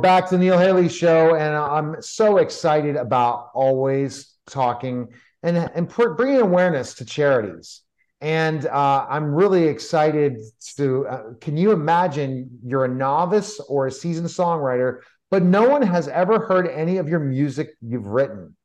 Back 0.00 0.28
to 0.30 0.38
Neil 0.38 0.58
Haley 0.58 0.88
show, 0.88 1.34
and 1.34 1.54
I'm 1.54 2.00
so 2.00 2.38
excited 2.38 2.96
about 2.96 3.50
always 3.54 4.34
talking 4.46 5.08
and 5.42 5.56
and 5.58 5.88
bringing 5.88 6.40
awareness 6.40 6.94
to 6.94 7.04
charities. 7.04 7.82
And 8.22 8.66
uh, 8.66 9.06
I'm 9.08 9.34
really 9.34 9.64
excited 9.64 10.38
to. 10.76 11.06
Uh, 11.06 11.22
can 11.40 11.56
you 11.56 11.72
imagine 11.72 12.60
you're 12.64 12.84
a 12.84 12.88
novice 12.88 13.60
or 13.60 13.88
a 13.88 13.90
seasoned 13.90 14.28
songwriter, 14.28 15.00
but 15.30 15.42
no 15.42 15.68
one 15.68 15.82
has 15.82 16.08
ever 16.08 16.38
heard 16.38 16.68
any 16.68 16.96
of 16.96 17.08
your 17.08 17.20
music 17.20 17.70
you've 17.82 18.06
written. 18.06 18.56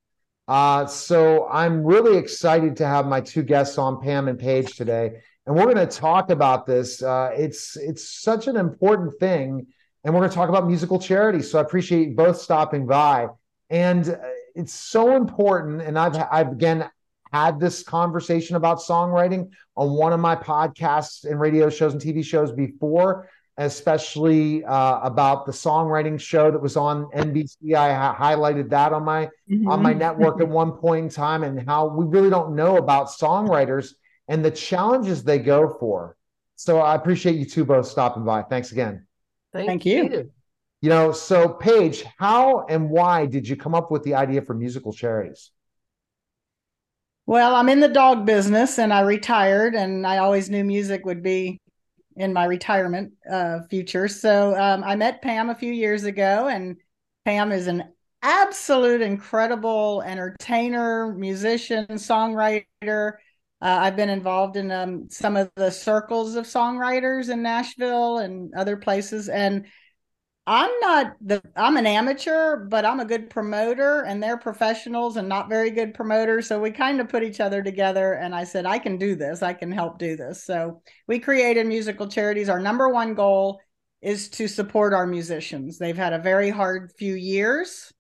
Uh, 0.48 0.86
so 0.86 1.48
I'm 1.50 1.84
really 1.84 2.18
excited 2.18 2.78
to 2.78 2.86
have 2.86 3.08
my 3.08 3.20
two 3.20 3.44
guests 3.44 3.78
on, 3.78 4.00
Pam 4.00 4.28
and 4.28 4.40
Paige, 4.40 4.76
today, 4.76 5.22
and 5.46 5.56
we're 5.56 5.74
going 5.74 5.76
to 5.76 5.88
talk 5.88 6.30
about 6.30 6.66
this. 6.66 7.02
Uh, 7.02 7.32
it's 7.36 7.76
it's 7.78 8.22
such 8.22 8.48
an 8.48 8.56
important 8.56 9.20
thing, 9.20 9.68
and 10.06 10.14
we're 10.14 10.22
going 10.22 10.30
to 10.30 10.36
talk 10.36 10.50
about 10.50 10.68
musical 10.68 11.00
charity. 11.00 11.42
So 11.42 11.60
I 11.60 11.62
appreciate 11.62 12.10
you 12.10 12.16
both 12.16 12.40
stopping 12.40 12.86
by, 12.86 13.28
and 13.70 14.08
uh, 14.08 14.18
it's 14.54 14.74
so 14.74 15.16
important. 15.16 15.82
And 15.82 16.00
I've 16.00 16.16
I've 16.32 16.52
again 16.52 16.90
had 17.34 17.60
this 17.60 17.84
conversation 17.84 18.56
about 18.56 18.78
songwriting 18.78 19.50
on 19.76 19.92
one 19.92 20.14
of 20.14 20.22
my 20.22 20.36
podcasts 20.36 21.26
and 21.26 21.40
radio 21.40 21.70
shows 21.70 21.92
and 21.92 22.02
TV 22.02 22.24
shows 22.24 22.54
before 22.54 23.28
especially 23.58 24.66
uh, 24.66 25.00
about 25.00 25.46
the 25.46 25.52
songwriting 25.52 26.20
show 26.20 26.52
that 26.52 26.62
was 26.62 26.76
on 26.76 27.06
NBC. 27.12 27.74
I 27.74 27.94
ha- 27.94 28.16
highlighted 28.16 28.70
that 28.70 28.92
on 28.92 29.06
my 29.06 29.30
mm-hmm. 29.50 29.68
on 29.70 29.82
my 29.82 29.94
network 29.94 30.42
at 30.42 30.48
one 30.48 30.74
point 30.74 31.06
in 31.06 31.10
time, 31.10 31.44
and 31.44 31.66
how 31.66 31.88
we 31.88 32.06
really 32.06 32.30
don't 32.30 32.56
know 32.56 32.78
about 32.78 33.08
songwriters 33.08 33.94
and 34.28 34.44
the 34.44 34.52
challenges 34.52 35.24
they 35.24 35.40
go 35.40 35.78
for. 35.80 36.18
So 36.58 36.80
I 36.80 36.96
appreciate 36.96 37.36
you 37.36 37.46
two 37.46 37.66
both 37.66 37.88
stopping 37.88 38.26
by. 38.26 38.44
Thanks 38.44 38.72
again. 38.72 39.05
Thank, 39.56 39.68
Thank 39.68 39.86
you. 39.86 40.04
you. 40.04 40.32
You 40.82 40.90
know, 40.90 41.12
so 41.14 41.48
Paige, 41.48 42.04
how 42.18 42.66
and 42.68 42.90
why 42.90 43.26
did 43.26 43.48
you 43.48 43.56
come 43.56 43.74
up 43.74 43.90
with 43.90 44.04
the 44.04 44.16
idea 44.16 44.42
for 44.42 44.54
musical 44.54 44.92
charities? 44.92 45.52
Well, 47.26 47.56
I'm 47.56 47.70
in 47.70 47.80
the 47.80 47.88
dog 47.88 48.26
business 48.26 48.78
and 48.78 48.94
I 48.94 49.02
retired, 49.02 49.74
and 49.74 50.06
I 50.06 50.18
always 50.18 50.50
knew 50.50 50.64
music 50.64 51.06
would 51.06 51.24
be 51.24 51.58
in 52.18 52.34
my 52.34 52.46
retirement 52.46 53.14
uh, 53.32 53.62
future. 53.70 54.10
So 54.10 54.56
um, 54.60 54.84
I 54.84 54.98
met 54.98 55.22
Pam 55.22 55.50
a 55.50 55.56
few 55.56 55.72
years 55.72 56.04
ago, 56.04 56.50
and 56.50 56.76
Pam 57.24 57.54
is 57.54 57.68
an 57.68 57.86
absolute 58.22 59.02
incredible 59.02 60.04
entertainer, 60.06 61.14
musician, 61.14 61.88
songwriter. 61.92 63.14
Uh, 63.66 63.80
I've 63.82 63.96
been 63.96 64.10
involved 64.10 64.58
in 64.58 64.72
um, 64.72 65.08
some 65.10 65.36
of 65.36 65.50
the 65.56 65.72
circles 65.72 66.36
of 66.36 66.46
songwriters 66.46 67.30
in 67.30 67.42
Nashville 67.42 68.20
and 68.20 68.54
other 68.54 68.78
places, 68.78 69.28
and 69.28 69.66
I'm 70.46 70.70
not 70.82 71.16
the 71.20 71.42
I'm 71.56 71.76
an 71.76 71.88
amateur, 71.88 72.58
but 72.58 72.86
I'm 72.86 73.00
a 73.00 73.06
good 73.06 73.28
promoter 73.32 74.04
and 74.04 74.22
they're 74.22 74.38
professionals 74.38 75.18
and 75.18 75.28
not 75.28 75.50
very 75.50 75.72
good 75.72 75.96
promoters. 75.96 76.48
So 76.48 76.60
we 76.60 76.70
kind 76.70 77.02
of 77.02 77.10
put 77.10 77.24
each 77.24 77.40
other 77.40 77.64
together 77.64 78.14
and 78.14 78.36
I 78.36 78.44
said, 78.44 78.68
I 78.68 78.78
can 78.78 79.00
do 79.00 79.16
this. 79.16 79.42
I 79.42 79.54
can 79.54 79.72
help 79.72 79.98
do 79.98 80.16
this. 80.16 80.44
So 80.44 80.84
we 81.08 81.18
created 81.18 81.66
musical 81.66 82.08
charities. 82.08 82.50
Our 82.50 82.60
number 82.60 82.90
one 82.90 83.16
goal 83.16 83.60
is 84.00 84.30
to 84.30 84.48
support 84.48 84.94
our 84.94 85.08
musicians. 85.08 85.80
They've 85.80 85.98
had 85.98 86.14
a 86.14 86.20
very 86.20 86.52
hard 86.52 86.92
few 87.00 87.16
years 87.16 87.92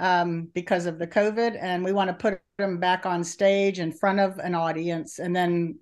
um, 0.00 0.48
because 0.54 0.86
of 0.86 0.98
the 0.98 1.06
COVID, 1.06 1.56
and 1.60 1.84
we 1.84 1.92
want 1.92 2.08
to 2.08 2.14
put 2.14 2.40
them 2.58 2.78
back 2.78 3.06
on 3.06 3.22
stage 3.22 3.78
in 3.78 3.92
front 3.92 4.18
of 4.18 4.38
an 4.38 4.54
audience. 4.54 5.18
And 5.18 5.36
then 5.36 5.78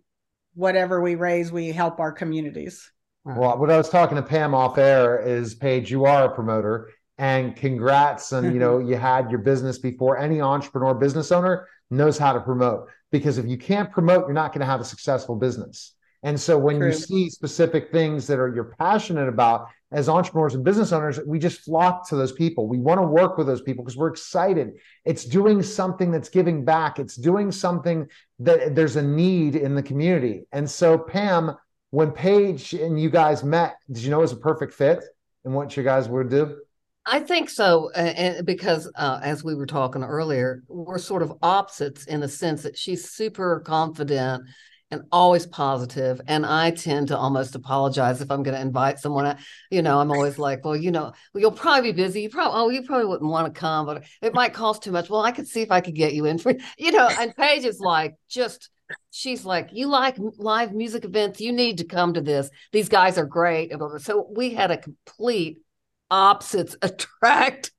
whatever 0.54 1.00
we 1.00 1.14
raise, 1.14 1.50
we 1.50 1.68
help 1.68 2.00
our 2.00 2.12
communities. 2.12 2.90
Well, 3.24 3.58
what 3.58 3.70
I 3.70 3.76
was 3.76 3.88
talking 3.88 4.16
to 4.16 4.22
Pam 4.22 4.54
off 4.54 4.76
air 4.76 5.20
is, 5.20 5.54
Paige, 5.54 5.90
you 5.90 6.04
are 6.04 6.24
a 6.24 6.34
promoter, 6.34 6.90
and 7.16 7.54
congrats. 7.56 8.32
And 8.32 8.52
you 8.52 8.58
know, 8.58 8.78
you 8.78 8.96
had 8.96 9.30
your 9.30 9.40
business 9.40 9.78
before. 9.78 10.18
Any 10.18 10.40
entrepreneur, 10.40 10.94
business 10.94 11.30
owner 11.30 11.68
knows 11.90 12.18
how 12.18 12.32
to 12.32 12.40
promote 12.40 12.88
because 13.10 13.38
if 13.38 13.46
you 13.46 13.56
can't 13.56 13.90
promote, 13.90 14.26
you're 14.26 14.32
not 14.32 14.52
going 14.52 14.60
to 14.60 14.66
have 14.66 14.80
a 14.80 14.84
successful 14.84 15.36
business. 15.36 15.94
And 16.22 16.40
so 16.40 16.58
when 16.58 16.78
True. 16.78 16.88
you 16.88 16.92
see 16.92 17.30
specific 17.30 17.92
things 17.92 18.26
that 18.26 18.38
are 18.38 18.52
you're 18.52 18.74
passionate 18.78 19.28
about 19.28 19.68
as 19.92 20.08
entrepreneurs 20.08 20.54
and 20.54 20.64
business 20.64 20.92
owners, 20.92 21.20
we 21.26 21.38
just 21.38 21.60
flock 21.60 22.08
to 22.08 22.16
those 22.16 22.32
people. 22.32 22.66
We 22.66 22.78
want 22.78 22.98
to 22.98 23.06
work 23.06 23.38
with 23.38 23.46
those 23.46 23.62
people 23.62 23.84
because 23.84 23.96
we're 23.96 24.08
excited. 24.08 24.72
It's 25.04 25.24
doing 25.24 25.62
something 25.62 26.10
that's 26.10 26.28
giving 26.28 26.64
back. 26.64 26.98
It's 26.98 27.16
doing 27.16 27.52
something 27.52 28.06
that 28.40 28.74
there's 28.74 28.96
a 28.96 29.02
need 29.02 29.56
in 29.56 29.74
the 29.74 29.82
community. 29.82 30.42
And 30.52 30.68
so 30.68 30.98
Pam, 30.98 31.56
when 31.90 32.10
Paige 32.10 32.74
and 32.74 33.00
you 33.00 33.08
guys 33.10 33.42
met, 33.44 33.76
did 33.90 34.02
you 34.02 34.10
know 34.10 34.18
it 34.18 34.22
was 34.22 34.32
a 34.32 34.36
perfect 34.36 34.74
fit 34.74 35.02
and 35.44 35.54
what 35.54 35.76
you 35.76 35.82
guys 35.82 36.08
would 36.08 36.28
do? 36.28 36.58
I 37.10 37.20
think 37.20 37.48
so, 37.48 37.90
and 37.92 38.44
because 38.44 38.90
uh, 38.94 39.18
as 39.22 39.42
we 39.42 39.54
were 39.54 39.64
talking 39.64 40.02
earlier, 40.02 40.62
we're 40.68 40.98
sort 40.98 41.22
of 41.22 41.32
opposites 41.40 42.04
in 42.04 42.20
the 42.20 42.28
sense 42.28 42.62
that 42.64 42.76
she's 42.76 43.10
super 43.10 43.60
confident 43.60 44.42
and 44.90 45.02
always 45.12 45.46
positive, 45.46 46.20
and 46.26 46.46
I 46.46 46.70
tend 46.70 47.08
to 47.08 47.18
almost 47.18 47.54
apologize 47.54 48.22
if 48.22 48.30
I'm 48.30 48.42
going 48.42 48.54
to 48.54 48.60
invite 48.60 48.98
someone. 48.98 49.36
You 49.70 49.82
know, 49.82 49.98
I'm 49.98 50.10
always 50.10 50.38
like, 50.38 50.64
well, 50.64 50.76
you 50.76 50.90
know, 50.90 51.12
well, 51.32 51.40
you'll 51.40 51.52
probably 51.52 51.92
be 51.92 52.02
busy. 52.02 52.22
You 52.22 52.30
probably, 52.30 52.58
oh, 52.58 52.68
you 52.70 52.82
probably 52.82 53.06
wouldn't 53.06 53.30
want 53.30 53.52
to 53.52 53.58
come, 53.58 53.84
but 53.84 54.04
it 54.22 54.34
might 54.34 54.54
cost 54.54 54.82
too 54.82 54.92
much. 54.92 55.10
Well, 55.10 55.20
I 55.20 55.32
could 55.32 55.46
see 55.46 55.60
if 55.60 55.70
I 55.70 55.80
could 55.80 55.94
get 55.94 56.14
you 56.14 56.24
in 56.24 56.38
for, 56.38 56.54
you 56.78 56.92
know. 56.92 57.08
And 57.08 57.36
Paige 57.36 57.64
is 57.64 57.80
like, 57.80 58.14
just 58.28 58.70
she's 59.10 59.44
like, 59.44 59.70
You 59.72 59.88
like 59.88 60.16
live 60.38 60.72
music 60.72 61.04
events? 61.04 61.40
You 61.40 61.52
need 61.52 61.78
to 61.78 61.84
come 61.84 62.14
to 62.14 62.20
this. 62.20 62.48
These 62.72 62.88
guys 62.88 63.18
are 63.18 63.26
great. 63.26 63.72
So 63.98 64.26
we 64.34 64.54
had 64.54 64.70
a 64.70 64.78
complete 64.78 65.58
opposites 66.10 66.76
attract 66.82 67.72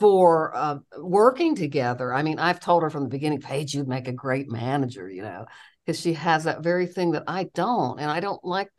for 0.00 0.54
uh, 0.56 0.78
working 0.98 1.54
together. 1.54 2.12
I 2.12 2.22
mean, 2.22 2.38
I've 2.38 2.60
told 2.60 2.82
her 2.82 2.90
from 2.90 3.04
the 3.04 3.08
beginning, 3.08 3.40
Paige, 3.40 3.74
you'd 3.74 3.88
make 3.88 4.08
a 4.08 4.12
great 4.12 4.50
manager, 4.50 5.08
you 5.08 5.22
know, 5.22 5.46
because 5.84 6.00
she 6.00 6.14
has 6.14 6.44
that 6.44 6.62
very 6.62 6.86
thing 6.86 7.12
that 7.12 7.24
I 7.26 7.44
don't. 7.54 7.98
And 8.00 8.10
I 8.10 8.20
don't 8.20 8.44
like 8.44 8.70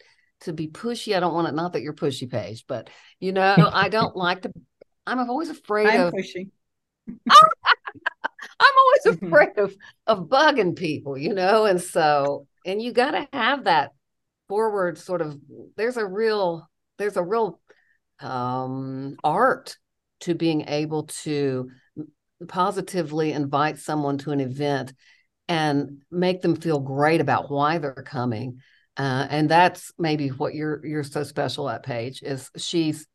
to 0.42 0.54
be 0.54 0.68
pushy. 0.68 1.16
I 1.16 1.20
don't 1.20 1.34
want 1.34 1.48
it, 1.48 1.54
not 1.54 1.74
that 1.74 1.82
you're 1.82 1.94
pushy, 1.94 2.30
Paige, 2.30 2.66
but, 2.68 2.90
you 3.20 3.32
know, 3.32 3.56
I 3.58 3.90
don't 3.90 4.16
like 4.16 4.42
to, 4.44 4.52
I'm 5.06 5.30
always 5.30 5.50
afraid 5.50 5.88
I'm 5.88 6.08
of. 6.08 6.14
pushy. 6.14 6.50
I'm 8.60 8.74
always 8.78 9.06
mm-hmm. 9.18 9.28
afraid 9.28 9.58
of 9.58 9.76
of 10.08 10.28
bugging 10.28 10.76
people, 10.76 11.18
you 11.18 11.34
know, 11.34 11.66
and 11.66 11.82
so 11.82 12.48
and 12.66 12.82
you 12.82 12.92
got 12.94 13.12
to 13.12 13.28
have 13.34 13.66
that 13.66 13.92
forward 14.48 14.98
sort 14.98 15.22
of. 15.22 15.38
There's 15.76 15.98
a 15.98 16.06
real 16.06 16.68
there's 16.98 17.18
a 17.18 17.24
real 17.24 17.60
um, 18.20 19.18
art 19.24 19.78
to 20.22 20.34
being 20.34 20.68
able 20.68 21.04
to 21.04 21.70
positively 22.48 23.32
invite 23.32 23.78
someone 23.78 24.18
to 24.20 24.32
an 24.32 24.40
event 24.40 24.94
and 25.48 26.02
make 26.12 26.42
them 26.42 26.56
feel 26.56 26.80
great 26.80 27.22
about 27.22 27.52
why 27.52 27.78
they're 27.78 27.94
coming. 27.94 28.60
Uh, 28.98 29.28
and 29.30 29.50
that's 29.50 29.92
maybe 29.98 30.30
what 30.30 30.56
you're 30.56 30.86
you're 30.86 31.04
so 31.04 31.24
special 31.24 31.70
at 31.70 31.84
Paige 31.84 32.22
is 32.24 32.50
she's 32.58 33.08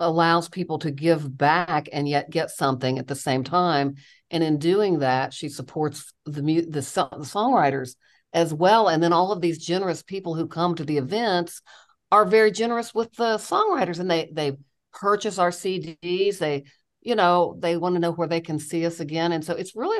allows 0.00 0.48
people 0.48 0.78
to 0.78 0.90
give 0.90 1.36
back 1.36 1.88
and 1.92 2.08
yet 2.08 2.30
get 2.30 2.50
something 2.50 2.98
at 2.98 3.06
the 3.06 3.14
same 3.14 3.42
time. 3.42 3.96
And 4.30 4.44
in 4.44 4.58
doing 4.58 5.00
that, 5.00 5.32
she 5.32 5.48
supports 5.48 6.12
the 6.24 6.42
the, 6.42 6.60
the 6.62 6.80
songwriters 6.80 7.94
as 8.32 8.52
well. 8.52 8.88
And 8.88 9.02
then 9.02 9.12
all 9.12 9.32
of 9.32 9.40
these 9.40 9.64
generous 9.64 10.02
people 10.02 10.34
who 10.34 10.46
come 10.46 10.74
to 10.74 10.84
the 10.84 10.98
events 10.98 11.62
are 12.10 12.24
very 12.24 12.50
generous 12.50 12.94
with 12.94 13.12
the 13.14 13.36
songwriters, 13.36 14.00
and 14.00 14.10
they 14.10 14.30
they 14.32 14.56
purchase 14.92 15.38
our 15.38 15.50
CDs. 15.50 16.38
They 16.38 16.64
you 17.00 17.14
know 17.14 17.56
they 17.58 17.76
want 17.76 17.94
to 17.94 18.00
know 18.00 18.12
where 18.12 18.28
they 18.28 18.40
can 18.40 18.58
see 18.58 18.86
us 18.86 19.00
again, 19.00 19.32
and 19.32 19.44
so 19.44 19.54
it's 19.54 19.76
really 19.76 19.98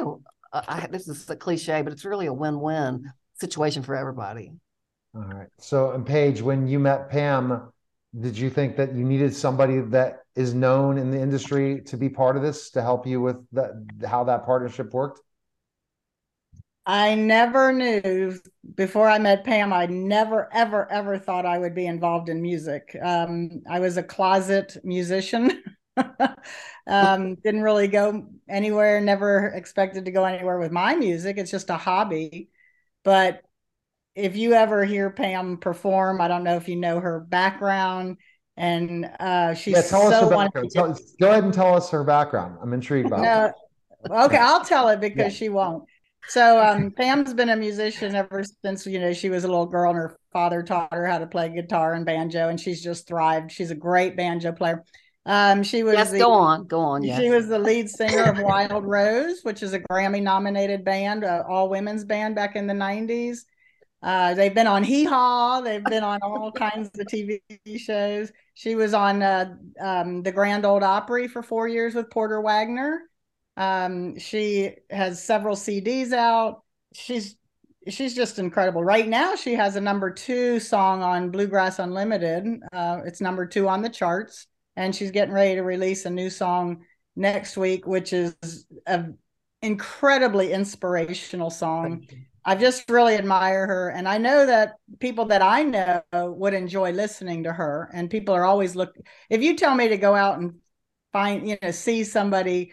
I, 0.52 0.86
this 0.90 1.08
is 1.08 1.28
a 1.30 1.36
cliche, 1.36 1.82
but 1.82 1.92
it's 1.92 2.04
really 2.04 2.26
a 2.26 2.32
win 2.32 2.60
win 2.60 3.12
situation 3.34 3.82
for 3.82 3.94
everybody. 3.94 4.52
All 5.14 5.22
right. 5.22 5.48
So, 5.58 5.92
and 5.92 6.06
Paige, 6.06 6.42
when 6.42 6.66
you 6.66 6.78
met 6.78 7.10
Pam, 7.10 7.70
did 8.18 8.38
you 8.38 8.50
think 8.50 8.76
that 8.76 8.94
you 8.94 9.04
needed 9.04 9.34
somebody 9.34 9.80
that 9.80 10.20
is 10.34 10.54
known 10.54 10.98
in 10.98 11.10
the 11.10 11.20
industry 11.20 11.82
to 11.82 11.96
be 11.96 12.08
part 12.08 12.36
of 12.36 12.42
this 12.42 12.70
to 12.70 12.82
help 12.82 13.06
you 13.06 13.20
with 13.20 13.36
that 13.52 13.72
how 14.06 14.24
that 14.24 14.46
partnership 14.46 14.92
worked 14.94 15.20
i 16.86 17.14
never 17.14 17.72
knew 17.72 18.38
before 18.76 19.08
i 19.08 19.18
met 19.18 19.44
pam 19.44 19.72
i 19.72 19.84
never 19.86 20.48
ever 20.54 20.90
ever 20.90 21.18
thought 21.18 21.44
i 21.44 21.58
would 21.58 21.74
be 21.74 21.86
involved 21.86 22.28
in 22.28 22.40
music 22.40 22.96
um, 23.02 23.50
i 23.68 23.78
was 23.78 23.96
a 23.96 24.02
closet 24.02 24.76
musician 24.84 25.62
um, 26.86 27.34
didn't 27.36 27.62
really 27.62 27.88
go 27.88 28.26
anywhere 28.48 29.00
never 29.00 29.46
expected 29.46 30.04
to 30.04 30.10
go 30.10 30.24
anywhere 30.24 30.58
with 30.58 30.72
my 30.72 30.94
music 30.94 31.38
it's 31.38 31.50
just 31.50 31.70
a 31.70 31.76
hobby 31.76 32.48
but 33.04 33.42
if 34.18 34.36
you 34.36 34.52
ever 34.52 34.84
hear 34.84 35.10
Pam 35.10 35.58
perform, 35.58 36.20
I 36.20 36.26
don't 36.26 36.42
know 36.42 36.56
if 36.56 36.68
you 36.68 36.76
know 36.76 36.98
her 36.98 37.20
background, 37.20 38.16
and 38.56 39.08
uh, 39.20 39.54
she's 39.54 39.74
yeah, 39.74 39.82
tell 39.82 40.10
so 40.10 40.12
us 40.12 40.22
her 40.24 40.30
background. 40.30 40.70
Tell, 40.72 40.98
go 41.20 41.30
ahead 41.30 41.44
and 41.44 41.54
tell 41.54 41.74
us 41.74 41.88
her 41.90 42.02
background. 42.02 42.58
I'm 42.60 42.72
intrigued 42.72 43.06
about 43.06 43.20
no, 43.20 43.44
it. 43.46 44.10
Okay, 44.10 44.36
I'll 44.36 44.64
tell 44.64 44.88
it 44.88 45.00
because 45.00 45.32
yeah. 45.32 45.38
she 45.38 45.48
won't. 45.48 45.84
So 46.26 46.60
um, 46.60 46.90
Pam's 46.90 47.32
been 47.32 47.48
a 47.48 47.56
musician 47.56 48.14
ever 48.16 48.42
since 48.64 48.86
you 48.86 48.98
know 48.98 49.12
she 49.12 49.30
was 49.30 49.44
a 49.44 49.48
little 49.48 49.66
girl, 49.66 49.90
and 49.90 49.98
her 49.98 50.18
father 50.32 50.64
taught 50.64 50.92
her 50.92 51.06
how 51.06 51.18
to 51.18 51.26
play 51.26 51.48
guitar 51.48 51.94
and 51.94 52.04
banjo, 52.04 52.48
and 52.48 52.60
she's 52.60 52.82
just 52.82 53.06
thrived. 53.06 53.52
She's 53.52 53.70
a 53.70 53.76
great 53.76 54.16
banjo 54.16 54.50
player. 54.50 54.84
Um, 55.28 55.62
she 55.62 55.82
was 55.82 55.94
yes. 55.94 56.10
the, 56.10 56.18
go 56.18 56.32
on, 56.32 56.66
go 56.66 56.80
on. 56.80 57.02
Yes. 57.02 57.20
She 57.20 57.28
was 57.28 57.48
the 57.48 57.58
lead 57.58 57.90
singer 57.90 58.24
of 58.24 58.38
Wild 58.40 58.84
Rose, 58.86 59.40
which 59.42 59.62
is 59.62 59.74
a 59.74 59.80
Grammy-nominated 59.80 60.86
band, 60.86 61.22
uh, 61.22 61.44
all 61.46 61.68
women's 61.68 62.04
band 62.04 62.34
back 62.34 62.56
in 62.56 62.66
the 62.66 62.72
'90s. 62.72 63.40
Uh, 64.02 64.32
they've 64.34 64.54
been 64.54 64.66
on 64.66 64.82
Hee 64.82 65.04
Haw. 65.04 65.60
They've 65.60 65.84
been 65.84 66.02
on 66.02 66.20
all 66.22 66.50
kinds 66.52 66.88
of 66.98 67.06
TV 67.06 67.40
shows. 67.76 68.32
She 68.54 68.74
was 68.74 68.94
on 68.94 69.22
uh, 69.22 69.54
um, 69.80 70.22
the 70.22 70.32
Grand 70.32 70.64
Ole 70.64 70.82
Opry 70.82 71.28
for 71.28 71.42
four 71.42 71.68
years 71.68 71.94
with 71.94 72.10
Porter 72.10 72.40
Wagoner. 72.40 73.02
Um, 73.58 74.18
she 74.18 74.76
has 74.88 75.22
several 75.22 75.56
CDs 75.56 76.12
out. 76.12 76.62
She's 76.94 77.36
she's 77.88 78.14
just 78.14 78.38
incredible. 78.38 78.84
Right 78.84 79.06
now, 79.06 79.34
she 79.34 79.54
has 79.54 79.76
a 79.76 79.80
number 79.80 80.10
two 80.10 80.60
song 80.60 81.02
on 81.02 81.30
Bluegrass 81.30 81.78
Unlimited. 81.78 82.60
Uh, 82.72 83.00
it's 83.04 83.20
number 83.20 83.46
two 83.46 83.68
on 83.68 83.82
the 83.82 83.88
charts, 83.88 84.46
and 84.78 84.94
she's 84.94 85.10
getting 85.10 85.34
ready 85.34 85.56
to 85.56 85.62
release 85.62 86.06
a 86.06 86.10
new 86.10 86.30
song 86.30 86.84
next 87.16 87.56
week, 87.56 87.84
which 87.84 88.12
is 88.12 88.36
an 88.86 89.18
incredibly 89.60 90.52
inspirational 90.52 91.50
song. 91.50 92.06
I 92.44 92.54
just 92.54 92.88
really 92.88 93.16
admire 93.16 93.66
her, 93.66 93.88
and 93.90 94.08
I 94.08 94.18
know 94.18 94.46
that 94.46 94.76
people 95.00 95.26
that 95.26 95.42
I 95.42 95.64
know 95.64 96.02
would 96.12 96.54
enjoy 96.54 96.92
listening 96.92 97.42
to 97.42 97.52
her. 97.52 97.90
And 97.92 98.08
people 98.08 98.34
are 98.34 98.44
always 98.44 98.76
looking. 98.76 99.02
If 99.28 99.42
you 99.42 99.56
tell 99.56 99.74
me 99.74 99.88
to 99.88 99.98
go 99.98 100.14
out 100.14 100.38
and 100.38 100.54
find, 101.12 101.46
you 101.48 101.58
know, 101.60 101.72
see 101.72 102.04
somebody 102.04 102.72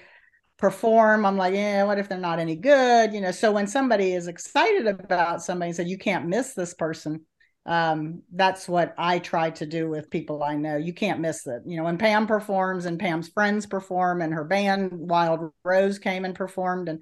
perform 0.58 1.26
i'm 1.26 1.36
like 1.36 1.54
yeah 1.54 1.84
what 1.84 2.00
if 2.00 2.08
they're 2.08 2.18
not 2.18 2.40
any 2.40 2.56
good 2.56 3.14
you 3.14 3.20
know 3.20 3.32
so 3.32 3.52
when 3.52 3.68
somebody 3.68 4.14
is 4.14 4.30
excited 4.30 4.88
about 4.88 5.44
somebody 5.44 5.68
and 5.68 5.76
said 5.76 5.90
you 5.90 5.98
can't 5.98 6.28
miss 6.28 6.54
this 6.54 6.74
person 6.74 7.26
um, 7.66 8.22
that's 8.34 8.68
what 8.68 8.94
i 8.98 9.20
try 9.20 9.50
to 9.50 9.66
do 9.66 9.90
with 9.90 10.10
people 10.10 10.44
i 10.44 10.56
know 10.56 10.78
you 10.78 10.94
can't 10.94 11.20
miss 11.20 11.48
it 11.48 11.62
you 11.66 11.78
know 11.78 11.84
when 11.84 11.98
pam 11.98 12.28
performs 12.28 12.86
and 12.86 13.00
pam's 13.00 13.28
friends 13.30 13.66
perform 13.66 14.22
and 14.22 14.34
her 14.34 14.44
band 14.44 14.92
wild 14.92 15.52
rose 15.64 16.00
came 16.00 16.26
and 16.26 16.36
performed 16.36 16.90
and 16.90 17.02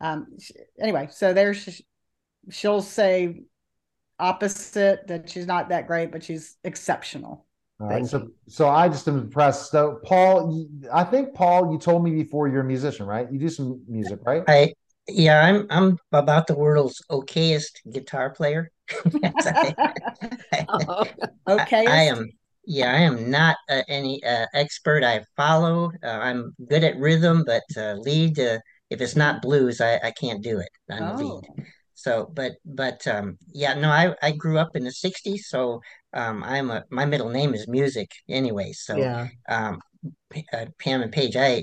um, 0.00 0.26
anyway 0.80 1.08
so 1.10 1.32
there's 1.32 1.80
she'll 2.50 2.82
say 2.82 3.42
opposite 4.18 5.06
that 5.06 5.28
she's 5.28 5.46
not 5.46 5.70
that 5.70 5.86
great 5.86 6.12
but 6.12 6.22
she's 6.22 6.56
exceptional 6.64 7.46
all 7.82 7.88
right. 7.88 8.06
So, 8.06 8.28
so 8.46 8.68
I 8.68 8.88
just 8.88 9.08
am 9.08 9.18
impressed. 9.18 9.72
So, 9.72 9.98
Paul, 10.04 10.68
I 10.92 11.02
think 11.02 11.34
Paul, 11.34 11.72
you 11.72 11.78
told 11.78 12.04
me 12.04 12.12
before 12.12 12.46
you're 12.46 12.60
a 12.60 12.64
musician, 12.64 13.06
right? 13.06 13.26
You 13.30 13.40
do 13.40 13.48
some 13.48 13.82
music, 13.88 14.20
right? 14.24 14.44
I 14.46 14.74
yeah, 15.08 15.44
I'm 15.44 15.66
I'm 15.68 15.98
about 16.12 16.46
the 16.46 16.54
world's 16.54 17.02
okayest 17.10 17.80
guitar 17.92 18.30
player. 18.30 18.70
I, 19.24 20.64
oh, 20.68 21.04
okay. 21.48 21.86
I, 21.86 21.90
I, 21.90 22.02
am. 22.04 22.30
Yeah, 22.64 22.92
I 22.92 22.98
am 22.98 23.30
not 23.30 23.56
uh, 23.68 23.82
any 23.88 24.22
uh, 24.24 24.46
expert. 24.54 25.04
I 25.04 25.24
follow. 25.36 25.90
Uh, 26.02 26.06
I'm 26.08 26.54
good 26.68 26.84
at 26.84 26.96
rhythm, 26.96 27.44
but 27.46 27.64
uh, 27.76 27.94
lead. 27.94 28.38
Uh, 28.38 28.58
if 28.90 29.00
it's 29.00 29.16
not 29.16 29.42
blues, 29.42 29.80
I, 29.80 29.98
I 30.02 30.12
can't 30.12 30.42
do 30.42 30.58
it 30.58 30.70
on 30.90 31.02
oh. 31.02 31.16
lead. 31.24 31.66
So, 31.94 32.30
but 32.34 32.52
but 32.64 33.06
um, 33.06 33.38
yeah, 33.52 33.74
no, 33.74 33.88
I 33.88 34.14
I 34.22 34.32
grew 34.32 34.58
up 34.58 34.74
in 34.74 34.84
the 34.84 34.90
'60s, 34.90 35.44
so 35.44 35.80
um, 36.12 36.42
I'm 36.42 36.70
a 36.70 36.84
my 36.90 37.04
middle 37.04 37.28
name 37.28 37.54
is 37.54 37.68
music 37.68 38.10
anyway. 38.28 38.72
So 38.72 38.96
yeah. 38.96 39.28
um, 39.48 39.78
uh, 40.52 40.66
Pam 40.78 41.02
and 41.02 41.12
Paige, 41.12 41.36
I 41.36 41.62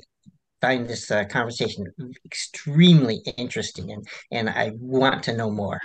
find 0.62 0.88
this 0.88 1.12
uh, 1.12 1.26
conversation 1.26 1.86
extremely 2.26 3.22
interesting, 3.38 3.92
and 3.92 4.08
and 4.32 4.50
I 4.50 4.72
want 4.80 5.24
to 5.24 5.36
know 5.36 5.52
more. 5.52 5.80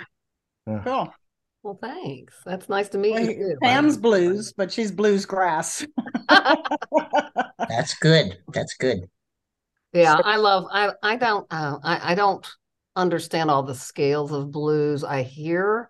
Cool. 0.83 1.13
Well, 1.65 1.79
thanks. 1.81 2.35
That's 2.45 2.69
nice 2.69 2.89
to 2.89 2.99
meet 2.99 3.13
well, 3.13 3.25
you. 3.25 3.57
Pam's 3.59 3.97
blues, 3.97 4.53
but 4.55 4.71
she's 4.71 4.91
blues 4.91 5.25
grass. 5.25 5.83
That's 6.29 7.95
good. 7.95 8.37
That's 8.53 8.75
good. 8.75 9.09
Yeah, 9.91 10.15
I 10.23 10.37
love. 10.37 10.65
I 10.71 10.91
I 11.01 11.15
don't. 11.15 11.47
Uh, 11.49 11.79
I 11.83 12.11
I 12.11 12.15
don't 12.15 12.45
understand 12.95 13.49
all 13.49 13.63
the 13.63 13.73
scales 13.73 14.31
of 14.31 14.51
blues. 14.51 15.03
I 15.03 15.23
hear 15.23 15.89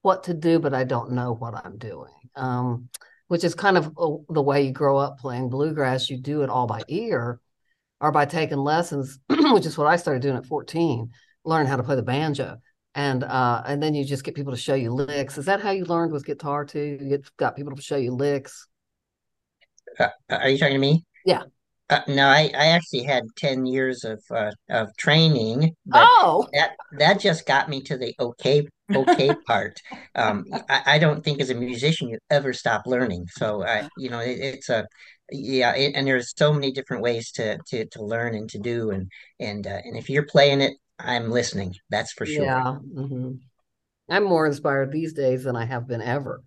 what 0.00 0.24
to 0.24 0.34
do, 0.34 0.58
but 0.58 0.72
I 0.72 0.84
don't 0.84 1.12
know 1.12 1.34
what 1.34 1.62
I'm 1.62 1.76
doing. 1.76 2.14
Um, 2.34 2.88
which 3.28 3.44
is 3.44 3.54
kind 3.54 3.76
of 3.76 3.88
uh, 3.98 4.16
the 4.30 4.40
way 4.40 4.62
you 4.62 4.72
grow 4.72 4.96
up 4.96 5.18
playing 5.18 5.50
bluegrass. 5.50 6.08
You 6.08 6.16
do 6.16 6.40
it 6.40 6.48
all 6.48 6.66
by 6.66 6.84
ear 6.88 7.38
or 8.00 8.12
by 8.12 8.24
taking 8.24 8.56
lessons, 8.56 9.18
which 9.28 9.66
is 9.66 9.76
what 9.76 9.88
I 9.88 9.96
started 9.96 10.22
doing 10.22 10.38
at 10.38 10.46
14, 10.46 11.10
learn 11.44 11.66
how 11.66 11.76
to 11.76 11.82
play 11.82 11.96
the 11.96 12.02
banjo. 12.02 12.56
And 12.94 13.24
uh, 13.24 13.62
and 13.66 13.82
then 13.82 13.94
you 13.94 14.04
just 14.04 14.24
get 14.24 14.34
people 14.34 14.52
to 14.52 14.58
show 14.58 14.74
you 14.74 14.92
licks. 14.92 15.38
Is 15.38 15.46
that 15.46 15.62
how 15.62 15.70
you 15.70 15.84
learned 15.84 16.12
with 16.12 16.26
guitar 16.26 16.64
too? 16.64 16.98
You 17.00 17.08
get, 17.08 17.36
got 17.36 17.56
people 17.56 17.74
to 17.74 17.80
show 17.80 17.96
you 17.96 18.12
licks. 18.12 18.68
Uh, 19.98 20.08
are 20.28 20.48
you 20.48 20.58
talking 20.58 20.74
to 20.74 20.80
me? 20.80 21.04
Yeah. 21.24 21.44
Uh, 21.90 22.00
no, 22.08 22.26
I, 22.26 22.50
I 22.56 22.66
actually 22.68 23.02
had 23.02 23.24
10 23.36 23.66
years 23.66 24.04
of 24.04 24.22
uh, 24.30 24.50
of 24.70 24.96
training. 24.96 25.74
oh, 25.92 26.46
that 26.52 26.72
that 26.98 27.20
just 27.20 27.46
got 27.46 27.68
me 27.68 27.82
to 27.82 27.98
the 27.98 28.14
okay 28.18 28.66
okay 28.94 29.34
part. 29.46 29.78
Um, 30.14 30.44
I, 30.68 30.82
I 30.86 30.98
don't 30.98 31.22
think 31.22 31.40
as 31.40 31.50
a 31.50 31.54
musician 31.54 32.08
you 32.08 32.18
ever 32.30 32.52
stop 32.52 32.82
learning. 32.86 33.26
So 33.32 33.64
I, 33.64 33.88
you 33.98 34.08
know, 34.10 34.20
it, 34.20 34.38
it's 34.40 34.68
a 34.70 34.86
yeah, 35.30 35.74
it, 35.74 35.92
and 35.94 36.06
there's 36.06 36.32
so 36.36 36.52
many 36.52 36.72
different 36.72 37.02
ways 37.02 37.30
to 37.32 37.58
to 37.68 37.86
to 37.86 38.02
learn 38.02 38.34
and 38.34 38.48
to 38.50 38.58
do, 38.58 38.90
and 38.90 39.10
and 39.40 39.66
uh, 39.66 39.80
and 39.84 39.96
if 39.96 40.08
you're 40.08 40.26
playing 40.26 40.60
it, 40.60 40.74
I'm 41.04 41.30
listening. 41.30 41.74
That's 41.90 42.12
for 42.12 42.26
sure. 42.26 42.44
Yeah, 42.44 42.76
mm-hmm. 42.94 43.32
I'm 44.08 44.24
more 44.24 44.46
inspired 44.46 44.92
these 44.92 45.12
days 45.12 45.44
than 45.44 45.56
I 45.56 45.64
have 45.64 45.86
been 45.86 46.02
ever 46.02 46.42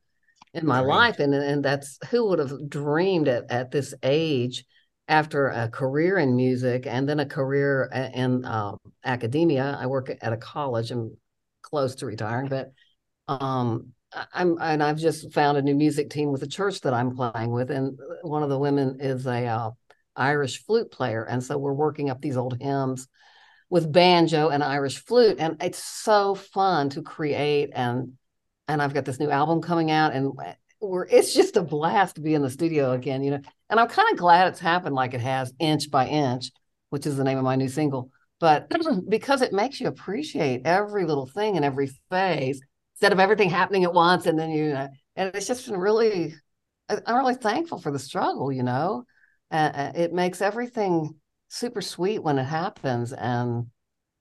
in 0.53 0.65
my 0.65 0.79
right. 0.79 0.87
life, 0.87 1.19
and 1.19 1.33
and 1.33 1.63
that's 1.63 1.99
who 2.09 2.27
would 2.29 2.39
have 2.39 2.69
dreamed 2.69 3.27
at 3.27 3.51
at 3.51 3.71
this 3.71 3.93
age 4.03 4.65
after 5.07 5.47
a 5.47 5.69
career 5.69 6.17
in 6.17 6.35
music 6.35 6.87
and 6.87 7.07
then 7.07 7.19
a 7.19 7.25
career 7.25 7.89
in 8.13 8.45
uh, 8.45 8.75
academia. 9.03 9.77
I 9.79 9.85
work 9.87 10.09
at 10.21 10.33
a 10.33 10.37
college. 10.37 10.91
I'm 10.91 11.17
close 11.61 11.95
to 11.95 12.05
retiring, 12.05 12.47
but 12.47 12.71
um, 13.27 13.93
I'm 14.33 14.57
and 14.61 14.81
I've 14.81 14.97
just 14.97 15.33
found 15.33 15.57
a 15.57 15.61
new 15.61 15.75
music 15.75 16.09
team 16.09 16.31
with 16.31 16.41
the 16.41 16.47
church 16.47 16.81
that 16.81 16.93
I'm 16.93 17.15
playing 17.15 17.51
with, 17.51 17.71
and 17.71 17.99
one 18.21 18.43
of 18.43 18.49
the 18.49 18.59
women 18.59 18.97
is 18.99 19.25
a 19.25 19.45
uh, 19.45 19.71
Irish 20.15 20.63
flute 20.65 20.91
player, 20.91 21.23
and 21.23 21.43
so 21.43 21.57
we're 21.57 21.73
working 21.73 22.09
up 22.09 22.21
these 22.21 22.37
old 22.37 22.61
hymns 22.61 23.07
with 23.75 23.91
banjo 23.91 24.47
and 24.47 24.63
Irish 24.63 25.03
flute, 25.03 25.35
and 25.37 25.61
it's 25.61 25.83
so 25.83 26.33
fun 26.33 26.89
to 26.91 27.01
create 27.01 27.71
and 27.75 28.13
and 28.69 28.81
I've 28.81 28.93
got 28.93 29.03
this 29.03 29.19
new 29.19 29.29
album 29.29 29.61
coming 29.61 29.91
out, 29.91 30.13
and 30.13 30.31
we're 30.79 31.05
it's 31.07 31.33
just 31.33 31.57
a 31.57 31.61
blast 31.61 32.15
to 32.15 32.21
be 32.21 32.33
in 32.33 32.41
the 32.41 32.49
studio 32.49 32.93
again, 32.93 33.21
you 33.21 33.31
know. 33.31 33.41
And 33.69 33.77
I'm 33.77 33.89
kind 33.89 34.09
of 34.13 34.17
glad 34.17 34.47
it's 34.47 34.61
happened 34.61 34.95
like 34.95 35.13
it 35.13 35.19
has, 35.19 35.53
inch 35.59 35.91
by 35.91 36.07
inch, 36.07 36.51
which 36.89 37.05
is 37.05 37.17
the 37.17 37.25
name 37.25 37.37
of 37.37 37.43
my 37.43 37.57
new 37.57 37.67
single. 37.67 38.11
But 38.39 38.71
because 39.09 39.41
it 39.41 39.51
makes 39.51 39.81
you 39.81 39.87
appreciate 39.87 40.61
every 40.63 41.05
little 41.05 41.25
thing 41.25 41.57
in 41.57 41.65
every 41.65 41.91
phase 42.09 42.61
instead 42.93 43.11
of 43.11 43.19
everything 43.19 43.49
happening 43.49 43.83
at 43.83 43.93
once, 43.93 44.25
and 44.25 44.39
then 44.39 44.51
you 44.51 44.73
and 44.73 45.35
it's 45.35 45.47
just 45.47 45.67
been 45.67 45.75
really, 45.77 46.33
I'm 46.87 47.17
really 47.17 47.35
thankful 47.35 47.79
for 47.79 47.91
the 47.91 47.99
struggle, 47.99 48.53
you 48.53 48.63
know. 48.63 49.03
Uh, 49.51 49.91
it 49.95 50.13
makes 50.13 50.41
everything 50.41 51.15
super 51.55 51.81
sweet 51.81 52.19
when 52.19 52.37
it 52.37 52.43
happens, 52.43 53.13
and 53.13 53.67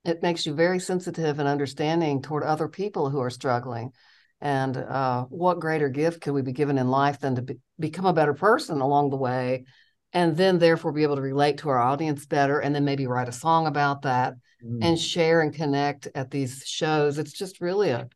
it 0.04 0.22
makes 0.22 0.46
you 0.46 0.54
very 0.54 0.78
sensitive 0.78 1.38
and 1.38 1.48
understanding 1.48 2.22
toward 2.22 2.44
other 2.44 2.68
people 2.68 3.10
who 3.10 3.20
are 3.20 3.30
struggling 3.30 3.92
and 4.40 4.76
uh, 4.76 5.24
what 5.24 5.58
greater 5.58 5.88
gift 5.88 6.20
could 6.20 6.34
we 6.34 6.42
be 6.42 6.52
given 6.52 6.76
in 6.76 6.88
life 6.88 7.18
than 7.18 7.36
to 7.36 7.42
be, 7.42 7.56
become 7.78 8.04
a 8.04 8.12
better 8.12 8.34
person 8.34 8.80
along 8.80 9.10
the 9.10 9.16
way? 9.16 9.64
And 10.12 10.36
then, 10.36 10.58
therefore, 10.58 10.92
be 10.92 11.02
able 11.02 11.16
to 11.16 11.22
relate 11.22 11.58
to 11.58 11.70
our 11.70 11.78
audience 11.78 12.26
better 12.26 12.60
and 12.60 12.74
then 12.74 12.84
maybe 12.84 13.06
write 13.06 13.28
a 13.28 13.32
song 13.32 13.66
about 13.66 14.02
that 14.02 14.34
mm. 14.64 14.78
and 14.84 15.00
share 15.00 15.40
and 15.40 15.52
connect 15.52 16.08
at 16.14 16.30
these 16.30 16.62
shows. 16.66 17.18
It's 17.18 17.32
just 17.32 17.60
really 17.60 17.88
a, 17.88 18.08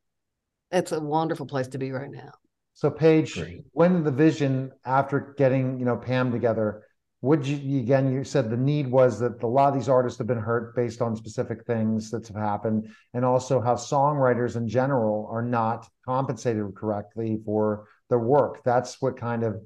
it's 0.71 0.93
a 0.93 1.01
wonderful 1.01 1.47
place 1.47 1.69
to 1.69 1.79
be 1.79 1.91
right 1.91 2.11
now. 2.11 2.33
So, 2.75 2.91
Paige, 2.91 3.35
Great. 3.35 3.65
when 3.73 3.95
did 3.95 4.05
the 4.05 4.13
vision 4.13 4.71
after 4.85 5.35
getting, 5.39 5.79
you 5.81 5.87
know, 5.87 5.97
Pam 5.97 6.31
together, 6.31 6.85
would 7.21 7.45
you 7.45 7.81
again 7.81 8.13
you 8.13 8.23
said 8.23 8.49
the 8.49 8.57
need 8.57 8.87
was 8.87 9.19
that 9.19 9.43
a 9.43 9.47
lot 9.47 9.69
of 9.69 9.75
these 9.75 9.89
artists 9.89 10.19
have 10.19 10.29
been 10.29 10.39
hurt 10.39 10.77
based 10.77 11.03
on 11.03 11.17
specific 11.17 11.65
things 11.67 12.11
that 12.11 12.27
have 12.29 12.37
happened 12.37 12.89
and 13.13 13.25
also 13.25 13.61
how 13.61 13.75
songwriters 13.75 14.55
in 14.55 14.69
general 14.69 15.29
are 15.31 15.43
not 15.43 15.89
compensated 16.05 16.65
correctly 16.77 17.41
for 17.45 17.89
their 18.09 18.21
work. 18.21 18.63
That's 18.65 19.03
what 19.03 19.17
kind 19.17 19.43
of 19.43 19.61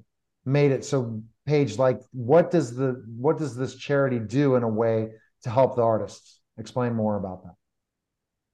made 0.45 0.73
it 0.73 0.85
so 0.85 1.23
Paige 1.45 1.77
like 1.77 2.01
what 2.13 2.51
does 2.51 2.75
the 2.75 3.05
what 3.17 3.37
does 3.37 3.55
this 3.55 3.75
charity 3.75 4.19
do 4.19 4.55
in 4.55 4.63
a 4.63 4.69
way 4.69 5.11
to 5.43 5.51
help 5.51 5.77
the 5.77 5.83
artists? 5.83 6.41
Explain 6.57 6.95
more 6.95 7.17
about 7.17 7.45
that. 7.45 7.55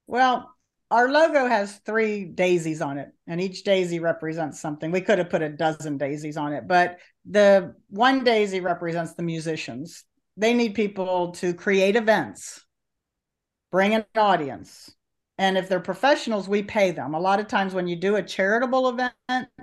Well 0.07 0.53
our 0.91 1.07
logo 1.07 1.45
has 1.45 1.77
three 1.85 2.25
daisies 2.25 2.81
on 2.81 2.97
it 2.97 3.11
and 3.27 3.39
each 3.39 3.63
daisy 3.63 3.99
represents 3.99 4.59
something. 4.59 4.89
We 4.89 5.01
could 5.01 5.19
have 5.19 5.29
put 5.29 5.43
a 5.43 5.49
dozen 5.49 5.97
daisies 5.97 6.35
on 6.35 6.51
it 6.51 6.67
but 6.67 6.97
the 7.29 7.75
one 7.89 8.23
daisy 8.23 8.59
represents 8.59 9.13
the 9.13 9.23
musicians 9.23 10.03
they 10.35 10.53
need 10.53 10.73
people 10.73 11.31
to 11.31 11.53
create 11.53 11.95
events 11.95 12.65
bring 13.71 13.93
an 13.93 14.03
audience 14.17 14.91
And 15.39 15.57
if 15.57 15.69
they're 15.69 15.79
professionals, 15.79 16.49
we 16.49 16.63
pay 16.63 16.91
them. 16.91 17.13
A 17.13 17.19
lot 17.19 17.39
of 17.39 17.47
times 17.47 17.73
when 17.73 17.87
you 17.87 17.95
do 17.95 18.17
a 18.17 18.21
charitable 18.21 18.89
event, 18.89 19.13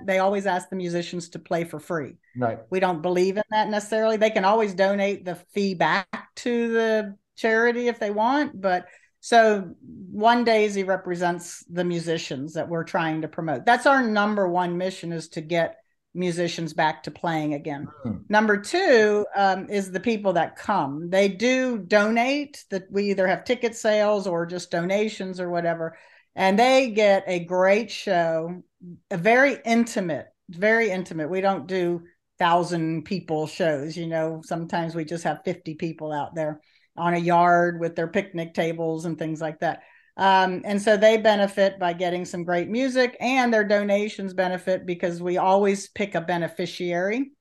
they 0.03 0.17
always 0.17 0.47
ask 0.47 0.69
the 0.69 0.75
musicians 0.75 1.29
to 1.29 1.39
play 1.39 1.65
for 1.65 1.79
free. 1.79 2.15
Right. 2.35 2.57
We 2.71 2.79
don't 2.79 3.03
believe 3.03 3.37
in 3.37 3.43
that 3.51 3.69
necessarily. 3.69 4.17
They 4.17 4.31
can 4.31 4.43
always 4.43 4.73
donate 4.73 5.23
the 5.23 5.35
fee 5.53 5.75
back 5.75 6.33
to 6.37 6.73
the 6.73 7.15
charity 7.35 7.89
if 7.89 7.99
they 7.99 8.09
want, 8.09 8.59
but 8.59 8.87
so 9.19 9.75
one 10.11 10.43
daisy 10.43 10.83
represents 10.83 11.63
the 11.69 11.83
musicians 11.83 12.53
that 12.53 12.69
we're 12.69 12.83
trying 12.83 13.21
to 13.21 13.27
promote. 13.27 13.63
That's 13.63 13.85
our 13.85 14.01
number 14.01 14.47
one 14.47 14.79
mission 14.79 15.13
is 15.13 15.29
to 15.29 15.41
get 15.41 15.77
musicians 16.17 16.73
back 16.73 17.03
to 17.03 17.11
playing 17.11 17.53
again. 17.53 17.87
Mm. 18.05 18.23
Number 18.29 18.57
two 18.57 19.25
um, 19.35 19.69
is 19.69 19.91
the 19.91 19.99
people 19.99 20.33
that 20.33 20.55
come. 20.55 21.09
They 21.09 21.29
do 21.29 21.77
donate. 21.77 22.65
That 22.69 22.91
we 22.91 23.11
either 23.11 23.27
have 23.27 23.45
ticket 23.45 23.75
sales 23.75 24.27
or 24.27 24.45
just 24.45 24.71
donations 24.71 25.39
or 25.39 25.49
whatever, 25.49 25.97
and 26.35 26.57
they 26.57 26.91
get 26.91 27.23
a 27.27 27.45
great 27.45 27.91
show, 27.91 28.63
a 29.11 29.17
very 29.17 29.57
intimate, 29.63 30.27
very 30.49 30.89
intimate. 30.89 31.29
We 31.29 31.41
don't 31.41 31.67
do 31.67 32.01
thousand 32.39 33.05
people 33.05 33.47
shows. 33.47 33.95
You 33.95 34.07
know, 34.07 34.41
sometimes 34.43 34.95
we 34.95 35.05
just 35.05 35.23
have 35.23 35.45
fifty 35.45 35.75
people 35.75 36.11
out 36.11 36.35
there 36.35 36.59
on 36.97 37.13
a 37.13 37.19
yard 37.19 37.79
with 37.79 37.95
their 37.95 38.07
picnic 38.07 38.53
tables 38.53 39.05
and 39.05 39.17
things 39.17 39.39
like 39.39 39.59
that. 39.59 39.83
Um, 40.17 40.63
and 40.65 40.81
so 40.81 40.97
they 40.97 41.17
benefit 41.17 41.79
by 41.79 41.93
getting 41.93 42.25
some 42.25 42.43
great 42.43 42.69
music, 42.69 43.15
and 43.19 43.53
their 43.53 43.63
donations 43.63 44.33
benefit 44.33 44.85
because 44.85 45.21
we 45.21 45.37
always 45.37 45.89
pick 45.89 46.15
a 46.15 46.21
beneficiary. 46.21 47.31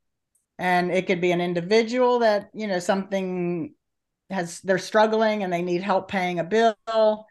And 0.59 0.91
it 0.91 1.07
could 1.07 1.21
be 1.21 1.33
an 1.33 1.41
individual 1.41 2.19
that, 2.21 2.51
you 2.55 2.67
know, 2.67 2.79
something 2.79 3.75
has, 4.31 4.61
they're 4.61 4.79
struggling 4.79 5.43
and 5.43 5.53
they 5.53 5.63
need 5.63 5.83
help 5.83 6.09
paying 6.11 6.39
a 6.39 6.45
bill, 6.45 7.27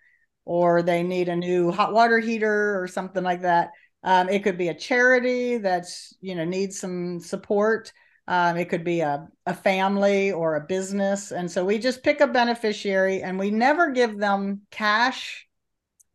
or 0.46 0.82
they 0.82 1.04
need 1.04 1.30
a 1.30 1.36
new 1.36 1.72
hot 1.72 1.94
water 1.94 2.20
heater 2.20 2.82
or 2.82 2.88
something 2.88 3.24
like 3.24 3.44
that. 3.44 3.70
Um, 4.04 4.30
it 4.30 4.44
could 4.44 4.58
be 4.58 4.70
a 4.70 4.76
charity 4.76 5.58
that's, 5.58 6.16
you 6.22 6.36
know, 6.36 6.46
needs 6.46 6.80
some 6.80 7.20
support. 7.20 7.92
Um, 8.28 8.58
it 8.58 8.70
could 8.70 8.84
be 8.84 9.02
a, 9.02 9.28
a 9.46 9.54
family 9.54 10.32
or 10.32 10.56
a 10.56 10.66
business. 10.66 11.32
And 11.32 11.50
so 11.50 11.64
we 11.64 11.78
just 11.78 12.04
pick 12.04 12.22
a 12.22 12.28
beneficiary 12.28 13.22
and 13.22 13.38
we 13.38 13.52
never 13.52 13.92
give 13.92 14.18
them 14.18 14.62
cash. 14.72 15.48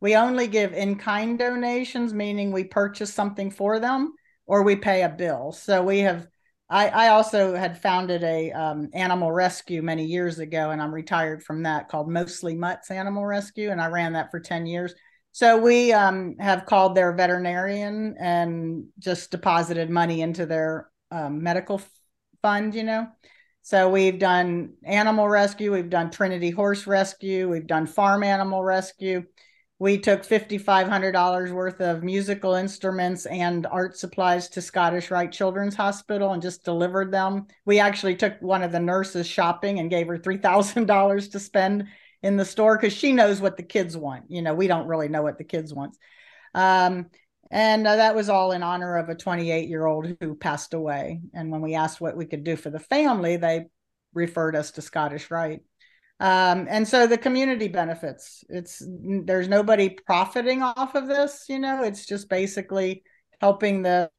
We 0.01 0.15
only 0.15 0.47
give 0.47 0.73
in 0.73 0.95
kind 0.95 1.39
donations, 1.39 2.13
meaning 2.13 2.51
we 2.51 2.65
purchase 2.65 3.13
something 3.13 3.49
for 3.49 3.79
them 3.79 4.13
or 4.45 4.63
we 4.63 4.75
pay 4.75 5.03
a 5.03 5.09
bill. 5.09 5.53
So 5.53 5.83
we 5.83 5.99
have, 5.99 6.27
I, 6.69 6.89
I 6.89 7.07
also 7.09 7.55
had 7.55 7.81
founded 7.81 8.23
a 8.23 8.51
um, 8.51 8.89
animal 8.93 9.31
rescue 9.31 9.81
many 9.81 10.05
years 10.05 10.39
ago 10.39 10.71
and 10.71 10.81
I'm 10.81 10.93
retired 10.93 11.43
from 11.43 11.63
that 11.63 11.87
called 11.87 12.09
Mostly 12.09 12.55
Mutts 12.55 12.91
Animal 12.91 13.25
Rescue. 13.25 13.71
And 13.71 13.79
I 13.79 13.87
ran 13.87 14.13
that 14.13 14.31
for 14.31 14.39
10 14.41 14.65
years. 14.65 14.93
So 15.31 15.57
we 15.57 15.93
um, 15.93 16.35
have 16.39 16.65
called 16.65 16.93
their 16.93 17.13
veterinarian 17.13 18.15
and 18.19 18.87
just 18.99 19.31
deposited 19.31 19.89
money 19.89 20.21
into 20.21 20.45
their 20.45 20.89
um, 21.09 21.41
medical 21.41 21.81
fund, 22.41 22.75
you 22.75 22.83
know. 22.83 23.07
So 23.63 23.89
we've 23.89 24.17
done 24.17 24.73
animal 24.83 25.27
rescue, 25.27 25.71
we've 25.71 25.89
done 25.89 26.09
Trinity 26.09 26.49
Horse 26.49 26.87
Rescue, 26.87 27.47
we've 27.47 27.67
done 27.67 27.85
farm 27.85 28.23
animal 28.23 28.63
rescue. 28.63 29.23
We 29.77 29.97
took 29.97 30.21
$5,500 30.21 31.51
worth 31.51 31.81
of 31.81 32.03
musical 32.03 32.53
instruments 32.53 33.25
and 33.25 33.65
art 33.65 33.97
supplies 33.97 34.47
to 34.49 34.61
Scottish 34.61 35.09
Rite 35.09 35.31
Children's 35.31 35.73
Hospital 35.73 36.33
and 36.33 36.41
just 36.41 36.63
delivered 36.63 37.11
them. 37.11 37.47
We 37.65 37.79
actually 37.79 38.15
took 38.15 38.39
one 38.41 38.61
of 38.61 38.71
the 38.71 38.79
nurses 38.79 39.25
shopping 39.25 39.79
and 39.79 39.89
gave 39.89 40.07
her 40.07 40.19
$3,000 40.19 41.31
to 41.31 41.39
spend 41.39 41.87
in 42.21 42.37
the 42.37 42.45
store 42.45 42.77
because 42.77 42.93
she 42.93 43.11
knows 43.11 43.41
what 43.41 43.57
the 43.57 43.63
kids 43.63 43.97
want. 43.97 44.25
You 44.29 44.43
know, 44.43 44.53
we 44.53 44.67
don't 44.67 44.87
really 44.87 45.07
know 45.07 45.23
what 45.23 45.39
the 45.39 45.43
kids 45.43 45.73
want. 45.73 45.97
Um, 46.53 47.07
and 47.51 47.85
uh, 47.85 47.97
that 47.97 48.15
was 48.15 48.29
all 48.29 48.53
in 48.53 48.63
honor 48.63 48.95
of 48.95 49.09
a 49.09 49.15
28 49.15 49.67
year 49.67 49.85
old 49.85 50.15
who 50.21 50.35
passed 50.35 50.73
away. 50.73 51.19
And 51.33 51.51
when 51.51 51.61
we 51.61 51.75
asked 51.75 51.99
what 51.99 52.15
we 52.15 52.25
could 52.25 52.45
do 52.45 52.55
for 52.55 52.69
the 52.69 52.79
family, 52.79 53.35
they 53.35 53.65
referred 54.13 54.55
us 54.55 54.71
to 54.71 54.81
Scottish 54.81 55.29
Rite. 55.29 55.59
Um, 56.21 56.67
and 56.69 56.87
so 56.87 57.07
the 57.07 57.17
community 57.17 57.67
benefits. 57.67 58.43
It's 58.47 58.81
there's 59.25 59.49
nobody 59.49 59.89
profiting 59.89 60.61
off 60.61 60.95
of 60.95 61.07
this, 61.07 61.45
you 61.49 61.59
know. 61.59 61.83
It's 61.83 62.05
just 62.05 62.29
basically 62.29 63.03
helping 63.41 63.81
the 63.81 64.09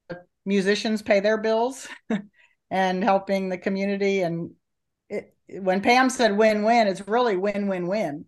musicians 0.45 1.01
pay 1.01 1.21
their 1.21 1.39
bills 1.39 1.89
and 2.71 3.03
helping 3.03 3.49
the 3.49 3.59
community. 3.59 4.21
And 4.21 4.51
it, 5.09 5.35
when 5.49 5.81
Pam 5.81 6.11
said 6.11 6.37
win-win, 6.37 6.87
it's 6.87 7.07
really 7.09 7.37
win-win-win 7.37 8.27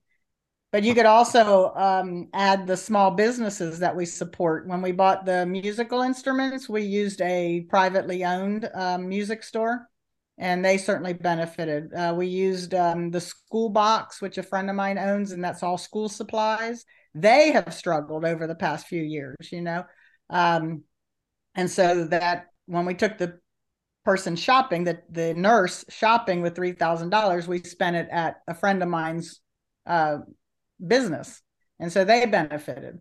but 0.75 0.83
you 0.83 0.93
could 0.93 1.07
also 1.07 1.73
um, 1.77 2.27
add 2.33 2.67
the 2.67 2.77
small 2.77 3.13
businesses 3.13 3.79
that 3.79 3.95
we 3.95 4.05
support. 4.05 4.67
When 4.67 4.83
we 4.83 4.91
bought 4.91 5.25
the 5.25 5.47
musical 5.47 6.03
instruments, 6.03 6.69
we 6.69 6.83
used 6.83 7.21
a 7.21 7.65
privately 7.71 8.25
owned 8.25 8.69
um, 8.75 9.09
music 9.09 9.45
store, 9.45 9.89
and 10.37 10.65
they 10.65 10.77
certainly 10.77 11.13
benefited. 11.13 11.95
Uh, 11.95 12.15
we 12.17 12.27
used 12.27 12.75
um, 12.75 13.13
the 13.13 13.21
school 13.21 13.69
box, 13.69 14.21
which 14.21 14.37
a 14.37 14.43
friend 14.43 14.69
of 14.69 14.75
mine 14.75 14.99
owns, 14.99 15.31
and 15.31 15.45
that's 15.45 15.63
all 15.63 15.79
school 15.79 16.09
supplies. 16.09 16.85
They 17.15 17.53
have 17.53 17.73
struggled 17.73 18.25
over 18.25 18.49
the 18.49 18.57
past 18.57 18.89
few 18.89 19.05
years, 19.05 19.37
you 19.53 19.61
know, 19.61 19.85
um, 20.29 20.83
and 21.55 21.71
so 21.71 22.07
that 22.07 22.47
when 22.67 22.85
we 22.85 22.95
took 22.95 23.17
the 23.17 23.39
person 24.05 24.35
shopping, 24.35 24.83
the 24.83 25.01
the 25.09 25.35
nurse 25.35 25.85
shopping 25.89 26.43
with 26.43 26.57
three 26.57 26.73
thousand 26.73 27.11
dollars, 27.11 27.47
we 27.47 27.61
spent 27.61 27.95
it 27.95 28.09
at 28.11 28.39
a 28.49 28.55
friend 28.55 28.83
of 28.83 28.89
mine's 28.89 29.41
uh, 29.87 30.17
business. 30.85 31.41
And 31.79 31.93
so 31.93 32.05
they 32.05 32.27
benefited. 32.27 33.01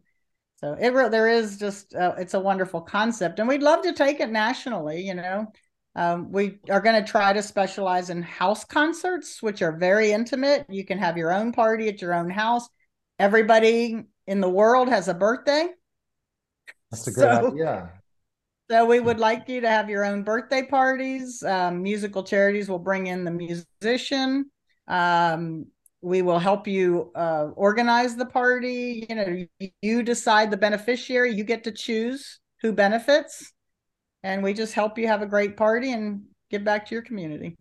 So 0.58 0.74
it 0.80 0.92
there 1.12 1.28
is 1.28 1.58
just 1.58 1.94
uh, 1.94 2.16
it's 2.18 2.34
a 2.34 2.40
wonderful 2.40 2.82
concept. 2.82 3.40
And 3.40 3.48
we'd 3.48 3.62
love 3.62 3.84
to 3.84 3.94
take 3.94 4.20
it 4.20 4.32
nationally 4.32 5.02
you 5.02 5.14
know. 5.14 5.52
Um, 5.96 6.32
we 6.32 6.58
are 6.72 6.82
going 6.82 7.04
to 7.04 7.08
try 7.10 7.34
to 7.34 7.44
specialize 7.44 8.10
in 8.10 8.24
house 8.24 8.66
concerts 8.66 9.44
which 9.44 9.62
are 9.62 9.78
very 9.78 10.12
intimate. 10.12 10.66
You 10.70 10.86
can 10.86 10.98
have 10.98 11.18
your 11.18 11.32
own 11.32 11.52
party 11.52 11.88
at 11.88 12.02
your 12.02 12.16
own 12.16 12.32
house. 12.32 12.68
Everybody 13.20 14.04
in 14.26 14.42
the 14.42 14.50
world 14.50 14.90
has 14.90 15.08
a 15.08 15.14
birthday. 15.14 15.68
That's 16.90 17.08
a 17.08 17.12
good 17.12 17.22
so, 17.22 17.48
idea. 17.48 17.92
so 18.70 18.86
we 18.86 19.00
would 19.00 19.20
like 19.20 19.50
you 19.50 19.62
to 19.62 19.70
have 19.70 19.90
your 19.90 20.06
own 20.06 20.24
birthday 20.24 20.64
parties. 20.66 21.44
Um, 21.44 21.84
musical 21.84 22.24
charities 22.24 22.70
will 22.70 22.80
bring 22.80 23.08
in 23.08 23.24
the 23.24 23.32
musician. 23.32 24.50
Um, 24.88 25.68
we 26.04 26.22
will 26.22 26.40
help 26.40 26.68
you 26.68 27.12
uh, 27.16 27.48
organize 27.56 28.16
the 28.16 28.26
party 28.26 29.08
you 29.10 29.16
know 29.16 29.70
you 29.82 30.04
decide 30.04 30.52
the 30.52 30.58
beneficiary 30.58 31.34
you 31.34 31.44
get 31.44 31.64
to 31.64 31.72
choose 31.72 32.40
who 32.64 32.72
benefits. 32.72 33.52
And 34.24 34.42
we 34.42 34.54
just 34.54 34.74
help 34.74 34.98
you 34.98 35.08
have 35.08 35.22
a 35.22 35.28
great 35.28 35.58
party 35.58 35.92
and 35.92 36.24
give 36.50 36.64
back 36.64 36.88
to 36.88 36.96
your 36.96 37.04
community. 37.04 37.58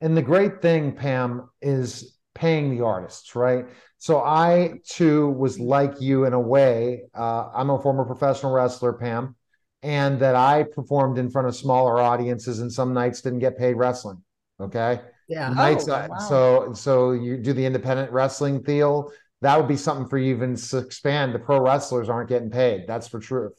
And 0.00 0.16
the 0.16 0.22
great 0.22 0.60
thing 0.60 0.92
pam 0.92 1.50
is 1.62 2.16
paying 2.34 2.76
the 2.76 2.84
artists 2.84 3.36
right? 3.36 3.66
So 3.98 4.20
i 4.20 4.80
too 4.86 5.30
was 5.30 5.58
like 5.58 6.00
you 6.00 6.24
in 6.26 6.34
a 6.34 6.40
way 6.40 7.04
uh, 7.14 7.48
i'm 7.54 7.70
a 7.70 7.80
former 7.80 8.04
professional 8.04 8.52
wrestler 8.52 8.92
pam 8.92 9.34
and 9.82 10.18
that 10.20 10.34
i 10.34 10.64
performed 10.64 11.16
in 11.16 11.30
front 11.30 11.48
of 11.48 11.56
smaller 11.56 11.98
audiences 12.00 12.58
and 12.58 12.70
some 12.70 12.92
nights 12.92 13.22
didn't 13.22 13.38
get 13.38 13.56
paid 13.56 13.74
wrestling 13.74 14.22
okay 14.60 15.00
yeah. 15.28 15.48
Nights, 15.48 15.88
oh, 15.88 16.06
wow. 16.08 16.18
So 16.18 16.72
so 16.74 17.12
you 17.12 17.36
do 17.36 17.52
the 17.52 17.64
independent 17.64 18.12
wrestling 18.12 18.62
deal. 18.62 19.10
That 19.40 19.58
would 19.58 19.68
be 19.68 19.76
something 19.76 20.08
for 20.08 20.18
you 20.18 20.34
even 20.34 20.56
to 20.56 20.78
expand. 20.78 21.34
The 21.34 21.38
pro 21.38 21.60
wrestlers 21.60 22.08
aren't 22.08 22.28
getting 22.28 22.50
paid. 22.50 22.86
That's 22.86 23.08
for 23.08 23.20
truth. 23.20 23.52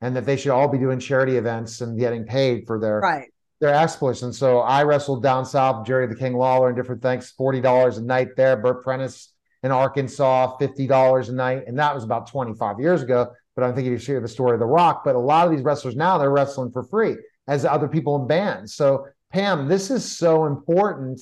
And 0.00 0.14
that 0.16 0.24
they 0.24 0.36
should 0.36 0.52
all 0.52 0.68
be 0.68 0.78
doing 0.78 0.98
charity 0.98 1.36
events 1.36 1.80
and 1.80 1.98
getting 1.98 2.24
paid 2.24 2.66
for 2.66 2.78
their 2.78 3.00
right 3.00 3.28
their 3.60 3.74
exploits. 3.74 4.22
And 4.22 4.34
so 4.34 4.60
I 4.60 4.82
wrestled 4.82 5.22
down 5.22 5.46
south, 5.46 5.86
Jerry 5.86 6.06
the 6.06 6.14
King 6.14 6.34
Lawler 6.34 6.68
and 6.68 6.76
different 6.76 7.02
things, 7.02 7.30
forty 7.30 7.60
dollars 7.60 7.98
a 7.98 8.02
night 8.02 8.28
there. 8.36 8.56
Bert 8.56 8.82
Prentice 8.82 9.32
in 9.62 9.70
Arkansas, 9.72 10.56
fifty 10.58 10.86
dollars 10.86 11.28
a 11.28 11.34
night, 11.34 11.64
and 11.66 11.78
that 11.78 11.94
was 11.94 12.04
about 12.04 12.28
twenty 12.28 12.54
five 12.54 12.78
years 12.78 13.02
ago. 13.02 13.32
But 13.54 13.64
I'm 13.64 13.74
thinking 13.74 13.92
you 13.92 13.98
share 13.98 14.20
the 14.20 14.28
story 14.28 14.54
of 14.54 14.60
The 14.60 14.66
Rock. 14.66 15.02
But 15.04 15.14
a 15.14 15.18
lot 15.18 15.46
of 15.46 15.52
these 15.52 15.62
wrestlers 15.62 15.96
now 15.96 16.18
they're 16.18 16.30
wrestling 16.30 16.70
for 16.70 16.82
free 16.82 17.16
as 17.48 17.64
other 17.64 17.88
people 17.88 18.20
in 18.20 18.26
bands. 18.26 18.74
So 18.74 19.06
Pam, 19.32 19.68
this 19.68 19.90
is 19.90 20.16
so 20.16 20.46
important 20.46 21.20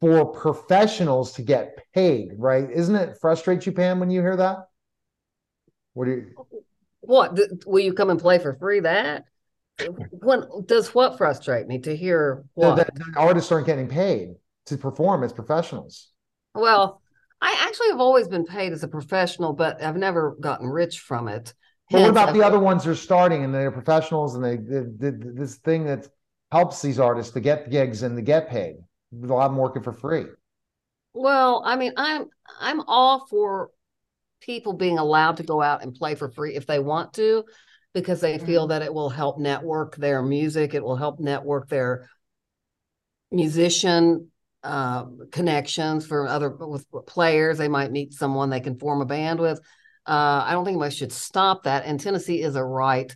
for 0.00 0.26
professionals 0.26 1.32
to 1.34 1.42
get 1.42 1.78
paid, 1.94 2.30
right? 2.36 2.70
Isn't 2.70 2.96
it 2.96 3.18
frustrate 3.20 3.66
you, 3.66 3.72
Pam, 3.72 4.00
when 4.00 4.10
you 4.10 4.20
hear 4.20 4.36
that? 4.36 4.58
What 5.94 6.06
do 6.06 6.10
you? 6.10 6.26
What 7.00 7.38
will 7.66 7.80
you 7.80 7.94
come 7.94 8.10
and 8.10 8.20
play 8.20 8.38
for 8.38 8.54
free? 8.54 8.80
That 8.80 9.24
when 10.10 10.44
does 10.66 10.94
what 10.94 11.18
frustrate 11.18 11.66
me 11.66 11.78
to 11.80 11.96
hear 11.96 12.44
what 12.54 12.76
that, 12.76 12.94
that 12.94 13.16
artists 13.16 13.52
aren't 13.52 13.66
getting 13.66 13.88
paid 13.88 14.34
to 14.66 14.76
perform 14.76 15.22
as 15.24 15.32
professionals. 15.32 16.10
Well, 16.54 17.00
I 17.40 17.56
actually 17.66 17.88
have 17.88 18.00
always 18.00 18.28
been 18.28 18.44
paid 18.44 18.72
as 18.72 18.82
a 18.82 18.88
professional, 18.88 19.52
but 19.52 19.82
I've 19.82 19.96
never 19.96 20.36
gotten 20.40 20.68
rich 20.68 21.00
from 21.00 21.28
it. 21.28 21.54
But 21.90 22.00
what 22.00 22.10
about 22.10 22.28
I've, 22.30 22.34
the 22.34 22.42
other 22.42 22.58
ones 22.58 22.84
who 22.84 22.90
are 22.90 22.96
starting 22.96 23.44
and 23.44 23.54
they're 23.54 23.70
professionals 23.70 24.34
and 24.34 24.44
they, 24.44 24.56
they, 24.56 25.10
they 25.10 25.16
this 25.34 25.56
thing 25.56 25.84
that 25.84 26.08
helps 26.50 26.80
these 26.82 26.98
artists 26.98 27.32
to 27.32 27.40
get 27.40 27.70
gigs 27.70 28.02
and 28.02 28.16
to 28.16 28.22
get 28.22 28.48
paid. 28.48 28.76
A 29.12 29.26
lot 29.26 29.46
of 29.46 29.52
them 29.52 29.58
working 29.58 29.82
for 29.82 29.92
free. 29.92 30.26
Well, 31.12 31.62
I 31.64 31.76
mean, 31.76 31.92
I'm 31.96 32.26
I'm 32.60 32.80
all 32.82 33.26
for 33.26 33.70
people 34.40 34.74
being 34.74 34.98
allowed 34.98 35.38
to 35.38 35.42
go 35.42 35.62
out 35.62 35.82
and 35.82 35.94
play 35.94 36.14
for 36.14 36.30
free 36.30 36.54
if 36.54 36.66
they 36.66 36.78
want 36.78 37.14
to, 37.14 37.44
because 37.94 38.20
they 38.20 38.38
feel 38.38 38.66
Mhm. 38.66 38.68
that 38.68 38.82
it 38.82 38.92
will 38.92 39.08
help 39.08 39.38
network 39.38 39.96
their 39.96 40.22
music, 40.22 40.74
it 40.74 40.84
will 40.84 40.96
help 40.96 41.18
network 41.18 41.68
their 41.68 42.08
musician 43.30 44.30
uh, 44.62 45.04
connections 45.30 46.06
for 46.06 46.26
other 46.26 46.50
with 46.50 46.86
players. 47.06 47.58
They 47.58 47.68
might 47.68 47.92
meet 47.92 48.12
someone 48.12 48.50
they 48.50 48.60
can 48.60 48.78
form 48.78 49.00
a 49.00 49.06
band 49.06 49.38
with. 49.38 49.58
Uh, 50.06 50.42
I 50.44 50.52
don't 50.52 50.64
think 50.64 50.80
we 50.80 50.90
should 50.90 51.12
stop 51.12 51.64
that. 51.64 51.84
And 51.84 52.00
Tennessee 52.00 52.42
is 52.42 52.56
a 52.56 52.64
right 52.64 53.14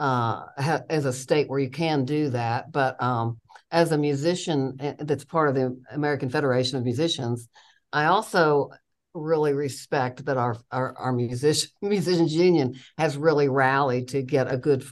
uh, 0.00 0.46
ha- 0.56 0.82
as 0.88 1.04
a 1.04 1.12
state 1.12 1.48
where 1.48 1.58
you 1.58 1.70
can 1.70 2.06
do 2.06 2.30
that. 2.30 2.72
But 2.72 3.00
um, 3.02 3.38
as 3.70 3.92
a 3.92 3.98
musician 3.98 4.78
eh, 4.80 4.94
that's 4.98 5.26
part 5.26 5.50
of 5.50 5.54
the 5.54 5.78
American 5.92 6.30
Federation 6.30 6.78
of 6.78 6.84
Musicians, 6.84 7.48
I 7.92 8.06
also 8.06 8.70
really 9.12 9.52
respect 9.52 10.24
that 10.24 10.38
our 10.38 10.56
our, 10.72 10.96
our 10.96 11.12
musician 11.12 11.70
musicians 11.82 12.34
union 12.34 12.76
has 12.96 13.16
really 13.16 13.48
rallied 13.48 14.08
to 14.08 14.22
get 14.22 14.52
a 14.52 14.56
good 14.56 14.84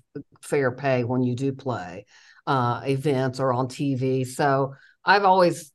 fair 0.42 0.72
pay 0.72 1.04
when 1.04 1.22
you 1.22 1.34
do 1.34 1.52
play 1.52 2.04
uh, 2.46 2.82
events 2.84 3.40
or 3.40 3.52
on 3.52 3.68
TV. 3.68 4.26
So 4.26 4.74
I've 5.04 5.24
always 5.24 5.72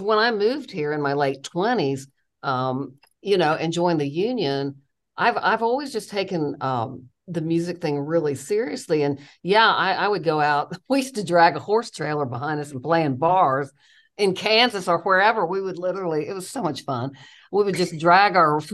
when 0.00 0.18
I 0.18 0.30
moved 0.30 0.70
here 0.70 0.92
in 0.94 1.02
my 1.02 1.12
late 1.12 1.42
twenties, 1.42 2.08
um, 2.42 2.94
you 3.20 3.36
know, 3.36 3.52
and 3.52 3.70
joined 3.70 4.00
the 4.00 4.08
union, 4.08 4.76
I've 5.14 5.36
I've 5.36 5.62
always 5.62 5.92
just 5.92 6.08
taken 6.08 6.56
um, 6.62 7.10
the 7.28 7.40
music 7.40 7.80
thing 7.80 7.98
really 7.98 8.34
seriously. 8.34 9.02
And 9.02 9.18
yeah, 9.42 9.68
I, 9.68 9.92
I 9.92 10.08
would 10.08 10.24
go 10.24 10.40
out. 10.40 10.76
We 10.88 10.98
used 10.98 11.16
to 11.16 11.24
drag 11.24 11.56
a 11.56 11.60
horse 11.60 11.90
trailer 11.90 12.26
behind 12.26 12.60
us 12.60 12.70
and 12.70 12.82
play 12.82 13.02
in 13.02 13.16
bars 13.16 13.70
in 14.16 14.34
Kansas 14.34 14.88
or 14.88 15.00
wherever. 15.00 15.44
We 15.44 15.60
would 15.60 15.78
literally. 15.78 16.28
It 16.28 16.34
was 16.34 16.48
so 16.48 16.62
much 16.62 16.84
fun. 16.84 17.12
We 17.50 17.64
would 17.64 17.76
just 17.76 17.98
drag 17.98 18.36
our. 18.36 18.60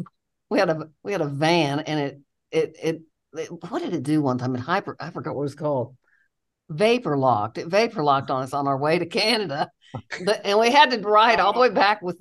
We 0.50 0.58
had 0.58 0.68
a 0.68 0.90
we 1.02 1.12
had 1.12 1.22
a 1.22 1.28
van, 1.28 1.80
and 1.80 1.98
it 1.98 2.20
it 2.50 2.76
it. 2.82 3.02
it 3.38 3.48
what 3.70 3.80
did 3.80 3.94
it 3.94 4.02
do 4.02 4.20
one 4.20 4.36
time? 4.36 4.54
It 4.54 4.60
hyper. 4.60 4.98
I 5.00 5.08
forgot 5.08 5.34
what 5.34 5.40
it 5.40 5.44
was 5.44 5.54
called 5.54 5.96
vapor 6.68 7.16
locked. 7.16 7.56
It 7.56 7.68
vapor 7.68 8.02
locked 8.02 8.30
on 8.30 8.42
us 8.42 8.52
on 8.52 8.66
our 8.66 8.76
way 8.76 8.98
to 8.98 9.06
Canada, 9.06 9.70
but, 10.26 10.42
and 10.44 10.58
we 10.58 10.70
had 10.70 10.90
to 10.90 10.98
ride 10.98 11.40
all 11.40 11.54
the 11.54 11.60
way 11.60 11.70
back 11.70 12.02
with 12.02 12.18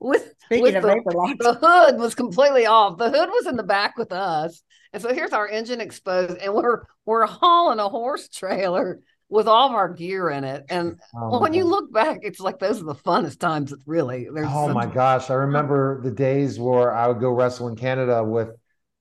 with 0.00 0.34
Speaking 0.44 0.62
with 0.62 0.74
the, 0.74 1.36
the 1.40 1.54
hood 1.54 1.98
was 1.98 2.14
completely 2.14 2.66
off. 2.66 2.98
The 2.98 3.10
hood 3.10 3.28
was 3.28 3.46
in 3.46 3.56
the 3.56 3.62
back 3.62 3.96
with 3.96 4.12
us, 4.12 4.62
and 4.92 5.02
so 5.02 5.12
here's 5.12 5.32
our 5.32 5.48
engine 5.48 5.80
exposed, 5.80 6.38
and 6.38 6.54
we're 6.54 6.82
we're 7.04 7.26
hauling 7.26 7.78
a 7.78 7.88
horse 7.88 8.28
trailer 8.28 9.00
with 9.28 9.48
all 9.48 9.68
of 9.68 9.74
our 9.74 9.88
gear 9.92 10.30
in 10.30 10.44
it. 10.44 10.64
And 10.68 11.00
Oh, 11.16 11.40
when 11.40 11.54
you 11.54 11.64
look 11.64 11.92
back, 11.92 12.20
it's 12.22 12.40
like 12.40 12.58
those 12.58 12.80
are 12.80 12.84
the 12.84 12.94
funnest 12.94 13.40
times. 13.40 13.72
It's 13.72 13.82
really 13.86 14.28
there's 14.32 14.48
Oh 14.50 14.72
my 14.72 14.86
gosh. 14.86 15.30
I 15.30 15.34
remember 15.34 16.00
the 16.02 16.10
days 16.10 16.58
where 16.60 16.92
I 16.94 17.08
would 17.08 17.20
go 17.20 17.30
wrestle 17.30 17.68
in 17.68 17.76
Canada 17.76 18.22
with 18.22 18.50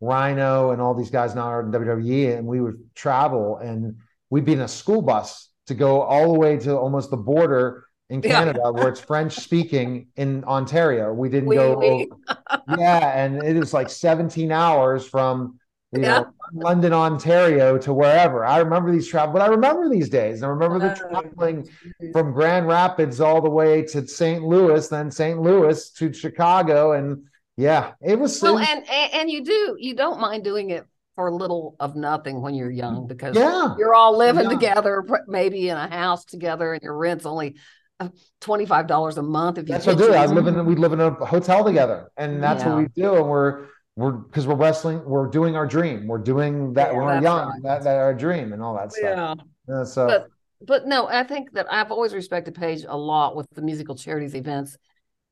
Rhyno 0.02 0.74
and 0.74 0.82
all 0.82 0.94
these 0.94 1.12
guys 1.12 1.36
now 1.36 1.44
are 1.44 1.62
in 1.62 1.72
WWE, 1.72 2.38
and 2.38 2.48
we 2.48 2.62
would 2.62 2.78
travel 2.96 3.58
and 3.58 3.98
we'd 4.30 4.46
be 4.46 4.54
in 4.54 4.62
a 4.62 4.68
school 4.68 5.02
bus 5.02 5.50
to 5.68 5.74
go 5.76 6.02
all 6.02 6.34
the 6.34 6.40
way 6.40 6.58
to 6.58 6.76
almost 6.76 7.12
the 7.12 7.18
border 7.18 7.86
in 8.14 8.22
Yeah. 8.22 8.46
Canada 8.46 8.72
where 8.72 8.90
it's 8.90 9.00
French 9.00 9.34
speaking 9.34 10.08
in 10.16 10.44
Ontario. 10.44 11.12
We 11.12 11.30
didn't 11.30 11.50
Oui, 11.50 11.56
go 11.58 11.76
oui. 11.80 12.10
yeah, 12.68 13.12
and 13.24 13.38
it 13.38 13.58
is 13.58 13.74
like 13.74 13.90
17 13.90 14.52
hours 14.52 15.06
from 15.06 15.60
you 15.92 16.00
Yeah. 16.02 16.20
know 16.20 16.34
London, 16.54 16.94
Ontario 16.94 17.78
to 17.80 17.92
wherever. 17.94 18.46
I 18.46 18.60
remember 18.60 18.92
these 18.92 19.08
travel, 19.08 19.34
but 19.34 19.42
I 19.42 19.48
remember 19.48 19.90
these 19.90 20.10
days. 20.10 20.44
I 20.44 20.48
remember 20.48 20.80
the 20.80 20.96
Oh. 20.96 21.10
traveling 21.10 21.68
from 22.14 22.34
Grand 22.34 22.68
Rapids 22.68 23.20
all 23.20 23.42
the 23.42 23.50
way 23.50 23.82
to 23.82 24.08
St. 24.08 24.44
Louis, 24.44 24.88
then 24.88 25.10
St. 25.10 25.42
Louis 25.42 25.90
to 25.92 26.14
Chicago, 26.14 26.92
and 26.94 27.24
yeah, 27.58 27.94
it 28.02 28.20
was. 28.20 28.42
well, 28.44 28.60
and, 28.60 28.88
and 28.90 29.30
you 29.32 29.44
do 29.44 29.76
you 29.80 29.96
don't 29.96 30.20
mind 30.20 30.44
doing 30.44 30.70
it 30.70 30.86
for 31.16 31.28
a 31.28 31.36
little 31.36 31.76
of 31.80 31.96
nothing 31.96 32.42
when 32.42 32.54
you're 32.54 32.72
young 32.72 33.08
because 33.08 33.36
yeah, 33.36 33.76
you're 33.78 33.94
all 33.94 34.18
living 34.18 34.44
Yeah. 34.44 34.50
together, 34.50 35.04
maybe 35.28 35.70
in 35.70 35.78
a 35.78 35.88
house 35.88 36.26
together, 36.26 36.74
and 36.74 36.82
your 36.84 36.98
rent's 36.98 37.26
only 37.26 37.56
uh, 38.00 38.10
twenty 38.42 38.66
five 38.66 38.88
dollars 38.88 39.18
a 39.18 39.22
month. 39.24 39.58
If 39.58 39.68
you 39.68 39.74
that's 39.74 39.86
what 39.86 39.96
I 40.02 40.08
do. 40.08 40.14
I 40.14 40.26
live 40.26 40.48
in 40.48 40.66
we 40.66 40.76
live 40.76 40.94
in 40.94 41.02
a 41.02 41.12
hotel 41.12 41.64
together, 41.64 42.12
and 42.18 42.42
that's 42.42 42.64
Yeah. 42.64 42.70
what 42.76 42.78
we 42.80 42.88
do. 42.96 43.16
And 43.16 43.30
we're 43.30 43.68
we're 43.96 44.12
because 44.12 44.48
we're 44.48 44.56
wrestling, 44.56 45.04
we're 45.06 45.28
doing 45.28 45.56
our 45.56 45.68
dream. 45.68 46.08
We're 46.08 46.18
doing 46.18 46.74
that 46.74 46.92
Yeah, 46.94 46.98
we're 46.98 47.22
young, 47.22 47.50
right. 47.50 47.64
that, 47.64 47.84
that 47.84 47.98
our 47.98 48.14
dream 48.14 48.54
and 48.54 48.62
all 48.62 48.76
that 48.76 48.92
stuff. 48.92 49.04
Yeah. 49.04 49.36
Yeah, 49.68 49.84
so 49.84 50.08
But 50.08 50.28
but 50.66 50.88
no, 50.88 51.08
I 51.08 51.24
think 51.24 51.52
that 51.54 51.72
I've 51.72 51.92
always 51.92 52.14
respected 52.14 52.56
Paige 52.56 52.86
a 52.88 52.98
lot 52.98 53.36
with 53.36 53.48
the 53.52 53.62
musical 53.62 53.96
charities 53.96 54.34
events, 54.34 54.78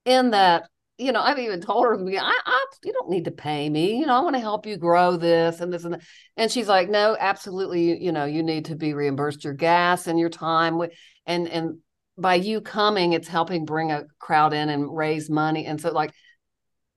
in 0.05 0.31
that 0.31 0.69
you 0.97 1.11
know 1.11 1.21
I've 1.21 1.39
even 1.39 1.61
told 1.61 1.85
her 1.85 1.93
I, 1.95 2.39
I 2.45 2.65
you 2.83 2.93
don't 2.93 3.09
need 3.09 3.25
to 3.25 3.31
pay 3.31 3.67
me, 3.69 3.97
you 3.97 4.05
know 4.05 4.13
I 4.15 4.19
want 4.19 4.35
to 4.35 4.39
help 4.41 4.65
you 4.67 4.77
grow 4.77 5.17
this 5.17 5.59
and 5.59 5.73
this 5.73 5.83
and 5.83 5.95
that. 5.95 6.01
and 6.37 6.51
she's 6.51 6.67
like, 6.67 6.89
no, 6.89 7.17
absolutely, 7.19 7.89
you, 7.89 7.95
you 7.95 8.11
know 8.11 8.25
you 8.25 8.43
need 8.43 8.65
to 8.65 8.75
be 8.75 8.93
reimbursed 8.93 9.43
your 9.43 9.53
gas 9.53 10.05
and 10.07 10.19
your 10.19 10.29
time 10.29 10.77
with 10.77 10.91
and 11.25 11.47
and 11.47 11.77
by 12.17 12.35
you 12.35 12.61
coming, 12.61 13.13
it's 13.13 13.27
helping 13.27 13.65
bring 13.65 13.91
a 13.91 14.05
crowd 14.19 14.53
in 14.53 14.69
and 14.69 14.95
raise 14.95 15.29
money, 15.29 15.65
and 15.65 15.79
so 15.79 15.91
like. 15.91 16.13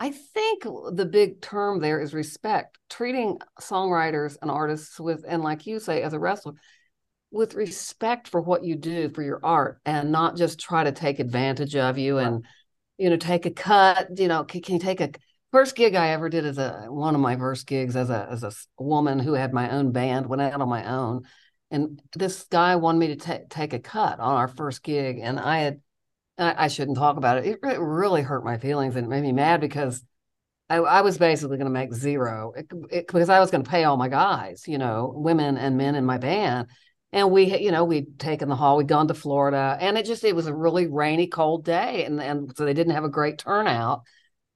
I 0.00 0.10
think 0.10 0.64
the 0.64 1.08
big 1.10 1.40
term 1.40 1.78
there 1.78 2.00
is 2.00 2.12
respect, 2.12 2.78
treating 2.90 3.38
songwriters 3.60 4.36
and 4.42 4.50
artists 4.50 4.98
with, 4.98 5.24
and 5.26 5.40
like 5.42 5.66
you 5.66 5.78
say, 5.78 6.02
as 6.02 6.12
a 6.12 6.18
wrestler, 6.18 6.54
with 7.34 7.54
respect 7.54 8.28
for 8.28 8.40
what 8.40 8.64
you 8.64 8.76
do 8.76 9.10
for 9.10 9.20
your 9.20 9.40
art 9.42 9.80
and 9.84 10.12
not 10.12 10.36
just 10.36 10.60
try 10.60 10.84
to 10.84 10.92
take 10.92 11.18
advantage 11.18 11.74
of 11.74 11.98
you 11.98 12.18
and 12.18 12.44
you 12.96 13.10
know 13.10 13.16
take 13.16 13.44
a 13.44 13.50
cut 13.50 14.06
you 14.16 14.28
know 14.28 14.44
can, 14.44 14.62
can 14.62 14.74
you 14.74 14.80
take 14.80 15.00
a 15.00 15.10
first 15.50 15.74
gig 15.74 15.96
i 15.96 16.10
ever 16.10 16.28
did 16.28 16.46
as 16.46 16.58
a 16.58 16.86
one 16.88 17.16
of 17.16 17.20
my 17.20 17.36
first 17.36 17.66
gigs 17.66 17.96
as 17.96 18.08
a 18.08 18.28
as 18.30 18.44
a 18.44 18.52
woman 18.78 19.18
who 19.18 19.32
had 19.32 19.52
my 19.52 19.68
own 19.70 19.90
band 19.90 20.26
went 20.26 20.40
out 20.40 20.60
on 20.60 20.68
my 20.68 20.88
own 20.88 21.22
and 21.70 22.00
this 22.14 22.44
guy 22.44 22.76
wanted 22.76 22.98
me 22.98 23.06
to 23.08 23.16
ta- 23.16 23.44
take 23.50 23.72
a 23.72 23.78
cut 23.78 24.20
on 24.20 24.36
our 24.36 24.48
first 24.48 24.82
gig 24.82 25.18
and 25.22 25.38
i 25.40 25.58
had 25.60 25.80
I, 26.36 26.64
I 26.64 26.68
shouldn't 26.68 26.96
talk 26.98 27.16
about 27.16 27.38
it. 27.38 27.46
it 27.46 27.58
it 27.62 27.78
really 27.80 28.22
hurt 28.22 28.44
my 28.44 28.58
feelings 28.58 28.96
and 28.96 29.06
it 29.06 29.08
made 29.08 29.22
me 29.22 29.32
mad 29.32 29.60
because 29.60 30.02
I, 30.68 30.76
I 30.76 31.02
was 31.02 31.18
basically 31.18 31.58
going 31.58 31.66
to 31.66 31.72
make 31.72 31.92
zero 31.92 32.52
it, 32.56 32.66
it- 32.90 33.06
because 33.06 33.28
I 33.28 33.38
was 33.40 33.50
going 33.50 33.62
to 33.62 33.70
pay 33.70 33.84
all 33.84 33.96
my 33.96 34.08
guys, 34.08 34.64
you 34.66 34.78
know, 34.78 35.12
women 35.14 35.58
and 35.58 35.76
men 35.76 35.94
in 35.94 36.04
my 36.06 36.16
band. 36.18 36.68
And 37.12 37.30
we, 37.30 37.50
had- 37.50 37.60
you 37.60 37.70
know, 37.70 37.84
we'd 37.84 38.18
taken 38.18 38.48
the 38.48 38.56
hall, 38.56 38.78
we'd 38.78 38.88
gone 38.88 39.06
to 39.08 39.14
Florida, 39.14 39.76
and 39.78 39.98
it 39.98 40.06
just 40.06 40.24
it 40.24 40.34
was 40.34 40.46
a 40.46 40.54
really 40.54 40.86
rainy, 40.86 41.26
cold 41.26 41.64
day, 41.64 42.04
and 42.06 42.20
and 42.20 42.50
so 42.56 42.64
they 42.64 42.74
didn't 42.74 42.94
have 42.94 43.04
a 43.04 43.08
great 43.10 43.38
turnout, 43.38 44.02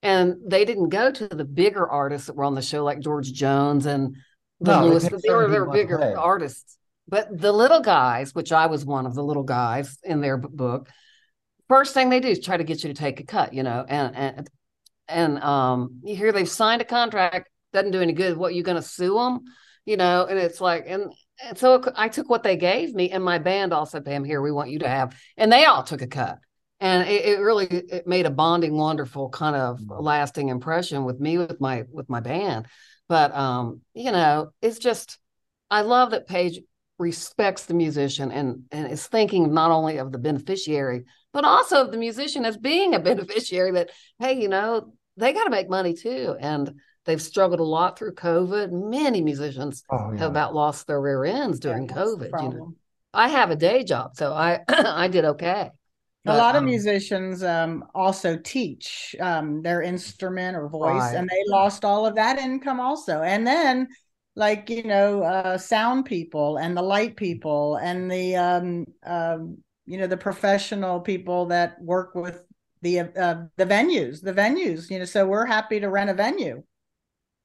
and 0.03 0.35
they 0.47 0.65
didn't 0.65 0.89
go 0.89 1.13
to 1.13 1.29
the 1.29 1.45
bigger 1.45 1.87
artists 1.89 2.27
that 2.27 2.37
were 2.37 2.45
on 2.45 2.55
the 2.55 2.63
show 2.63 2.83
like 2.85 3.01
George 3.01 3.33
Jones 3.33 3.85
and 3.87 4.17
the 4.61 4.73
No, 4.73 4.83
they 4.83 4.89
Lewis. 4.89 5.05
picked 5.05 5.23
They 5.23 5.29
were 5.35 5.49
they 5.49 5.59
were 5.61 5.67
people 5.67 5.67
not 5.67 5.73
to 5.75 5.79
bigger 5.83 6.19
artists, 6.19 6.78
but 7.09 7.29
the 7.37 7.53
little 7.53 7.81
guys, 7.81 8.35
which 8.35 8.53
I 8.53 8.67
was 8.67 8.85
one 8.85 9.07
of 9.07 9.15
the 9.15 9.25
little 9.25 9.43
guys 9.43 9.99
in 10.05 10.21
their 10.21 10.37
book, 10.37 10.91
first 11.69 11.95
thing 11.95 12.11
they 12.11 12.21
do 12.21 12.29
is 12.29 12.41
try 12.41 12.57
to 12.57 12.65
get 12.65 12.83
you 12.83 12.93
to 12.93 12.95
take 12.95 13.21
a 13.21 13.25
cut, 13.25 13.55
you 13.55 13.63
know, 13.63 13.85
and 13.89 14.17
and 14.17 14.51
and 15.09 15.43
um, 15.43 16.01
you 16.03 16.15
hear 16.15 16.33
they've 16.33 16.49
signed 16.49 16.83
a 16.83 16.85
contract, 16.85 17.49
doesn't 17.73 17.93
do 17.93 18.03
any 18.03 18.13
good. 18.13 18.37
What 18.37 18.55
you 18.55 18.63
going 18.63 18.77
to 18.77 18.83
sue 18.83 19.15
them, 19.15 19.41
you 19.87 19.97
know? 19.97 20.27
And 20.27 20.39
it's 20.39 20.61
like, 20.61 20.85
and 20.87 21.13
and 21.43 21.57
so 21.57 21.83
I 21.97 22.09
took 22.09 22.29
what 22.29 22.43
they 22.43 22.57
gave 22.57 22.95
me, 22.95 23.11
and 23.11 23.25
my 23.25 23.39
band 23.39 23.73
also, 23.73 24.01
Pam, 24.01 24.25
here 24.25 24.43
we 24.43 24.53
want 24.53 24.71
you 24.71 24.81
to 24.81 24.89
have, 24.89 25.17
and 25.37 25.51
they 25.53 25.65
all 25.65 25.83
took 25.83 26.03
a 26.03 26.07
cut, 26.07 26.39
and 26.81 27.09
it, 27.09 27.25
it 27.25 27.41
really 27.41 27.67
it 27.67 28.07
made 28.07 28.27
a 28.27 28.31
bonding, 28.31 28.77
wonderful 28.77 29.31
kind 29.31 29.57
of 29.57 29.81
lasting 29.89 30.49
impression 30.49 31.05
with 31.05 31.21
me 31.21 31.39
with 31.39 31.61
my 31.61 31.85
with 31.91 32.11
my 32.11 32.21
band. 32.21 32.67
But 33.09 33.35
um, 33.35 33.81
you 33.95 34.13
know, 34.13 34.51
it's 34.61 34.79
just 34.79 35.19
I 35.71 35.83
love 35.83 36.11
that 36.11 36.27
Paige 36.27 36.61
respects 36.99 37.67
the 37.67 37.75
musician 37.75 38.31
and 38.33 38.65
and 38.73 38.91
is 38.91 39.07
thinking 39.07 39.53
not 39.53 39.71
only 39.71 39.99
of 39.99 40.11
the 40.13 40.19
beneficiary 40.19 41.05
but 41.33 41.45
also 41.45 41.85
of 41.85 41.93
the 41.93 41.97
musician 41.97 42.45
as 42.45 42.57
being 42.57 42.95
a 42.95 42.99
beneficiary 43.11 43.71
that 43.71 43.91
hey 44.19 44.41
you 44.41 44.49
know 44.49 44.93
they 45.17 45.33
got 45.33 45.45
to 45.45 45.51
make 45.51 45.69
money 45.71 45.95
too 45.95 46.37
and 46.41 46.73
they've 47.05 47.23
struggled 47.23 47.61
a 47.61 47.65
lot 47.65 47.97
through 47.99 48.15
covid 48.15 48.73
many 48.73 49.23
musicians 49.23 49.85
oh 49.91 50.11
yeah. 50.13 50.19
have 50.19 50.31
about 50.31 50.55
lost 50.55 50.87
their 50.87 51.01
rear 51.01 51.25
ends 51.25 51.61
during 51.61 51.87
the 51.87 51.95
covid 51.95 52.43
you 52.43 52.49
know 52.49 52.75
i 53.15 53.29
have 53.29 53.51
a 53.51 53.57
day 53.57 53.85
job 53.85 54.17
so 54.17 54.33
i 54.33 54.61
i 54.69 55.07
did 55.07 55.25
okay 55.25 55.71
a 56.27 56.37
lot 56.37 56.57
of 56.57 56.61
um, 56.61 56.67
musicians 56.67 57.43
um, 57.43 57.85
also 57.95 58.37
teach 58.37 59.17
um, 59.21 59.63
their 59.63 59.83
instrument 59.83 60.57
or 60.57 60.69
voice, 60.69 60.95
Right. 60.95 61.17
and 61.17 61.29
they 61.29 61.43
lost 61.47 61.85
all 61.85 62.05
of 62.07 62.17
that 62.17 62.39
income 62.39 62.81
also. 62.81 63.23
And 63.23 63.47
then, 63.47 63.89
like 64.39 64.71
you 64.71 64.85
know, 64.85 65.23
uh, 65.23 65.59
sound 65.59 66.07
people 66.07 66.59
and 66.59 66.77
the 66.77 66.83
light 66.83 67.17
people 67.17 67.77
and 67.77 68.11
the 68.11 68.37
um, 68.37 68.87
um, 69.05 69.59
you 69.87 69.99
know 69.99 70.07
the 70.07 70.17
professional 70.17 71.01
people 71.01 71.47
that 71.47 71.81
work 71.83 72.15
with 72.15 72.45
the 72.83 73.01
uh, 73.01 73.45
the 73.57 73.67
venues, 73.67 74.23
the 74.23 74.33
venues. 74.33 74.91
You 74.91 75.01
know, 75.01 75.05
so 75.05 75.27
we're 75.27 75.47
happy 75.47 75.81
to 75.81 75.89
rent 75.91 76.11
a 76.11 76.15
venue, 76.15 76.63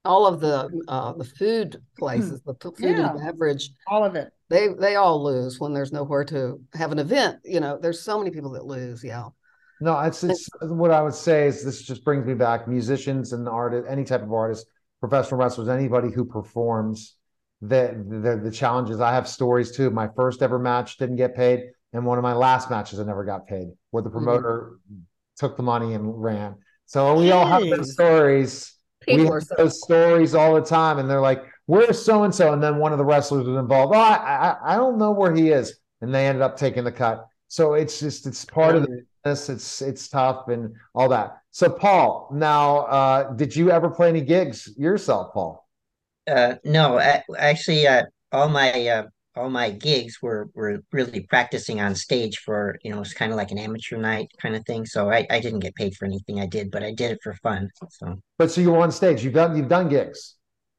all 0.06 0.28
of 0.28 0.40
the 0.40 0.70
uh 0.88 1.14
the 1.14 1.24
food 1.24 1.82
places 1.98 2.42
the 2.46 2.54
food 2.56 2.74
Yeah. 2.80 3.12
and 3.12 3.20
beverage 3.26 3.72
all 3.88 4.04
of 4.04 4.16
it. 4.16 4.32
they 4.50 4.68
they 4.68 4.96
all 4.96 5.24
lose 5.24 5.60
when 5.60 5.74
there's 5.74 5.92
nowhere 5.94 6.26
to 6.26 6.60
have 6.74 6.92
an 6.92 7.00
event 7.00 7.40
you 7.46 7.60
know 7.60 7.78
there's 7.82 8.02
so 8.02 8.18
many 8.18 8.32
people 8.32 8.52
that 8.52 8.66
lose 8.66 9.04
yeah 9.04 9.30
No, 9.80 10.00
it's 10.00 10.24
it's 10.24 10.50
what 10.62 10.92
I 10.92 11.02
would 11.02 11.14
say 11.14 11.48
is 11.48 11.64
this 11.64 11.82
just 11.82 12.04
brings 12.06 12.26
me 12.26 12.34
back. 12.34 12.68
Musicians 12.68 13.34
and 13.34 13.48
artists, 13.50 13.90
any 13.90 14.04
type 14.04 14.22
of 14.24 14.32
artist, 14.32 14.68
professional 15.10 15.40
wrestlers, 15.40 15.68
anybody 15.68 16.10
who 16.12 16.26
performs, 16.26 17.16
the, 17.62 18.04
the 18.10 18.42
the 18.44 18.52
challenges. 18.52 19.00
I 19.00 19.14
have 19.14 19.28
stories 19.28 19.72
too. 19.76 19.90
My 19.90 20.10
first 20.16 20.42
ever 20.42 20.60
match 20.60 20.98
didn't 20.98 21.16
get 21.18 21.36
paid, 21.36 21.72
and 21.94 22.06
one 22.06 22.18
of 22.18 22.24
my 22.24 22.34
last 22.34 22.70
matches 22.70 23.00
I 23.00 23.04
never 23.04 23.24
got 23.24 23.48
paid, 23.48 23.70
where 23.92 24.04
the 24.04 24.10
Mm-hmm. 24.16 24.44
promoter 24.44 24.80
took 25.38 25.58
the 25.58 25.64
money 25.64 25.94
and 25.94 26.22
ran. 26.22 26.56
So 26.86 27.16
we 27.16 27.32
all 27.32 27.46
have 27.48 27.62
those 27.70 27.94
stories. 27.94 28.74
People 29.02 29.26
we 29.26 29.32
are 29.32 29.40
have 29.40 29.48
so 29.48 29.56
those 29.58 29.82
stories 29.82 30.36
all 30.36 30.56
the 30.56 30.62
time, 30.62 31.00
and 31.00 31.10
they're 31.10 31.22
like, 31.22 31.44
"Where's 31.66 32.04
so 32.04 32.24
and 32.24 32.34
so?" 32.34 32.54
And 32.54 32.62
then 32.64 32.78
one 32.78 32.92
of 32.92 32.98
the 32.98 33.06
wrestlers 33.06 33.46
was 33.48 33.58
involved. 33.58 33.94
Oh, 33.96 34.00
I, 34.00 34.16
I 34.52 34.74
I 34.74 34.76
don't 34.76 34.98
know 34.98 35.12
where 35.12 35.34
he 35.34 35.50
is, 35.52 35.78
and 36.02 36.14
they 36.14 36.28
ended 36.28 36.42
up 36.42 36.58
taking 36.58 36.84
the 36.84 36.92
cut. 36.92 37.26
So 37.48 37.74
it's 37.74 38.00
just 38.00 38.28
it's 38.28 38.46
part 38.46 38.76
of 38.76 38.84
the 38.84 39.06
business. 39.24 39.50
It's 39.50 39.82
it's 39.82 40.08
tough 40.10 40.48
and 40.48 40.76
all 40.96 41.10
that. 41.10 41.38
So 41.54 41.70
Paul, 41.70 42.30
now, 42.34 42.78
uh, 42.80 43.32
did 43.34 43.56
you 43.56 43.70
ever 43.70 43.92
play 43.92 44.10
any 44.10 44.22
gigs 44.22 44.74
yourself, 44.76 45.34
Paul? 45.34 45.66
Uh, 46.28 46.56
no, 46.64 46.98
I, 46.98 47.22
actually, 47.38 47.86
uh, 47.88 48.04
all 48.32 48.50
my 48.50 48.72
uh, 48.88 49.04
all 49.36 49.50
my 49.50 49.70
gigs 49.70 50.20
were 50.22 50.50
were 50.56 50.80
really 50.92 51.22
practicing 51.22 51.80
on 51.80 51.96
stage 51.96 52.40
for, 52.40 52.78
you 52.84 52.92
know, 52.92 53.02
it's 53.02 53.14
kind 53.14 53.32
of 53.32 53.38
like 53.38 53.52
an 53.52 53.60
amateur 53.60 53.98
night 53.98 54.32
kind 54.42 54.56
of 54.56 54.66
thing. 54.66 54.86
So 54.86 55.12
I, 55.12 55.28
I 55.30 55.40
didn't 55.40 55.60
get 55.60 55.76
paid 55.76 55.96
for 55.96 56.06
anything 56.06 56.40
I 56.40 56.48
did, 56.48 56.72
but 56.72 56.84
I 56.84 56.92
did 56.92 57.12
it 57.12 57.20
for 57.22 57.34
fun. 57.36 57.70
So 57.90 58.20
But 58.38 58.52
so 58.52 58.62
you 58.62 58.72
were 58.72 58.80
on 58.80 58.92
stage. 58.92 59.24
You've 59.24 59.34
done 59.34 59.56
you've 59.56 59.70
done 59.70 59.90
gigs. 59.90 60.36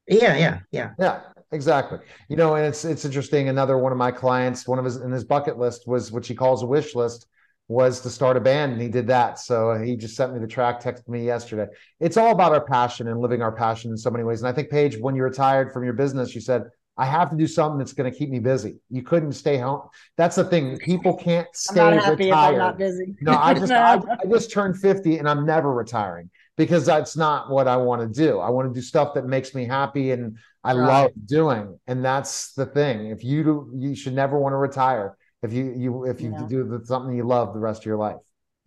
yeah, 0.07 0.35
yeah, 0.35 0.59
yeah. 0.71 0.91
Yeah, 0.99 1.21
exactly. 1.51 1.99
You 2.27 2.35
know, 2.35 2.55
and 2.55 2.65
it's 2.65 2.85
it's 2.85 3.05
interesting. 3.05 3.49
Another 3.49 3.77
one 3.77 3.91
of 3.91 3.97
my 3.97 4.11
clients, 4.11 4.67
one 4.67 4.79
of 4.79 4.85
his 4.85 4.97
in 4.97 5.11
his 5.11 5.23
bucket 5.23 5.57
list 5.57 5.87
was 5.87 6.11
what 6.11 6.25
he 6.25 6.35
calls 6.35 6.63
a 6.63 6.65
wish 6.65 6.95
list, 6.95 7.27
was 7.67 8.01
to 8.01 8.09
start 8.09 8.37
a 8.37 8.39
band, 8.39 8.73
and 8.73 8.81
he 8.81 8.87
did 8.89 9.07
that. 9.07 9.39
So 9.39 9.73
he 9.73 9.95
just 9.95 10.15
sent 10.15 10.33
me 10.33 10.39
the 10.39 10.47
track, 10.47 10.81
texted 10.81 11.07
me 11.07 11.25
yesterday. 11.25 11.67
It's 11.99 12.17
all 12.17 12.31
about 12.31 12.53
our 12.53 12.63
passion 12.63 13.07
and 13.07 13.19
living 13.19 13.41
our 13.41 13.51
passion 13.51 13.91
in 13.91 13.97
so 13.97 14.11
many 14.11 14.23
ways. 14.23 14.41
And 14.41 14.47
I 14.47 14.51
think 14.51 14.69
Paige, 14.69 14.97
when 14.99 15.15
you 15.15 15.23
retired 15.23 15.73
from 15.73 15.83
your 15.83 15.93
business, 15.93 16.35
you 16.35 16.41
said, 16.41 16.63
"I 16.97 17.05
have 17.05 17.29
to 17.31 17.35
do 17.35 17.47
something 17.47 17.79
that's 17.79 17.93
going 17.93 18.11
to 18.11 18.17
keep 18.17 18.29
me 18.29 18.39
busy." 18.39 18.79
You 18.89 19.01
couldn't 19.01 19.31
stay 19.33 19.57
home. 19.57 19.81
That's 20.15 20.35
the 20.35 20.43
thing. 20.43 20.77
People 20.79 21.15
can't 21.15 21.47
I'm 21.47 21.53
stay 21.55 21.91
not 21.91 21.93
happy 21.93 22.29
if 22.29 22.33
I'm 22.33 22.39
retired. 22.53 22.57
not 22.59 22.77
busy. 22.77 23.15
No, 23.21 23.33
I 23.35 23.53
just 23.53 23.71
No. 23.71 23.77
I, 23.77 23.93
I 24.23 24.25
just 24.29 24.51
turned 24.51 24.77
50 24.77 25.17
and 25.17 25.27
I'm 25.27 25.45
never 25.45 25.73
retiring 25.73 26.29
because 26.57 26.85
that's 26.85 27.17
not 27.17 27.49
what 27.49 27.67
I 27.67 27.77
want 27.77 28.01
to 28.01 28.07
do. 28.07 28.39
I 28.39 28.49
want 28.49 28.67
to 28.71 28.73
do 28.79 28.81
stuff 28.83 29.13
that 29.15 29.25
makes 29.25 29.55
me 29.55 29.65
happy 29.65 30.11
and 30.11 30.37
I 30.63 30.73
Right. 30.73 30.87
love 30.87 31.11
doing. 31.25 31.79
And 31.87 32.03
that's 32.03 32.53
the 32.53 32.65
thing. 32.65 33.07
If 33.07 33.23
you 33.23 33.43
do, 33.43 33.71
you 33.75 33.95
should 33.95 34.13
never 34.13 34.39
want 34.39 34.53
to 34.53 34.57
retire 34.57 35.17
if 35.45 35.53
you 35.53 35.73
you 35.75 36.05
if 36.05 36.21
you 36.21 36.31
No. 36.31 36.47
do 36.47 36.63
the- 36.63 36.85
something 36.85 37.15
you 37.15 37.23
love 37.23 37.53
the 37.53 37.59
rest 37.59 37.81
of 37.83 37.85
your 37.85 37.97
life. 37.97 38.17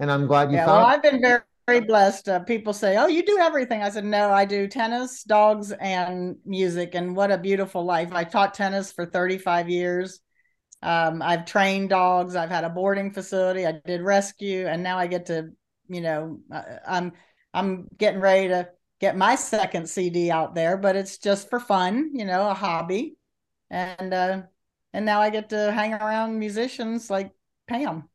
And 0.00 0.10
I'm 0.10 0.26
glad 0.26 0.50
you 0.50 0.56
yeah, 0.58 0.66
well, 0.66 0.86
I've 0.86 1.02
been 1.02 1.20
very, 1.20 1.42
very 1.66 1.80
blessed. 1.80 2.28
Uh, 2.28 2.38
people 2.40 2.72
say, 2.72 2.96
"Oh, 2.96 3.08
you 3.08 3.22
do 3.26 3.38
everything." 3.38 3.82
I 3.82 3.90
said, 3.90 4.04
"No, 4.04 4.30
I 4.30 4.44
do 4.44 4.68
tennis, 4.68 5.24
dogs, 5.24 5.72
and 5.72 6.36
music." 6.46 6.94
And 6.94 7.16
what 7.16 7.30
a 7.32 7.38
beautiful 7.38 7.84
life! 7.84 8.10
I 8.12 8.24
taught 8.24 8.54
tennis 8.54 8.92
for 8.92 9.04
35 9.06 9.68
years. 9.68 10.20
Um, 10.82 11.20
I've 11.22 11.44
trained 11.44 11.90
dogs. 11.90 12.36
I've 12.36 12.50
had 12.50 12.64
a 12.64 12.70
boarding 12.70 13.10
facility. 13.12 13.66
I 13.66 13.72
did 13.84 14.00
rescue, 14.02 14.66
and 14.68 14.82
now 14.82 14.96
I 14.98 15.08
get 15.08 15.26
to, 15.26 15.48
you 15.88 16.00
know, 16.00 16.38
I- 16.52 16.78
I'm 16.86 17.12
I'm 17.52 17.88
getting 17.98 18.20
ready 18.20 18.48
to 18.48 18.68
get 19.00 19.16
my 19.16 19.34
second 19.34 19.88
CD 19.88 20.30
out 20.30 20.54
there, 20.54 20.76
but 20.76 20.94
it's 20.96 21.18
just 21.18 21.50
for 21.50 21.58
fun, 21.60 22.10
you 22.14 22.24
know, 22.24 22.48
a 22.50 22.54
hobby, 22.54 23.16
and 23.70 24.14
uh, 24.14 24.42
and 24.92 25.04
now 25.04 25.20
I 25.20 25.30
get 25.30 25.50
to 25.50 25.72
hang 25.72 25.94
around 25.94 26.38
musicians 26.38 27.10
like 27.10 27.32
Pam. 27.68 28.08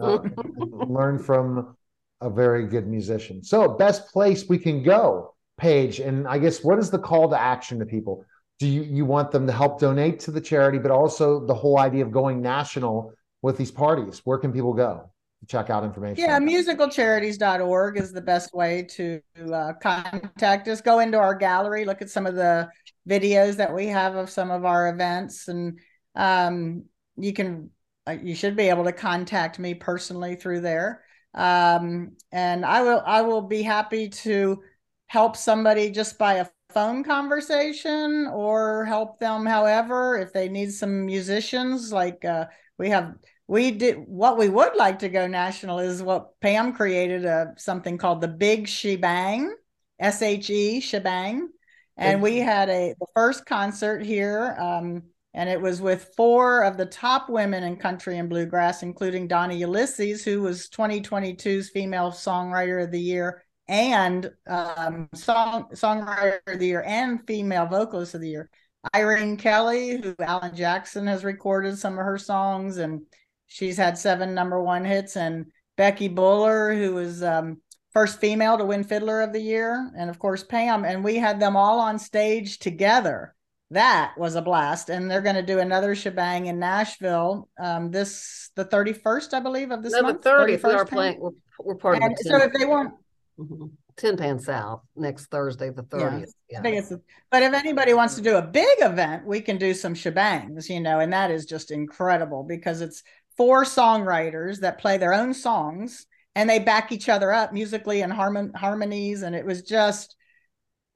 uh, 0.00 0.18
learn 0.56 1.18
from 1.18 1.76
a 2.20 2.30
very 2.30 2.66
good 2.66 2.86
musician. 2.86 3.42
So, 3.42 3.68
best 3.68 4.08
place 4.12 4.48
we 4.48 4.58
can 4.58 4.82
go, 4.82 5.34
Paige. 5.58 6.00
And 6.00 6.28
I 6.28 6.38
guess 6.38 6.62
what 6.62 6.78
is 6.78 6.90
the 6.90 6.98
call 6.98 7.28
to 7.30 7.40
action 7.40 7.78
to 7.78 7.86
people? 7.86 8.24
Do 8.58 8.68
you, 8.68 8.82
you 8.82 9.04
want 9.04 9.30
them 9.30 9.46
to 9.46 9.52
help 9.52 9.80
donate 9.80 10.20
to 10.20 10.30
the 10.30 10.40
charity, 10.40 10.78
but 10.78 10.90
also 10.90 11.46
the 11.46 11.54
whole 11.54 11.78
idea 11.78 12.04
of 12.04 12.12
going 12.12 12.42
national 12.42 13.14
with 13.42 13.56
these 13.56 13.70
parties? 13.70 14.20
Where 14.24 14.38
can 14.38 14.52
people 14.52 14.74
go 14.74 15.10
to 15.40 15.46
check 15.46 15.70
out 15.70 15.82
information? 15.82 16.24
Yeah, 16.24 16.38
musicalcharities.org 16.38 17.96
is 17.96 18.12
the 18.12 18.20
best 18.20 18.54
way 18.54 18.82
to 18.90 19.22
uh, 19.50 19.72
contact 19.82 20.68
us. 20.68 20.82
Go 20.82 20.98
into 20.98 21.18
our 21.18 21.34
gallery, 21.34 21.86
look 21.86 22.02
at 22.02 22.10
some 22.10 22.26
of 22.26 22.34
the 22.34 22.68
videos 23.08 23.56
that 23.56 23.74
we 23.74 23.86
have 23.86 24.14
of 24.14 24.28
some 24.28 24.50
of 24.50 24.66
our 24.66 24.90
events, 24.90 25.48
and 25.48 25.80
um, 26.14 26.84
you 27.16 27.32
can 27.32 27.70
uh, 28.06 28.16
you 28.22 28.34
should 28.34 28.56
be 28.56 28.68
able 28.68 28.84
to 28.84 28.92
contact 28.92 29.58
me 29.58 29.74
personally 29.74 30.36
through 30.36 30.60
there. 30.60 31.02
Um, 31.34 32.16
and 32.32 32.64
I 32.64 32.82
will 32.82 33.02
I 33.06 33.22
will 33.22 33.42
be 33.42 33.62
happy 33.62 34.08
to 34.08 34.62
help 35.06 35.36
somebody 35.36 35.90
just 35.90 36.18
by 36.18 36.34
a 36.34 36.46
phone 36.72 37.02
conversation 37.02 38.28
or 38.32 38.84
help 38.84 39.18
them 39.18 39.44
however 39.44 40.16
if 40.16 40.32
they 40.32 40.48
need 40.48 40.72
some 40.72 41.04
musicians 41.04 41.92
like 41.92 42.24
uh, 42.24 42.46
we 42.78 42.90
have 42.90 43.14
we 43.50 43.72
did 43.72 43.96
what 44.06 44.38
we 44.38 44.48
would 44.48 44.76
like 44.76 45.00
to 45.00 45.08
go 45.08 45.26
national 45.26 45.80
is 45.80 46.00
what 46.00 46.40
Pam 46.40 46.72
created 46.72 47.24
a 47.24 47.52
something 47.56 47.98
called 47.98 48.20
the 48.20 48.28
Big 48.28 48.68
Shebang, 48.68 49.52
S 49.98 50.22
H 50.22 50.48
E 50.50 50.80
Shebang, 50.80 51.48
and 51.96 52.22
we 52.22 52.38
had 52.38 52.68
a 52.68 52.94
the 53.00 53.06
first 53.12 53.46
concert 53.46 54.04
here, 54.04 54.56
um, 54.56 55.02
and 55.34 55.48
it 55.48 55.60
was 55.60 55.80
with 55.80 56.12
four 56.16 56.62
of 56.64 56.76
the 56.76 56.86
top 56.86 57.28
women 57.28 57.62
in 57.62 57.76
country 57.76 58.18
and 58.18 58.28
bluegrass, 58.28 58.82
including 58.82 59.28
Donna 59.28 59.54
Ulisse, 59.54 60.24
who 60.24 60.42
was 60.42 60.68
2022's 60.68 61.70
Female 61.70 62.10
Songwriter 62.10 62.82
of 62.82 62.90
the 62.90 63.00
Year 63.00 63.44
and 63.70 64.32
um, 64.48 65.08
song 65.14 65.68
songwriter 65.72 66.40
of 66.48 66.58
the 66.58 66.66
year 66.66 66.82
and 66.84 67.24
female 67.24 67.66
vocalist 67.66 68.14
of 68.14 68.20
the 68.20 68.28
year. 68.28 68.50
Irene 68.94 69.36
Kelley, 69.36 70.00
who 70.02 70.16
Alan 70.18 70.56
Jackson 70.56 71.06
has 71.06 71.22
recorded 71.22 71.78
some 71.78 71.92
of 71.92 72.04
her 72.04 72.18
songs, 72.18 72.78
and 72.78 73.02
she's 73.46 73.76
had 73.76 73.96
seven 73.96 74.34
number 74.34 74.60
one 74.60 74.84
hits. 74.84 75.16
And 75.16 75.46
Becky 75.76 76.08
Buller, 76.08 76.74
who 76.74 76.94
was 76.94 77.22
um, 77.22 77.60
first 77.92 78.20
female 78.20 78.58
to 78.58 78.64
win 78.64 78.82
Fiddler 78.82 79.20
of 79.20 79.32
the 79.32 79.40
Year, 79.40 79.92
and 79.96 80.10
of 80.10 80.18
course 80.18 80.42
Pam. 80.42 80.84
And 80.84 81.04
we 81.04 81.16
had 81.16 81.38
them 81.38 81.56
all 81.56 81.78
on 81.78 81.98
stage 81.98 82.58
together. 82.58 83.36
That 83.72 84.14
was 84.18 84.34
a 84.34 84.42
blast, 84.42 84.88
and 84.90 85.08
they're 85.08 85.20
going 85.22 85.36
to 85.36 85.42
do 85.42 85.60
another 85.60 85.94
shebang 85.94 86.46
in 86.46 86.58
Nashville. 86.58 87.48
Um, 87.60 87.90
this 87.92 88.50
the 88.56 88.64
thirty 88.64 88.92
first, 88.92 89.32
I 89.32 89.38
believe, 89.40 89.70
of 89.70 89.82
this 89.82 89.92
no, 89.92 89.98
the 89.98 90.02
month. 90.04 90.24
thirtieth. 90.24 90.64
We 90.64 90.70
are 90.72 90.84
31st, 90.84 90.88
playing. 90.88 91.20
We're, 91.20 91.30
we're 91.60 91.74
part 91.76 91.98
of 91.98 92.02
And 92.02 92.16
the 92.16 92.28
so 92.28 92.36
if 92.38 92.52
they 92.52 92.64
want, 92.66 92.94
Mhm. 93.38 93.70
Tin 93.96 94.16
Pan 94.16 94.38
South 94.40 94.82
next 94.96 95.26
Thursday, 95.26 95.70
the 95.70 95.84
thirtieth. 95.84 96.30
I 96.30 96.32
Yeah. 96.50 96.62
think 96.62 96.76
it's, 96.78 96.92
but 97.30 97.42
if 97.44 97.52
anybody 97.52 97.94
wants 97.94 98.16
to 98.16 98.22
do 98.22 98.36
a 98.36 98.42
big 98.42 98.66
event, 98.80 99.24
we 99.24 99.40
can 99.40 99.56
do 99.56 99.72
some 99.72 99.94
shebangs, 99.94 100.68
you 100.68 100.80
know, 100.80 100.98
and 100.98 101.12
that 101.12 101.30
is 101.30 101.44
just 101.46 101.70
incredible 101.70 102.42
because 102.42 102.80
it's 102.80 103.02
four 103.36 103.64
songwriters 103.64 104.60
that 104.60 104.78
play 104.78 104.98
their 104.98 105.14
own 105.14 105.32
songs 105.32 106.06
and 106.34 106.50
they 106.50 106.58
back 106.58 106.90
each 106.92 107.08
other 107.08 107.32
up 107.32 107.52
musically 107.52 108.02
and 108.02 108.12
harmon- 108.12 108.52
harmonies, 108.54 109.22
and 109.22 109.34
it 109.36 109.44
was 109.46 109.62
just 109.62 110.16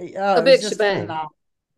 oh, 0.00 0.04
it 0.04 0.14
was 0.18 0.42
big 0.42 0.60
shebang. 0.62 1.08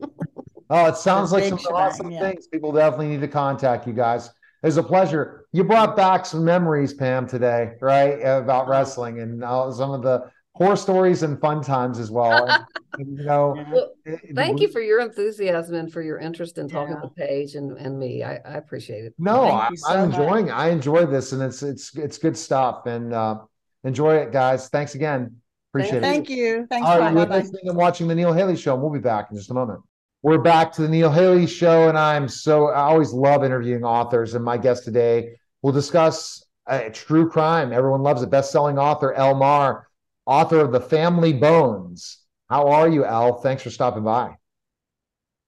phenomenal. 0.69 0.87
Oh, 0.87 0.93
it 0.95 0.97
sounds 0.97 1.33
like 1.33 1.45
some 1.45 1.59
shebang, 1.59 1.75
awesome 1.77 2.11
yeah. 2.11 2.21
things. 2.21 2.47
People 2.49 2.73
definitely 2.73 3.09
need 3.09 3.21
to 3.21 3.29
contact 3.29 3.87
you 3.87 3.93
guys. 3.93 4.27
It 4.27 4.67
was 4.67 4.77
a 4.79 4.83
pleasure. 4.83 5.47
You 5.53 5.65
brought 5.65 5.97
back 5.97 6.27
some 6.27 6.45
memories, 6.45 6.93
Pam, 6.95 7.29
today, 7.29 7.73
right? 7.81 8.15
About 8.21 8.69
wrestling 8.69 9.21
and 9.21 9.45
uh, 9.45 9.71
some 9.73 9.91
of 9.93 10.03
the 10.03 10.31
horror 10.55 10.77
stories 10.77 11.23
and 11.23 11.39
fun 11.41 11.63
times 11.63 11.99
as 11.99 12.11
well. 12.11 12.47
And, 12.47 12.65
and, 12.99 13.19
you 13.19 13.25
know, 13.25 13.55
Well, 13.71 13.93
it- 14.07 14.35
Thank 14.35 14.61
you 14.61 14.69
for 14.69 14.81
your 14.81 15.01
enthusiasm 15.01 15.75
and 15.75 15.93
for 15.93 16.01
your 16.03 16.19
interest 16.19 16.57
in 16.59 16.69
talking 16.69 16.95
Yeah. 16.95 17.03
with 17.03 17.15
Paige 17.15 17.55
and, 17.55 17.77
and 17.77 17.99
me. 17.99 18.25
I, 18.25 18.37
I 18.37 18.55
appreciate 18.55 19.05
it. 19.05 19.15
No, 19.19 19.43
I, 19.45 19.69
you 19.71 19.77
so 19.77 19.91
I'm 19.91 20.09
much. 20.09 20.19
enjoying. 20.19 20.51
I 20.51 20.71
enjoy 20.71 21.05
this, 21.07 21.33
and 21.33 21.43
it's 21.43 21.63
it's 21.63 21.95
it's 21.97 22.17
good 22.19 22.37
stuff. 22.37 22.87
And 22.87 23.13
uh, 23.13 23.41
enjoy 23.85 24.17
it, 24.17 24.33
guys. 24.33 24.69
Thanks 24.71 24.95
again. 24.95 25.37
Appreciate 25.73 25.99
it. 25.99 26.03
Thank 26.03 26.31
you. 26.31 26.67
Thanks, 26.71 26.87
All 26.89 26.99
Paul. 26.99 27.13
you're 27.13 27.27
listening 27.27 27.69
and 27.69 27.77
watching 27.77 28.09
the 28.09 28.15
Neil 28.15 28.33
Haley 28.33 28.57
Show, 28.57 28.73
and 28.73 28.83
we'll 28.83 28.91
be 28.93 28.99
back 28.99 29.29
in 29.31 29.37
just 29.37 29.51
a 29.51 29.55
moment. 29.55 29.81
We're 30.27 30.39
back 30.39 30.73
to 30.73 30.83
the 30.83 30.89
Neil 30.89 31.13
Haley 31.13 31.47
Show, 31.47 31.89
and 31.89 31.97
I'm 31.97 32.27
so 32.27 32.67
I 32.67 32.81
always 32.81 33.13
love 33.13 33.45
interviewing 33.45 33.85
authors. 33.85 34.35
And 34.35 34.45
my 34.45 34.59
guest 34.59 34.83
today 34.83 35.37
will 35.63 35.71
discuss 35.71 36.45
uh, 36.67 36.89
true 36.93 37.31
crime. 37.31 37.73
Everyone 37.73 38.03
loves 38.03 38.23
it. 38.23 38.29
Best-selling 38.29 38.77
author 38.77 39.13
Elle 39.13 39.37
Marr, 39.37 39.87
author 40.27 40.59
of 40.59 40.73
The 40.73 40.81
Family 40.81 41.33
Bones. 41.33 42.25
How 42.51 42.67
are 42.71 42.89
you, 42.89 43.05
Elle? 43.05 43.35
Thanks 43.35 43.63
for 43.63 43.71
stopping 43.71 44.03
by. 44.03 44.35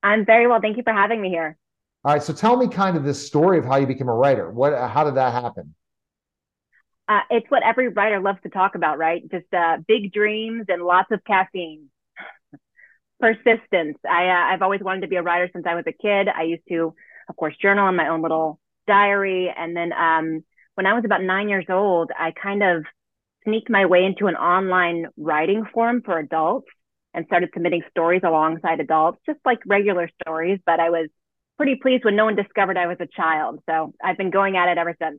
I'm 0.04 0.24
very 0.24 0.46
well. 0.46 0.60
Thank 0.60 0.76
you 0.76 0.84
for 0.84 0.92
having 0.92 1.20
me 1.20 1.28
here. 1.28 1.58
All 2.04 2.12
right, 2.12 2.22
so 2.22 2.32
tell 2.32 2.56
me 2.56 2.68
kind 2.68 2.96
of 2.96 3.02
this 3.02 3.26
story 3.26 3.58
of 3.58 3.64
how 3.64 3.78
you 3.78 3.86
became 3.88 4.08
a 4.08 4.14
writer. 4.14 4.48
What? 4.48 4.74
How 4.74 5.02
did 5.02 5.16
that 5.16 5.32
happen? 5.32 5.74
Uh, 7.08 7.22
it's 7.30 7.50
what 7.50 7.64
every 7.64 7.88
writer 7.88 8.20
loves 8.20 8.38
to 8.44 8.48
talk 8.48 8.76
about, 8.76 8.96
right? 8.96 9.28
Just 9.28 9.52
uh, 9.52 9.78
big 9.88 10.12
dreams 10.12 10.66
and 10.68 10.84
lots 10.84 11.10
of 11.10 11.24
caffeine. 11.24 11.90
Persistence. 13.20 13.98
I, 14.08 14.28
uh, 14.28 14.54
I've 14.54 14.62
always 14.62 14.80
wanted 14.80 15.00
to 15.02 15.08
be 15.08 15.16
a 15.16 15.22
writer 15.22 15.48
since 15.52 15.66
I 15.68 15.74
was 15.74 15.84
a 15.86 15.92
kid. 15.92 16.28
I 16.28 16.44
used 16.44 16.62
to, 16.68 16.94
of 17.28 17.36
course, 17.36 17.54
journal 17.60 17.88
in 17.88 17.96
my 17.96 18.08
own 18.08 18.22
little 18.22 18.60
diary. 18.86 19.52
And 19.56 19.76
then 19.76 19.92
um, 19.92 20.44
when 20.76 20.86
I 20.86 20.94
was 20.94 21.04
about 21.04 21.22
nine 21.22 21.48
years 21.48 21.66
old, 21.68 22.10
I 22.16 22.30
kind 22.30 22.62
of 22.62 22.84
sneaked 23.44 23.70
my 23.70 23.86
way 23.86 24.04
into 24.04 24.26
an 24.26 24.36
online 24.36 25.06
writing 25.16 25.64
forum 25.72 26.02
for 26.04 26.18
adults 26.18 26.68
and 27.12 27.26
started 27.26 27.50
submitting 27.54 27.82
stories 27.90 28.22
alongside 28.24 28.78
adults, 28.78 29.18
just 29.26 29.40
like 29.44 29.58
regular 29.66 30.08
stories. 30.22 30.60
But 30.64 30.78
I 30.78 30.90
was 30.90 31.08
pretty 31.56 31.74
pleased 31.74 32.04
when 32.04 32.14
no 32.14 32.24
one 32.24 32.36
discovered 32.36 32.76
I 32.76 32.86
was 32.86 32.98
a 33.00 33.06
child. 33.06 33.60
So 33.68 33.94
I've 34.02 34.16
been 34.16 34.30
going 34.30 34.56
at 34.56 34.68
it 34.68 34.78
ever 34.78 34.94
since. 35.02 35.18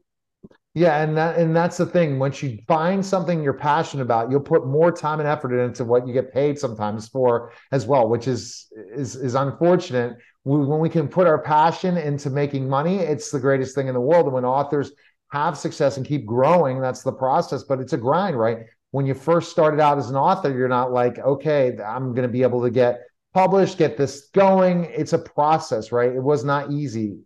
Yeah, 0.76 1.02
and 1.02 1.18
that 1.18 1.38
and 1.38 1.56
that's 1.56 1.78
the 1.78 1.86
thing. 1.86 2.20
Once 2.20 2.44
you 2.44 2.60
find 2.68 3.04
something 3.04 3.42
you're 3.42 3.54
passionate 3.54 4.04
about, 4.04 4.30
you'll 4.30 4.40
put 4.40 4.68
more 4.68 4.92
time 4.92 5.20
and 5.20 5.28
effort 5.28 5.58
into 5.58 5.84
what 5.84 6.08
you 6.08 6.14
get 6.14 6.32
paid 6.32 6.60
sometimes 6.60 7.08
for 7.10 7.52
as 7.72 7.88
well, 7.88 8.08
which 8.08 8.28
is 8.28 8.68
is 8.96 9.16
is 9.16 9.34
unfortunate. 9.34 10.18
when 10.44 10.80
we 10.80 10.90
can 10.90 11.08
put 11.08 11.28
our 11.28 11.42
passion 11.42 11.98
into 11.98 12.30
making 12.30 12.70
money, 12.70 12.98
it's 13.00 13.32
the 13.32 13.40
greatest 13.40 13.76
thing 13.76 13.88
in 13.88 13.94
the 13.94 14.00
world. 14.02 14.26
And 14.26 14.34
when 14.34 14.46
authors 14.46 14.92
have 15.32 15.58
success 15.58 15.98
and 15.98 16.06
keep 16.06 16.26
growing, 16.26 16.80
that's 16.82 17.04
the 17.04 17.12
process. 17.12 17.64
But 17.64 17.80
it's 17.80 17.94
a 17.94 17.98
grind, 17.98 18.38
right? 18.38 18.60
When 18.92 19.06
you 19.06 19.14
first 19.16 19.52
started 19.52 19.80
out 19.80 19.98
as 19.98 20.10
an 20.10 20.16
author, 20.16 20.56
you're 20.56 20.68
not 20.68 20.92
like, 20.92 21.20
okay, 21.20 21.78
I'm 21.84 22.14
going 22.14 22.28
to 22.28 22.32
be 22.32 22.44
able 22.44 22.62
to 22.64 22.72
get 22.72 23.02
published, 23.34 23.78
get 23.78 23.98
this 23.98 24.30
going. 24.34 24.86
It's 24.86 25.14
a 25.14 25.20
process, 25.20 25.92
right? 25.92 26.12
It 26.12 26.24
was 26.24 26.44
not 26.44 26.72
easy 26.72 27.20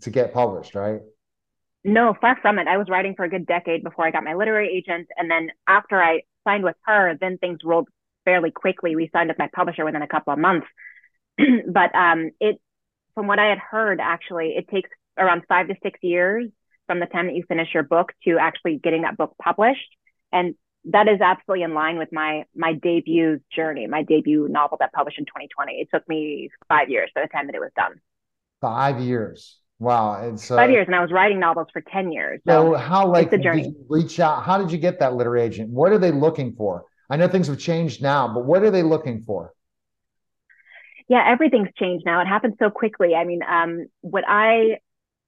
to 0.00 0.10
get 0.10 0.32
published, 0.34 0.74
right? 0.74 1.00
No, 1.84 2.14
far 2.20 2.38
from 2.42 2.58
it. 2.58 2.66
I 2.66 2.76
was 2.76 2.88
writing 2.88 3.14
for 3.14 3.24
a 3.24 3.30
good 3.30 3.46
decade 3.46 3.84
before 3.84 4.06
I 4.06 4.10
got 4.10 4.24
my 4.24 4.34
literary 4.34 4.68
agent. 4.76 5.08
And 5.16 5.30
then 5.30 5.50
after 5.66 6.02
I 6.02 6.22
signed 6.44 6.64
with 6.64 6.76
her, 6.86 7.16
then 7.20 7.38
things 7.38 7.60
rolled 7.64 7.88
fairly 8.24 8.50
quickly. 8.50 8.96
We 8.96 9.10
signed 9.12 9.28
with 9.28 9.38
my 9.38 9.48
publisher 9.54 9.84
within 9.84 10.02
a 10.02 10.08
couple 10.08 10.32
of 10.32 10.38
months. 10.38 10.66
but 11.38 11.94
um, 11.94 12.30
it, 12.40 12.60
from 13.14 13.26
what 13.26 13.38
I 13.38 13.46
had 13.46 13.58
heard, 13.58 14.00
actually, 14.00 14.54
it 14.56 14.68
takes 14.68 14.90
around 15.16 15.42
five 15.48 15.68
to 15.68 15.74
six 15.82 15.98
years 16.02 16.50
from 16.86 17.00
the 17.00 17.06
time 17.06 17.26
that 17.26 17.34
you 17.34 17.44
finish 17.46 17.68
your 17.72 17.82
book 17.82 18.12
to 18.24 18.38
actually 18.38 18.78
getting 18.78 19.02
that 19.02 19.16
book 19.16 19.34
published. 19.42 19.88
And 20.32 20.54
that 20.84 21.08
is 21.08 21.20
absolutely 21.20 21.64
in 21.64 21.74
line 21.74 21.98
with 21.98 22.10
my 22.12 22.44
my 22.54 22.72
debut 22.72 23.40
journey, 23.54 23.86
my 23.86 24.02
debut 24.02 24.48
novel 24.48 24.78
that 24.80 24.92
published 24.92 25.18
in 25.18 25.24
2020. 25.26 25.72
It 25.74 25.88
took 25.92 26.08
me 26.08 26.50
five 26.68 26.88
years 26.88 27.10
by 27.14 27.22
the 27.22 27.28
time 27.28 27.46
that 27.46 27.54
it 27.54 27.60
was 27.60 27.72
done. 27.76 28.00
Five 28.60 29.00
years. 29.00 29.58
Wow, 29.80 30.28
it's 30.28 30.50
uh, 30.50 30.56
five 30.56 30.70
years, 30.70 30.86
and 30.86 30.96
I 30.96 31.00
was 31.00 31.12
writing 31.12 31.38
novels 31.38 31.68
for 31.72 31.80
ten 31.80 32.10
years. 32.10 32.40
So, 32.46 32.72
so 32.72 32.74
how 32.74 33.06
like 33.06 33.30
did 33.30 33.44
you 33.44 33.76
reach 33.88 34.18
out? 34.18 34.42
How 34.42 34.58
did 34.58 34.72
you 34.72 34.78
get 34.78 34.98
that 34.98 35.14
literary 35.14 35.42
agent? 35.42 35.70
What 35.70 35.92
are 35.92 35.98
they 35.98 36.10
looking 36.10 36.54
for? 36.54 36.84
I 37.08 37.16
know 37.16 37.28
things 37.28 37.46
have 37.46 37.58
changed 37.58 38.02
now, 38.02 38.32
but 38.32 38.44
what 38.44 38.62
are 38.62 38.70
they 38.70 38.82
looking 38.82 39.22
for? 39.22 39.52
Yeah, 41.08 41.24
everything's 41.26 41.68
changed 41.78 42.04
now. 42.04 42.20
It 42.20 42.26
happened 42.26 42.56
so 42.58 42.70
quickly. 42.70 43.14
I 43.14 43.24
mean, 43.24 43.40
um, 43.48 43.86
what 44.00 44.24
I 44.26 44.78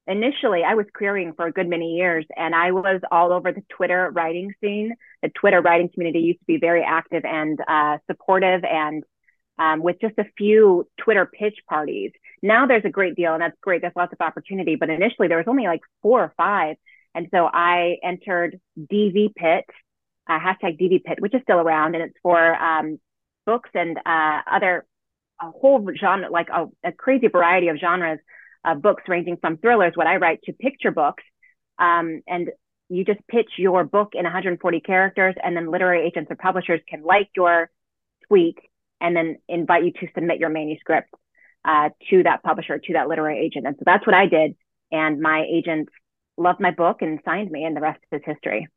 initially 0.08 0.62
I 0.64 0.74
was 0.74 0.86
querying 0.94 1.32
for 1.34 1.46
a 1.46 1.52
good 1.52 1.68
many 1.68 1.94
years, 1.94 2.26
and 2.36 2.52
I 2.52 2.72
was 2.72 3.00
all 3.12 3.32
over 3.32 3.52
the 3.52 3.62
Twitter 3.70 4.10
writing 4.12 4.52
scene. 4.60 4.94
The 5.22 5.30
Twitter 5.30 5.60
writing 5.60 5.88
community 5.94 6.20
used 6.20 6.40
to 6.40 6.46
be 6.46 6.58
very 6.58 6.82
active 6.82 7.24
and 7.24 7.58
uh, 7.68 7.98
supportive, 8.10 8.64
and 8.64 9.04
um, 9.58 9.80
with 9.82 10.00
just 10.00 10.18
a 10.18 10.24
few 10.36 10.88
Twitter 10.98 11.24
pitch 11.26 11.58
parties 11.68 12.10
now 12.42 12.66
there's 12.66 12.85
a 12.85 12.90
great 12.90 13.16
deal 13.16 13.33
and 13.33 13.42
that's 13.42 13.57
great. 13.61 13.83
There's 13.83 13.96
lots 13.96 14.12
of 14.12 14.20
opportunity. 14.20 14.76
But 14.76 14.90
initially 14.90 15.29
there 15.29 15.38
was 15.38 15.48
only 15.48 15.66
like 15.66 15.83
four 16.03 16.20
or 16.22 16.33
five. 16.37 16.76
And 17.14 17.29
so 17.33 17.48
I 17.53 17.96
entered 18.03 18.61
DV 18.79 19.35
Pit, 19.35 19.64
uh, 20.29 20.38
hashtag 20.38 20.81
DV 20.81 21.05
Pit, 21.05 21.20
which 21.20 21.35
is 21.35 21.42
still 21.42 21.59
around 21.59 21.94
and 21.94 22.05
it's 22.05 22.16
for 22.22 22.55
um, 22.55 23.00
books 23.46 23.70
and 23.74 23.98
uh, 23.98 24.40
other, 24.50 24.87
a 25.40 25.50
whole 25.50 25.87
genre, 25.98 26.31
like 26.31 26.48
a, 26.50 26.66
a 26.85 26.92
crazy 26.92 27.29
variety 27.29 27.68
of 27.68 27.79
genres 27.79 28.20
of 28.64 28.83
books 28.83 29.03
ranging 29.09 29.38
from 29.38 29.57
thrillers, 29.57 29.92
what 29.94 30.07
I 30.07 30.16
write, 30.16 30.42
to 30.44 30.53
picture 30.53 30.90
books. 30.90 31.24
Um, 31.79 32.22
and 32.29 32.50
you 32.90 33.05
just 33.05 33.20
pitch 33.29 33.53
your 33.57 33.85
book 33.85 34.11
in 34.14 34.24
140 34.24 34.81
characters 34.81 35.35
and 35.42 35.57
then 35.57 35.70
literary 35.70 36.07
agents 36.07 36.31
or 36.31 36.37
publishers 36.37 36.81
can 36.88 37.03
like 37.03 37.31
your 37.35 37.70
tweet 38.29 38.59
and 39.00 39.16
then 39.16 39.38
invite 39.48 39.85
you 39.85 39.92
to 39.92 40.09
submit 40.14 40.38
your 40.38 40.50
manuscript 40.50 41.09
uh, 41.64 41.90
to 42.11 42.23
that 42.23 42.42
publisher, 42.42 42.79
to 42.79 42.92
that 42.94 43.09
literary 43.09 43.38
agent. 43.38 43.66
And 43.66 43.77
so 43.79 43.83
that's 43.85 44.07
what 44.07 44.14
I 44.14 44.27
did. 44.27 44.57
And 44.92 45.20
my 45.20 45.44
agent 45.51 45.88
loved 46.37 46.61
my 46.61 46.70
book 46.70 47.03
and 47.03 47.20
signed 47.25 47.51
me, 47.51 47.64
and 47.64 47.77
the 47.77 47.81
rest 47.81 48.01
is 48.12 48.23
history. 48.25 48.68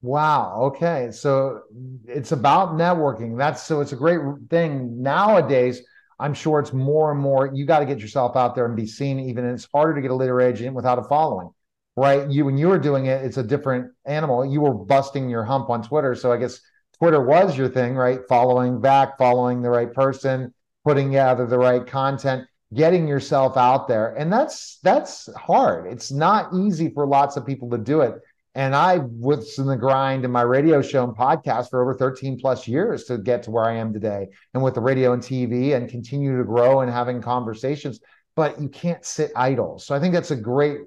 Wow. 0.00 0.54
Okay. 0.62 1.10
So 1.10 1.62
it's 2.06 2.30
about 2.32 2.70
networking. 2.70 3.36
That's 3.36 3.62
so 3.64 3.80
it's 3.80 3.92
a 3.92 3.96
great 3.96 4.20
thing 4.48 5.02
nowadays. 5.02 5.82
I'm 6.20 6.34
sure 6.34 6.60
it's 6.60 6.72
more 6.72 7.10
and 7.10 7.20
more. 7.20 7.50
You 7.52 7.66
got 7.66 7.80
to 7.80 7.86
get 7.86 7.98
yourself 7.98 8.36
out 8.36 8.54
there 8.54 8.66
and 8.66 8.76
be 8.76 8.86
seen. 8.86 9.18
Even 9.18 9.44
it's 9.44 9.68
harder 9.72 9.94
to 9.94 10.00
get 10.00 10.10
a 10.10 10.14
literary 10.14 10.52
agent 10.52 10.74
without 10.74 10.98
a 10.98 11.04
following, 11.04 11.50
right? 11.96 12.28
You 12.30 12.44
when 12.44 12.56
you 12.56 12.68
were 12.68 12.78
doing 12.78 13.06
it, 13.06 13.24
it's 13.24 13.38
a 13.38 13.42
different 13.42 13.92
animal. 14.04 14.46
You 14.46 14.60
were 14.60 14.74
busting 14.74 15.28
your 15.28 15.44
hump 15.44 15.68
on 15.68 15.82
Twitter, 15.82 16.14
so 16.14 16.32
I 16.32 16.36
guess 16.36 16.60
Twitter 16.98 17.20
was 17.20 17.56
your 17.56 17.68
thing, 17.68 17.94
right? 17.94 18.20
Following 18.28 18.80
back, 18.80 19.18
following 19.18 19.62
the 19.62 19.70
right 19.70 19.92
person, 19.92 20.54
putting 20.88 21.08
together 21.08 21.46
the 21.46 21.58
right 21.58 21.86
content 21.86 22.48
getting 22.74 23.08
yourself 23.08 23.56
out 23.56 23.88
there. 23.88 24.14
And 24.14 24.32
that's 24.32 24.78
that's 24.82 25.28
hard. 25.34 25.90
It's 25.90 26.10
not 26.10 26.52
easy 26.54 26.90
for 26.90 27.06
lots 27.06 27.36
of 27.36 27.46
people 27.46 27.70
to 27.70 27.78
do 27.78 28.00
it. 28.02 28.14
And 28.54 28.74
i 28.74 28.98
was 28.98 29.58
in 29.58 29.66
the 29.66 29.76
grind 29.76 30.24
in 30.24 30.32
my 30.32 30.42
radio 30.42 30.82
show 30.82 31.04
and 31.04 31.16
podcast 31.16 31.70
for 31.70 31.80
over 31.80 31.94
13 31.94 32.40
plus 32.40 32.66
years 32.66 33.04
to 33.04 33.18
get 33.18 33.44
to 33.44 33.50
where 33.50 33.66
i 33.66 33.74
am 33.74 33.92
today 33.92 34.26
and 34.52 34.62
with 34.62 34.74
the 34.74 34.80
radio 34.80 35.12
and 35.12 35.22
tv 35.22 35.76
and 35.76 35.88
continue 35.88 36.36
to 36.36 36.44
grow 36.44 36.80
and 36.80 36.90
having 36.90 37.22
conversations. 37.22 38.00
But 38.34 38.60
you 38.60 38.68
can't 38.68 39.04
sit 39.04 39.30
idle. 39.36 39.78
So 39.78 39.94
i 39.94 40.00
think 40.00 40.12
that's 40.14 40.32
a 40.32 40.36
great 40.36 40.80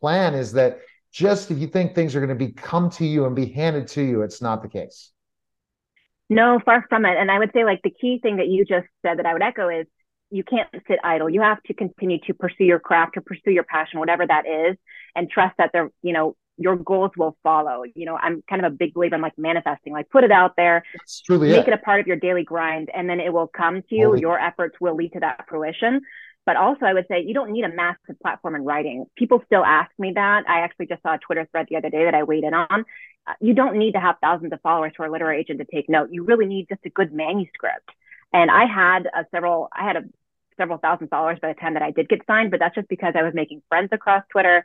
plan 0.00 0.34
is 0.34 0.52
that 0.52 0.78
just 1.12 1.50
if 1.50 1.58
you 1.58 1.66
think 1.66 1.94
things 1.94 2.16
are 2.16 2.24
going 2.24 2.38
to 2.38 2.46
be 2.46 2.52
come 2.52 2.88
to 2.90 3.04
you 3.04 3.26
and 3.26 3.36
be 3.36 3.46
handed 3.46 3.86
to 3.88 4.02
you 4.02 4.22
it's 4.22 4.40
not 4.40 4.62
the 4.62 4.68
case 4.68 5.11
no, 6.32 6.60
far 6.64 6.84
from 6.88 7.04
it. 7.04 7.16
And 7.18 7.30
I 7.30 7.38
would 7.38 7.50
say 7.52 7.64
like 7.64 7.80
the 7.82 7.90
key 7.90 8.18
thing 8.20 8.36
that 8.36 8.48
you 8.48 8.64
just 8.64 8.86
said 9.02 9.18
that 9.18 9.26
I 9.26 9.32
would 9.32 9.42
echo 9.42 9.68
is 9.68 9.86
you 10.30 10.42
can't 10.42 10.68
sit 10.88 10.98
idle. 11.04 11.28
You 11.28 11.42
have 11.42 11.62
to 11.64 11.74
continue 11.74 12.18
to 12.26 12.34
pursue 12.34 12.64
your 12.64 12.80
craft 12.80 13.16
or 13.16 13.20
pursue 13.20 13.50
your 13.50 13.64
passion, 13.64 14.00
whatever 14.00 14.26
that 14.26 14.46
is, 14.46 14.76
and 15.14 15.30
trust 15.30 15.54
that 15.58 15.70
there, 15.72 15.90
you 16.02 16.12
know, 16.12 16.36
your 16.56 16.76
goals 16.76 17.10
will 17.16 17.36
follow. 17.42 17.82
You 17.94 18.06
know, 18.06 18.16
I'm 18.16 18.42
kind 18.48 18.64
of 18.64 18.72
a 18.72 18.76
big 18.76 18.94
believer 18.94 19.16
in 19.16 19.20
like 19.20 19.36
manifesting, 19.36 19.92
like 19.92 20.08
put 20.10 20.24
it 20.24 20.32
out 20.32 20.54
there, 20.56 20.84
make 21.28 21.42
it. 21.42 21.68
it. 21.68 21.74
a 21.74 21.78
part 21.78 22.00
of 22.00 22.06
your 22.06 22.16
daily 22.16 22.44
grind, 22.44 22.88
and 22.94 23.08
then 23.08 23.20
it 23.20 23.32
will 23.32 23.46
come 23.46 23.82
to 23.82 23.94
you. 23.94 24.16
Your 24.16 24.38
efforts 24.38 24.76
will 24.80 24.96
lead 24.96 25.12
to 25.12 25.20
that 25.20 25.44
fruition. 25.48 26.00
But 26.44 26.56
also, 26.56 26.86
I 26.86 26.92
would 26.92 27.06
say 27.08 27.22
you 27.22 27.34
don't 27.34 27.52
need 27.52 27.64
a 27.64 27.72
massive 27.72 28.18
platform 28.20 28.56
in 28.56 28.64
writing. 28.64 29.06
People 29.16 29.42
still 29.46 29.64
ask 29.64 29.90
me 29.98 30.12
that. 30.14 30.44
I 30.48 30.60
actually 30.60 30.86
just 30.86 31.02
saw 31.02 31.14
a 31.14 31.18
Twitter 31.18 31.46
thread 31.50 31.66
the 31.70 31.76
other 31.76 31.90
day 31.90 32.04
that 32.04 32.14
I 32.14 32.24
weighed 32.24 32.44
in 32.44 32.52
on. 32.52 32.84
Uh, 33.26 33.34
you 33.40 33.54
don't 33.54 33.76
need 33.76 33.92
to 33.92 34.00
have 34.00 34.16
thousands 34.20 34.52
of 34.52 34.60
followers 34.60 34.92
for 34.96 35.06
a 35.06 35.10
literary 35.10 35.38
agent 35.38 35.60
to 35.60 35.64
take 35.64 35.88
note. 35.88 36.08
You 36.10 36.24
really 36.24 36.46
need 36.46 36.68
just 36.68 36.80
a 36.84 36.90
good 36.90 37.12
manuscript. 37.12 37.88
And 38.32 38.50
I 38.50 38.66
had 38.66 39.06
a 39.06 39.24
several, 39.30 39.68
I 39.72 39.84
had 39.84 39.96
a 39.96 40.02
several 40.56 40.78
thousand 40.78 41.08
followers 41.08 41.38
by 41.40 41.48
the 41.48 41.60
time 41.60 41.74
that 41.74 41.82
I 41.82 41.92
did 41.92 42.08
get 42.08 42.26
signed, 42.26 42.50
but 42.50 42.60
that's 42.60 42.74
just 42.74 42.88
because 42.88 43.14
I 43.16 43.22
was 43.22 43.34
making 43.34 43.62
friends 43.68 43.90
across 43.92 44.24
Twitter. 44.30 44.64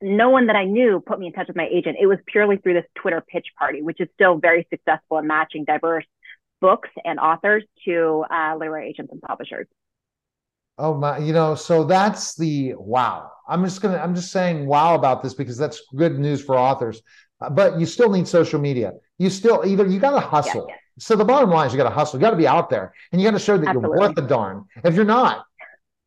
No 0.00 0.30
one 0.30 0.46
that 0.46 0.56
I 0.56 0.64
knew 0.64 1.00
put 1.00 1.18
me 1.18 1.26
in 1.26 1.32
touch 1.32 1.48
with 1.48 1.56
my 1.56 1.68
agent. 1.70 1.96
It 2.00 2.06
was 2.06 2.18
purely 2.26 2.56
through 2.56 2.74
this 2.74 2.86
Twitter 2.94 3.20
pitch 3.20 3.48
party, 3.58 3.82
which 3.82 4.00
is 4.00 4.08
still 4.14 4.36
very 4.36 4.66
successful 4.70 5.18
in 5.18 5.26
matching 5.26 5.64
diverse 5.64 6.06
books 6.60 6.88
and 7.04 7.20
authors 7.20 7.64
to 7.84 8.24
uh, 8.30 8.56
literary 8.56 8.88
agents 8.88 9.12
and 9.12 9.20
publishers. 9.20 9.66
Oh 10.78 10.94
my, 10.94 11.18
you 11.18 11.32
know, 11.32 11.54
so 11.54 11.84
that's 11.84 12.34
the 12.34 12.74
wow. 12.76 13.30
I'm 13.48 13.62
just 13.64 13.82
gonna, 13.82 13.98
I'm 13.98 14.14
just 14.14 14.32
saying 14.32 14.66
wow 14.66 14.94
about 14.94 15.22
this 15.22 15.34
because 15.34 15.58
that's 15.58 15.82
good 15.94 16.18
news 16.18 16.42
for 16.42 16.56
authors. 16.56 17.02
Uh, 17.40 17.50
but 17.50 17.78
you 17.78 17.86
still 17.86 18.10
need 18.10 18.26
social 18.26 18.60
media. 18.60 18.92
You 19.18 19.30
still 19.30 19.62
either 19.66 19.86
you 19.86 20.00
got 20.00 20.12
to 20.12 20.20
hustle. 20.20 20.66
Yeah, 20.68 20.74
yeah. 20.74 20.80
So 20.98 21.16
the 21.16 21.24
bottom 21.24 21.50
line 21.50 21.66
is 21.66 21.72
you 21.72 21.76
got 21.76 21.88
to 21.88 21.94
hustle. 21.94 22.18
You 22.18 22.22
got 22.22 22.30
to 22.30 22.36
be 22.36 22.46
out 22.46 22.70
there, 22.70 22.92
and 23.10 23.20
you 23.20 23.26
got 23.26 23.36
to 23.36 23.44
show 23.44 23.56
that 23.56 23.68
Absolutely. 23.68 23.90
you're 23.90 23.98
worth 23.98 24.14
the 24.14 24.22
darn. 24.22 24.64
If 24.84 24.94
you're 24.94 25.04
not, 25.04 25.44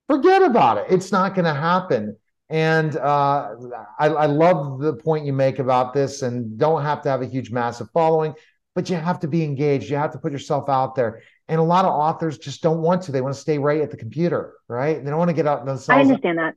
forget 0.08 0.42
about 0.42 0.78
it. 0.78 0.86
It's 0.90 1.12
not 1.12 1.36
going 1.36 1.46
to 1.46 1.54
happen. 1.54 2.18
And 2.50 2.96
uh, 2.96 3.56
I, 4.00 4.08
I 4.08 4.26
love 4.28 4.80
the 4.80 4.94
point 4.94 5.26
you 5.26 5.34
make 5.34 5.60
about 5.60 5.94
this, 5.94 6.22
and 6.22 6.58
don't 6.58 6.84
have 6.84 7.02
to 7.04 7.10
have 7.10 7.22
a 7.22 7.26
huge, 7.26 7.52
massive 7.52 7.90
following, 7.92 8.34
but 8.76 8.90
you 8.90 8.96
have 8.96 9.20
to 9.22 9.28
be 9.28 9.44
engaged. 9.44 9.90
You 9.90 9.98
have 9.98 10.12
to 10.12 10.20
put 10.20 10.32
yourself 10.32 10.70
out 10.70 10.96
there. 10.96 11.24
And 11.48 11.60
a 11.60 11.64
lot 11.64 11.86
of 11.86 11.92
authors 11.92 12.38
just 12.38 12.64
don't 12.64 12.82
want 12.82 13.04
to. 13.04 13.12
They 13.12 13.22
want 13.22 13.36
to 13.36 13.40
stay 13.40 13.58
right 13.60 13.82
at 13.82 13.92
the 13.92 13.98
computer, 13.98 14.54
right? 14.68 15.04
They 15.04 15.10
don't 15.10 15.20
want 15.20 15.30
to 15.30 15.36
get 15.36 15.46
out 15.46 15.66
themselves. 15.66 15.90
I 15.90 16.02
understand 16.02 16.40
that. 16.40 16.56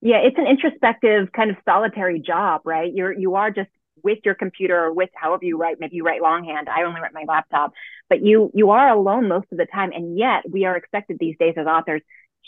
Yeah, 0.00 0.18
it's 0.18 0.36
an 0.36 0.48
introspective 0.48 1.30
kind 1.32 1.50
of 1.50 1.56
solitary 1.64 2.18
job, 2.18 2.62
right? 2.64 2.92
You're 2.92 3.12
you 3.12 3.36
are 3.36 3.52
just 3.52 3.70
with 4.02 4.18
your 4.24 4.34
computer 4.34 4.76
or 4.76 4.92
with 4.92 5.10
however 5.14 5.44
you 5.44 5.56
write. 5.56 5.76
Maybe 5.78 5.96
you 5.96 6.04
write 6.04 6.20
longhand. 6.22 6.68
I 6.68 6.82
only 6.82 7.00
write 7.00 7.14
my 7.14 7.24
laptop, 7.26 7.72
but 8.08 8.20
you 8.20 8.50
you 8.52 8.70
are 8.70 8.88
alone 8.88 9.28
most 9.28 9.46
of 9.52 9.58
the 9.58 9.66
time. 9.66 9.92
And 9.92 10.18
yet 10.18 10.42
we 10.50 10.64
are 10.64 10.76
expected 10.76 11.18
these 11.20 11.36
days 11.38 11.54
as 11.56 11.66
authors 11.66 12.02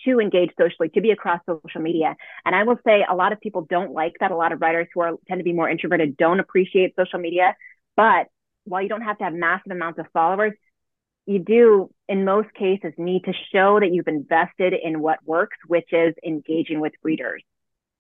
to 0.05 0.19
engage 0.19 0.51
socially, 0.59 0.89
to 0.89 1.01
be 1.01 1.13
across 1.13 1.41
social 1.47 1.81
media. 1.81 2.17
And 2.45 2.57
I 2.57 2.65
will 2.65 2.79
say 2.85 3.05
a 3.09 3.15
lot 3.15 3.33
of 3.33 3.41
people 3.41 3.63
don't 3.71 3.93
like 3.93 4.15
that. 4.19 4.33
A 4.33 4.37
lot 4.37 4.51
of 4.51 4.61
writers 4.61 4.89
who 4.93 5.01
are 5.01 5.13
tend 5.29 5.39
to 5.39 5.45
be 5.45 5.53
more 5.53 5.69
introverted 5.69 6.17
don't 6.17 6.41
appreciate 6.41 6.97
social 6.97 7.21
media. 7.21 7.57
But 7.97 8.27
while 8.65 8.83
you 8.83 8.89
don't 8.89 9.03
have 9.03 9.19
to 9.19 9.25
have 9.25 9.33
massive 9.33 9.71
amounts 9.71 10.01
of 10.01 10.07
followers, 10.13 10.53
you 11.27 11.39
do 11.39 11.91
in 12.09 12.25
most 12.25 12.53
cases 12.55 12.93
need 12.99 13.25
to 13.25 13.33
show 13.53 13.79
that 13.81 13.91
you've 13.93 14.09
invested 14.09 14.75
in 14.75 15.01
what 15.01 15.19
works 15.25 15.57
which 15.67 15.93
is 15.93 16.15
engaging 16.25 16.81
with 16.81 16.93
readers 17.03 17.43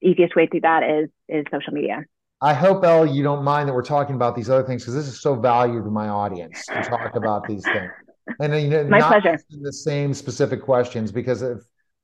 the 0.02 0.08
easiest 0.08 0.36
way 0.36 0.46
through 0.46 0.60
that 0.60 0.82
is 0.82 1.08
is 1.28 1.44
social 1.50 1.72
media 1.72 2.04
I 2.40 2.52
hope, 2.52 2.84
Elle, 2.84 3.06
you 3.06 3.22
don't 3.22 3.42
mind 3.42 3.70
that 3.70 3.72
we're 3.72 3.82
talking 3.82 4.16
about 4.16 4.36
these 4.36 4.50
other 4.50 4.66
things 4.66 4.82
because 4.82 4.94
this 4.94 5.06
is 5.06 5.18
so 5.18 5.34
valued 5.34 5.84
to 5.84 5.90
my 5.90 6.08
audience 6.08 6.66
to 6.66 6.82
talk 6.82 7.16
about 7.16 7.46
these 7.48 7.64
things. 7.64 7.90
And 8.40 8.54
uh, 8.54 8.56
you 8.56 8.68
know, 8.68 8.84
my 8.84 9.02
pleasure. 9.02 9.38
The 9.50 9.72
same 9.72 10.14
specific 10.14 10.62
questions 10.62 11.12
because 11.12 11.42
if 11.42 11.60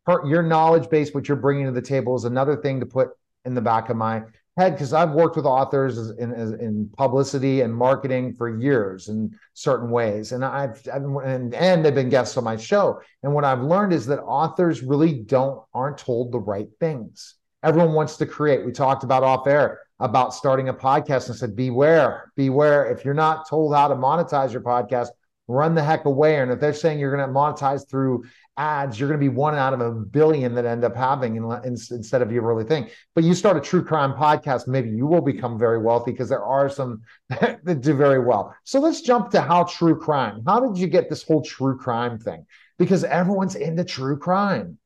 your 0.06 0.42
knowledge 0.42 0.90
base, 0.90 1.14
what 1.14 1.28
you're 1.28 1.36
bringing 1.36 1.64
to 1.64 1.72
the 1.72 1.80
table, 1.80 2.14
is 2.14 2.24
another 2.24 2.56
thing 2.56 2.80
to 2.80 2.86
put 2.86 3.08
in 3.46 3.54
the 3.54 3.62
back 3.62 3.88
of 3.88 3.96
my 3.96 4.22
head 4.60 4.74
because 4.74 4.92
I've 4.92 5.12
worked 5.12 5.36
with 5.36 5.46
authors 5.46 5.98
in, 6.10 6.32
in 6.32 6.90
publicity 6.96 7.62
and 7.62 7.74
marketing 7.74 8.34
for 8.34 8.60
years 8.60 9.08
in 9.08 9.36
certain 9.54 9.90
ways, 9.90 10.32
and 10.32 10.44
I've, 10.44 10.80
I've 10.92 11.02
and, 11.02 11.54
and 11.54 11.84
they've 11.84 11.94
been 11.94 12.08
guests 12.10 12.36
on 12.36 12.44
my 12.44 12.56
show. 12.56 13.00
And 13.22 13.34
what 13.34 13.44
I've 13.44 13.62
learned 13.62 13.92
is 13.92 14.06
that 14.06 14.20
authors 14.20 14.82
really 14.82 15.14
don't 15.14 15.62
aren't 15.74 15.98
told 15.98 16.32
the 16.32 16.38
right 16.38 16.68
things. 16.78 17.36
Everyone 17.62 17.92
wants 17.92 18.16
to 18.18 18.26
create. 18.26 18.64
We 18.64 18.72
talked 18.72 19.04
about 19.04 19.22
off 19.22 19.46
air 19.46 19.80
about 19.98 20.32
starting 20.32 20.68
a 20.70 20.74
podcast 20.74 21.28
and 21.28 21.36
said, 21.36 21.54
beware, 21.54 22.32
beware. 22.34 22.90
If 22.90 23.04
you're 23.04 23.12
not 23.12 23.48
told 23.48 23.74
how 23.74 23.88
to 23.88 23.94
monetize 23.94 24.52
your 24.52 24.62
podcast, 24.62 25.08
run 25.50 25.74
the 25.74 25.82
heck 25.82 26.04
away. 26.04 26.40
And 26.40 26.50
if 26.50 26.60
they're 26.60 26.72
saying 26.72 26.98
you're 26.98 27.14
going 27.14 27.26
to 27.26 27.32
monetize 27.32 27.88
through 27.88 28.24
ads, 28.56 28.98
you're 28.98 29.08
going 29.08 29.20
to 29.20 29.24
be 29.24 29.34
one 29.34 29.54
out 29.54 29.72
of 29.72 29.80
a 29.80 29.90
billion 29.90 30.54
that 30.54 30.64
end 30.64 30.84
up 30.84 30.94
having 30.94 31.36
in, 31.36 31.44
in, 31.64 31.76
instead 31.90 32.22
of 32.22 32.30
you 32.30 32.40
really 32.40 32.64
think. 32.64 32.92
But 33.14 33.24
you 33.24 33.34
start 33.34 33.56
a 33.56 33.60
true 33.60 33.84
crime 33.84 34.12
podcast, 34.12 34.68
maybe 34.68 34.90
you 34.90 35.06
will 35.06 35.20
become 35.20 35.58
very 35.58 35.78
wealthy 35.78 36.12
because 36.12 36.28
there 36.28 36.44
are 36.44 36.68
some 36.68 37.02
that 37.28 37.80
do 37.80 37.94
very 37.94 38.20
well. 38.20 38.54
So 38.64 38.80
let's 38.80 39.00
jump 39.00 39.30
to 39.30 39.40
how 39.40 39.64
true 39.64 39.98
crime. 39.98 40.42
How 40.46 40.60
did 40.60 40.78
you 40.78 40.86
get 40.86 41.08
this 41.08 41.22
whole 41.22 41.42
true 41.42 41.76
crime 41.76 42.18
thing? 42.18 42.46
Because 42.78 43.04
everyone's 43.04 43.56
into 43.56 43.84
true 43.84 44.18
crime. 44.18 44.78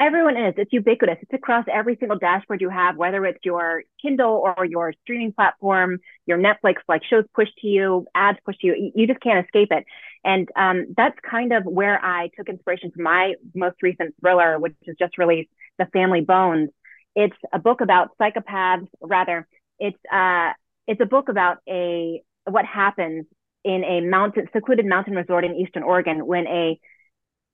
Everyone 0.00 0.34
is. 0.34 0.54
It's 0.56 0.72
ubiquitous. 0.72 1.18
It's 1.20 1.32
across 1.34 1.66
every 1.70 1.94
single 2.00 2.18
dashboard 2.18 2.62
you 2.62 2.70
have, 2.70 2.96
whether 2.96 3.26
it's 3.26 3.44
your 3.44 3.82
Kindle 4.00 4.42
or 4.56 4.64
your 4.64 4.94
streaming 5.02 5.30
platform, 5.34 5.98
your 6.24 6.38
Netflix, 6.38 6.76
like 6.88 7.02
shows 7.04 7.24
pushed 7.34 7.54
to 7.58 7.66
you, 7.66 8.06
ads 8.14 8.38
pushed 8.46 8.60
to 8.60 8.68
you. 8.68 8.92
You 8.94 9.06
just 9.06 9.20
can't 9.20 9.44
escape 9.44 9.68
it. 9.70 9.84
And 10.24 10.48
um, 10.56 10.94
that's 10.96 11.18
kind 11.30 11.52
of 11.52 11.64
where 11.66 12.02
I 12.02 12.30
took 12.34 12.48
inspiration 12.48 12.90
from 12.92 13.04
my 13.04 13.34
most 13.54 13.76
recent 13.82 14.14
thriller, 14.22 14.58
which 14.58 14.74
is 14.86 14.96
just 14.98 15.18
released, 15.18 15.50
The 15.78 15.84
Family 15.92 16.22
Bones. 16.22 16.70
It's 17.14 17.36
a 17.52 17.58
book 17.58 17.82
about 17.82 18.16
psychopaths. 18.18 18.88
Rather, 19.02 19.46
it's 19.78 19.98
uh, 20.10 20.52
it's 20.86 21.00
a 21.02 21.06
book 21.06 21.28
about 21.28 21.58
a 21.68 22.22
what 22.48 22.64
happens 22.64 23.26
in 23.64 23.84
a 23.84 24.00
mountain 24.00 24.48
secluded 24.54 24.86
mountain 24.86 25.14
resort 25.14 25.44
in 25.44 25.56
Eastern 25.56 25.82
Oregon 25.82 26.26
when 26.26 26.46
a 26.46 26.80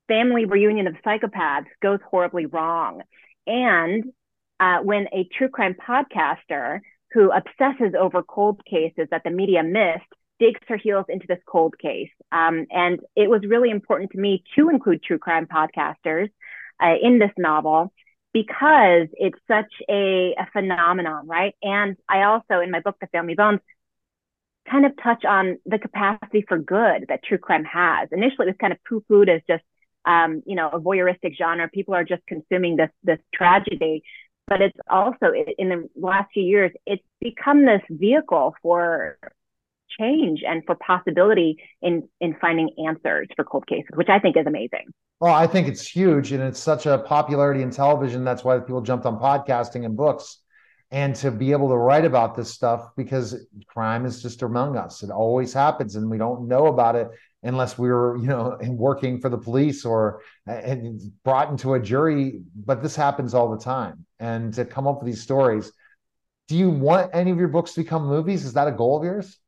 family 0.08 0.44
reunion 0.44 0.86
of 0.86 0.94
psychopaths 1.04 1.66
goes 1.82 2.00
horribly 2.08 2.46
wrong. 2.46 3.02
And 3.46 4.04
uh, 4.60 4.78
when 4.78 5.06
a 5.12 5.28
true 5.36 5.48
crime 5.48 5.74
podcaster 5.74 6.80
who 7.12 7.30
obsesses 7.30 7.94
over 7.98 8.22
cold 8.22 8.60
cases 8.64 9.08
that 9.10 9.22
the 9.24 9.30
media 9.30 9.62
missed 9.62 10.04
digs 10.38 10.60
her 10.68 10.76
heels 10.76 11.06
into 11.08 11.26
this 11.26 11.38
cold 11.46 11.78
case. 11.78 12.10
Um, 12.30 12.66
and 12.70 13.00
it 13.14 13.30
was 13.30 13.42
really 13.46 13.70
important 13.70 14.10
to 14.12 14.18
me 14.18 14.44
to 14.56 14.68
include 14.68 15.02
true 15.02 15.18
crime 15.18 15.46
podcasters 15.46 16.28
uh, 16.82 16.94
in 17.00 17.18
this 17.18 17.30
novel 17.38 17.92
because 18.32 19.08
it's 19.14 19.38
such 19.48 19.72
a, 19.88 20.34
a 20.38 20.46
phenomenon, 20.52 21.26
right? 21.26 21.54
And 21.62 21.96
I 22.08 22.24
also, 22.24 22.60
in 22.60 22.70
my 22.70 22.80
book, 22.80 22.96
The 23.00 23.06
Family 23.06 23.34
Bones, 23.34 23.60
kind 24.70 24.84
of 24.84 24.92
touch 25.02 25.24
on 25.24 25.58
the 25.64 25.78
capacity 25.78 26.44
for 26.46 26.58
good 26.58 27.06
that 27.08 27.24
true 27.24 27.38
crime 27.38 27.64
has. 27.64 28.08
Initially, 28.12 28.46
it 28.46 28.50
was 28.50 28.56
kind 28.60 28.72
of 28.72 28.78
poo-pooed 28.86 29.28
as 29.34 29.40
just 29.48 29.62
um, 30.06 30.42
you 30.46 30.54
know, 30.54 30.70
a 30.70 30.80
voyeuristic 30.80 31.36
genre. 31.36 31.68
People 31.68 31.94
are 31.94 32.04
just 32.04 32.22
consuming 32.26 32.76
this 32.76 32.90
this 33.02 33.18
tragedy, 33.34 34.02
but 34.46 34.62
it's 34.62 34.78
also 34.88 35.32
in 35.58 35.68
the 35.68 35.88
last 35.96 36.30
few 36.32 36.44
years, 36.44 36.72
it's 36.86 37.02
become 37.20 37.66
this 37.66 37.82
vehicle 37.90 38.54
for 38.62 39.18
change 39.98 40.42
and 40.46 40.62
for 40.64 40.76
possibility 40.76 41.58
in 41.82 42.08
in 42.20 42.36
finding 42.40 42.70
answers 42.86 43.28
for 43.34 43.44
cold 43.44 43.66
cases, 43.66 43.90
which 43.94 44.08
I 44.08 44.18
think 44.18 44.36
is 44.36 44.46
amazing. 44.46 44.86
Well, 45.20 45.34
I 45.34 45.46
think 45.46 45.66
it's 45.66 45.86
huge, 45.86 46.32
and 46.32 46.42
it's 46.42 46.60
such 46.60 46.86
a 46.86 46.98
popularity 46.98 47.62
in 47.62 47.70
television. 47.70 48.22
That's 48.22 48.44
why 48.44 48.58
people 48.58 48.82
jumped 48.82 49.06
on 49.06 49.18
podcasting 49.18 49.84
and 49.84 49.96
books, 49.96 50.42
and 50.90 51.16
to 51.16 51.30
be 51.30 51.52
able 51.52 51.70
to 51.70 51.76
write 51.76 52.04
about 52.04 52.36
this 52.36 52.52
stuff 52.52 52.90
because 52.96 53.46
crime 53.66 54.06
is 54.06 54.22
just 54.22 54.42
among 54.42 54.76
us. 54.76 55.02
It 55.02 55.10
always 55.10 55.52
happens, 55.52 55.96
and 55.96 56.08
we 56.10 56.18
don't 56.18 56.46
know 56.46 56.66
about 56.66 56.96
it 56.96 57.08
unless 57.46 57.78
we 57.78 57.88
were, 57.88 58.16
you 58.18 58.26
know, 58.26 58.58
working 58.62 59.20
for 59.20 59.28
the 59.28 59.38
police 59.38 59.84
or 59.84 60.22
brought 61.24 61.50
into 61.50 61.74
a 61.74 61.80
jury. 61.80 62.42
But 62.54 62.82
this 62.82 62.96
happens 62.96 63.34
all 63.34 63.50
the 63.50 63.62
time. 63.62 64.06
And 64.18 64.52
to 64.54 64.64
come 64.64 64.86
up 64.86 65.02
with 65.02 65.06
these 65.06 65.22
stories, 65.22 65.72
do 66.48 66.56
you 66.56 66.70
want 66.70 67.10
any 67.14 67.30
of 67.30 67.38
your 67.38 67.48
books 67.48 67.74
to 67.74 67.82
become 67.82 68.06
movies? 68.06 68.44
Is 68.44 68.54
that 68.54 68.68
a 68.68 68.72
goal 68.72 68.98
of 68.98 69.04
yours? 69.04 69.38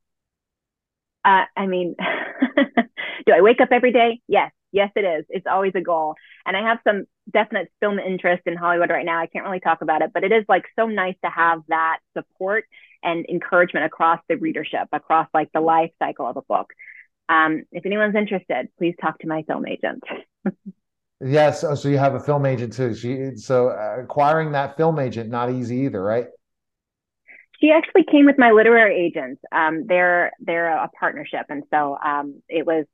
Uh, 1.23 1.45
I 1.55 1.67
mean, 1.67 1.95
do 3.25 3.33
I 3.33 3.41
wake 3.41 3.61
up 3.61 3.69
every 3.71 3.91
day? 3.91 4.21
Yes, 4.27 4.51
yes, 4.71 4.91
it 4.95 5.05
is. 5.05 5.25
It's 5.29 5.47
always 5.47 5.73
a 5.75 5.81
goal. 5.81 6.15
And 6.45 6.57
I 6.57 6.61
have 6.61 6.79
some 6.85 7.05
definite 7.31 7.71
film 7.79 7.99
interest 7.99 8.43
in 8.45 8.55
Hollywood 8.55 8.89
right 8.89 9.05
now. 9.05 9.19
I 9.19 9.27
can't 9.27 9.45
really 9.45 9.59
talk 9.59 9.81
about 9.81 10.01
it, 10.01 10.11
but 10.13 10.23
it 10.23 10.31
is 10.31 10.45
like 10.49 10.65
so 10.77 10.87
nice 10.87 11.15
to 11.23 11.29
have 11.29 11.61
that 11.67 11.99
support 12.17 12.65
and 13.03 13.25
encouragement 13.29 13.85
across 13.85 14.19
the 14.27 14.35
readership, 14.35 14.87
across 14.91 15.27
like 15.33 15.51
the 15.53 15.61
life 15.61 15.91
cycle 15.99 16.27
of 16.27 16.37
a 16.37 16.41
book. 16.41 16.73
Um, 17.29 17.63
if 17.71 17.85
anyone's 17.85 18.15
interested, 18.15 18.69
please 18.77 18.95
talk 18.99 19.19
to 19.19 19.27
my 19.27 19.43
film 19.43 19.65
agent. 19.67 20.03
yes. 21.21 21.63
Oh, 21.63 21.75
so 21.75 21.87
you 21.87 21.99
have 21.99 22.15
a 22.15 22.19
film 22.19 22.45
agent 22.45 22.73
too. 22.73 22.95
She, 22.95 23.35
so 23.35 23.69
uh, 23.69 24.01
acquiring 24.01 24.51
that 24.53 24.75
film 24.75 24.97
agent, 24.99 25.29
not 25.29 25.51
easy 25.51 25.77
either, 25.81 26.03
right? 26.03 26.25
She 27.61 27.71
actually 27.71 28.05
came 28.09 28.25
with 28.25 28.37
my 28.39 28.51
literary 28.51 28.95
agent. 29.05 29.39
Um, 29.51 29.85
they're 29.85 30.31
they're 30.39 30.69
a 30.69 30.89
partnership, 30.99 31.45
and 31.49 31.63
so 31.69 31.97
um, 32.03 32.41
it 32.47 32.65
was 32.65 32.85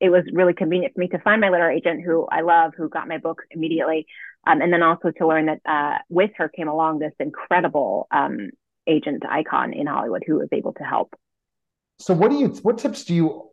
it 0.00 0.08
was 0.10 0.24
really 0.32 0.54
convenient 0.54 0.94
for 0.94 1.00
me 1.00 1.08
to 1.08 1.18
find 1.18 1.40
my 1.40 1.50
literary 1.50 1.76
agent, 1.76 2.02
who 2.04 2.26
I 2.30 2.40
love, 2.40 2.72
who 2.76 2.88
got 2.88 3.06
my 3.06 3.18
book 3.18 3.42
immediately, 3.50 4.06
um, 4.46 4.60
and 4.60 4.72
then 4.72 4.82
also 4.82 5.10
to 5.10 5.26
learn 5.26 5.46
that 5.46 5.60
uh, 5.66 5.98
with 6.08 6.30
her 6.38 6.48
came 6.48 6.68
along 6.68 6.98
this 6.98 7.12
incredible 7.20 8.08
um, 8.10 8.50
agent 8.86 9.24
icon 9.28 9.72
in 9.72 9.86
Hollywood 9.86 10.24
who 10.26 10.36
was 10.36 10.48
able 10.52 10.72
to 10.74 10.84
help. 10.84 11.14
So, 11.98 12.14
what 12.14 12.30
do 12.30 12.38
you? 12.38 12.48
What 12.48 12.78
tips 12.78 13.04
do 13.04 13.14
you 13.14 13.50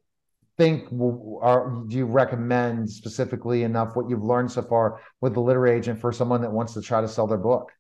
think 0.58 0.88
or 0.92 1.86
do 1.88 1.98
you 1.98 2.06
recommend 2.06 2.90
specifically 2.90 3.64
enough 3.64 3.96
what 3.96 4.10
you've 4.10 4.24
learned 4.24 4.52
so 4.52 4.62
far 4.62 5.00
with 5.22 5.34
the 5.34 5.40
literary 5.40 5.78
agent 5.78 6.00
for 6.00 6.12
someone 6.12 6.42
that 6.42 6.52
wants 6.52 6.74
to 6.74 6.82
try 6.82 7.02
to 7.02 7.08
sell 7.08 7.28
their 7.28 7.38
book 7.38 7.72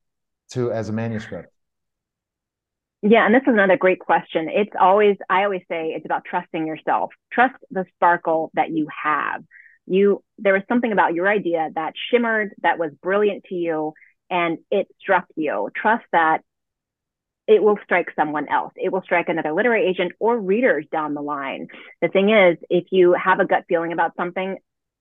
to 0.51 0.71
as 0.71 0.89
a 0.89 0.93
manuscript? 0.93 1.53
Yeah, 3.01 3.25
and 3.25 3.33
this 3.33 3.41
is 3.41 3.53
another 3.53 3.77
great 3.77 3.99
question. 3.99 4.47
It's 4.49 4.71
always 4.79 5.17
I 5.29 5.43
always 5.43 5.63
say 5.69 5.93
it's 5.95 6.05
about 6.05 6.23
trusting 6.23 6.67
yourself. 6.67 7.11
Trust 7.31 7.55
the 7.71 7.85
sparkle 7.95 8.51
that 8.53 8.69
you 8.69 8.87
have. 9.03 9.43
You 9.87 10.23
there 10.37 10.53
was 10.53 10.61
something 10.67 10.91
about 10.91 11.13
your 11.13 11.27
idea 11.27 11.69
that 11.73 11.93
shimmered 12.11 12.53
that 12.61 12.77
was 12.77 12.91
brilliant 13.01 13.45
to 13.45 13.55
you 13.55 13.93
and 14.29 14.59
it 14.69 14.87
struck 14.99 15.25
you. 15.35 15.69
Trust 15.75 16.05
that 16.11 16.41
it 17.47 17.61
will 17.61 17.77
strike 17.83 18.07
someone 18.15 18.47
else. 18.49 18.73
It 18.75 18.91
will 18.91 19.01
strike 19.01 19.29
another 19.29 19.51
literary 19.51 19.87
agent 19.87 20.13
or 20.19 20.39
readers 20.39 20.85
down 20.91 21.13
the 21.13 21.21
line. 21.21 21.67
The 22.01 22.07
thing 22.07 22.29
is, 22.29 22.57
if 22.69 22.85
you 22.91 23.13
have 23.13 23.39
a 23.39 23.45
gut 23.45 23.65
feeling 23.67 23.93
about 23.93 24.15
something, 24.15 24.57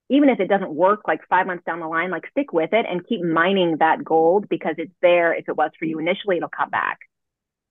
even 0.08 0.28
if 0.28 0.40
it 0.40 0.48
doesn't 0.48 0.74
work 0.74 1.02
like 1.06 1.20
five 1.28 1.46
months 1.46 1.64
down 1.64 1.80
the 1.80 1.86
line, 1.86 2.10
like 2.10 2.24
stick 2.30 2.52
with 2.52 2.72
it 2.72 2.86
and 2.88 3.06
keep 3.06 3.22
mining 3.22 3.76
that 3.78 4.04
gold 4.04 4.48
because 4.48 4.74
it's 4.78 4.92
there. 5.02 5.32
If 5.32 5.48
it 5.48 5.56
was 5.56 5.70
for 5.78 5.84
you 5.84 5.98
initially, 5.98 6.38
it'll 6.38 6.48
come 6.48 6.70
back. 6.70 6.98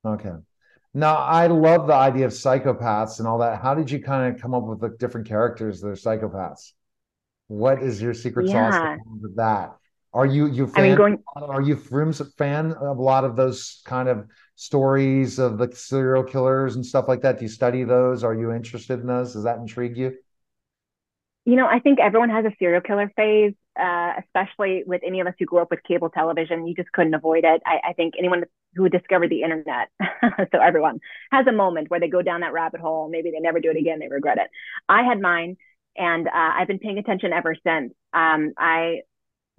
Okay. 0.05 0.31
Now, 0.93 1.17
I 1.17 1.47
love 1.47 1.87
the 1.87 1.93
idea 1.93 2.25
of 2.25 2.31
psychopaths 2.31 3.19
and 3.19 3.27
all 3.27 3.39
that. 3.39 3.61
How 3.61 3.75
did 3.75 3.91
you 3.91 4.01
kind 4.01 4.33
of 4.33 4.41
come 4.41 4.53
up 4.53 4.63
with 4.63 4.79
the 4.79 4.89
different 4.89 5.27
characters 5.27 5.81
that 5.81 5.87
are 5.89 5.93
psychopaths? 5.93 6.71
What 7.47 7.83
is 7.83 8.01
your 8.01 8.13
secret 8.13 8.47
yeah. 8.47 8.71
sauce 8.71 8.99
with 9.21 9.35
that? 9.35 9.75
Are 10.13 10.25
you 10.25 10.47
you 10.47 10.65
fan, 10.65 10.83
I 10.83 10.87
mean, 10.87 10.97
going, 10.97 11.23
are 11.35 11.61
you 11.61 11.75
Frooms 11.75 12.19
a 12.19 12.25
fan 12.25 12.71
of 12.71 12.97
a 12.97 13.01
lot 13.01 13.25
of 13.25 13.35
those 13.35 13.81
kind 13.85 14.09
of 14.09 14.25
stories 14.59 15.39
of 15.39 15.57
the 15.57 15.73
serial 15.73 16.21
killers 16.21 16.75
and 16.75 16.85
stuff 16.85 17.07
like 17.07 17.21
that? 17.21 17.39
Do 17.39 17.45
you 17.45 17.49
study 17.49 17.85
those? 17.85 18.25
Are 18.25 18.35
you 18.35 18.51
interested 18.51 18.99
in 18.99 19.07
those? 19.07 19.31
Does 19.31 19.45
that 19.45 19.57
intrigue 19.57 19.95
you? 19.95 20.17
You 21.45 21.55
know, 21.55 21.65
I 21.65 21.79
think 21.79 21.99
everyone 21.99 22.29
has 22.29 22.43
a 22.43 22.51
serial 22.59 22.81
killer 22.81 23.09
phase, 23.15 23.53
uh, 23.79 24.11
especially 24.19 24.83
with 24.85 25.01
any 25.05 25.21
of 25.21 25.27
us 25.27 25.33
who 25.39 25.45
grew 25.45 25.61
up 25.61 25.71
with 25.71 25.81
cable 25.83 26.09
television. 26.09 26.67
You 26.67 26.75
just 26.75 26.91
couldn't 26.91 27.13
avoid 27.13 27.45
it. 27.45 27.61
I, 27.65 27.79
I 27.89 27.93
think 27.93 28.15
anyone 28.19 28.43
who 28.75 28.89
discovered 28.89 29.29
the 29.31 29.43
internet, 29.43 29.87
so 30.51 30.59
everyone 30.61 30.99
has 31.31 31.47
a 31.47 31.53
moment 31.53 31.89
where 31.89 32.01
they 32.01 32.09
go 32.09 32.21
down 32.21 32.41
that 32.41 32.51
rabbit 32.51 32.81
hole. 32.81 33.07
Maybe 33.09 33.31
they 33.31 33.39
never 33.39 33.61
do 33.61 33.71
it 33.71 33.77
again. 33.77 33.99
They 33.99 34.09
regret 34.09 34.39
it. 34.39 34.49
I 34.89 35.03
had 35.03 35.21
mine, 35.21 35.55
and 35.95 36.27
uh, 36.27 36.31
I've 36.33 36.67
been 36.67 36.79
paying 36.79 36.97
attention 36.97 37.31
ever 37.31 37.55
since. 37.65 37.93
Um, 38.13 38.51
I 38.57 39.03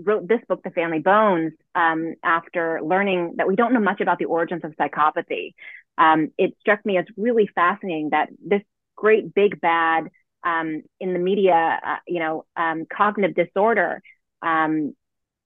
wrote 0.05 0.29
this 0.29 0.41
book, 0.49 0.63
The 0.63 0.71
Family 0.71 1.01
Bones, 1.01 1.53
um, 1.75 2.15
after 2.23 2.81
learning 2.83 3.35
that 3.37 3.49
we 3.49 3.57
don't 3.57 3.73
know 3.73 3.81
much 3.81 4.01
about 4.01 4.19
the 4.19 4.27
origins 4.27 4.63
of 4.65 4.75
psychopathy. 4.77 5.55
Um, 5.99 6.31
it 6.39 6.57
struck 6.61 6.85
me 6.85 6.97
as 6.97 7.05
really 7.17 7.49
fascinating 7.55 8.11
that 8.11 8.29
this 8.45 8.63
great 8.97 9.35
big 9.35 9.61
bad 9.61 10.11
um, 10.45 10.83
in 10.99 11.13
the 11.13 11.19
media, 11.19 11.79
uh, 11.85 11.97
you 12.07 12.21
know, 12.21 12.45
um, 12.57 12.87
cognitive 12.91 13.35
disorder, 13.37 14.03
um, 14.43 14.95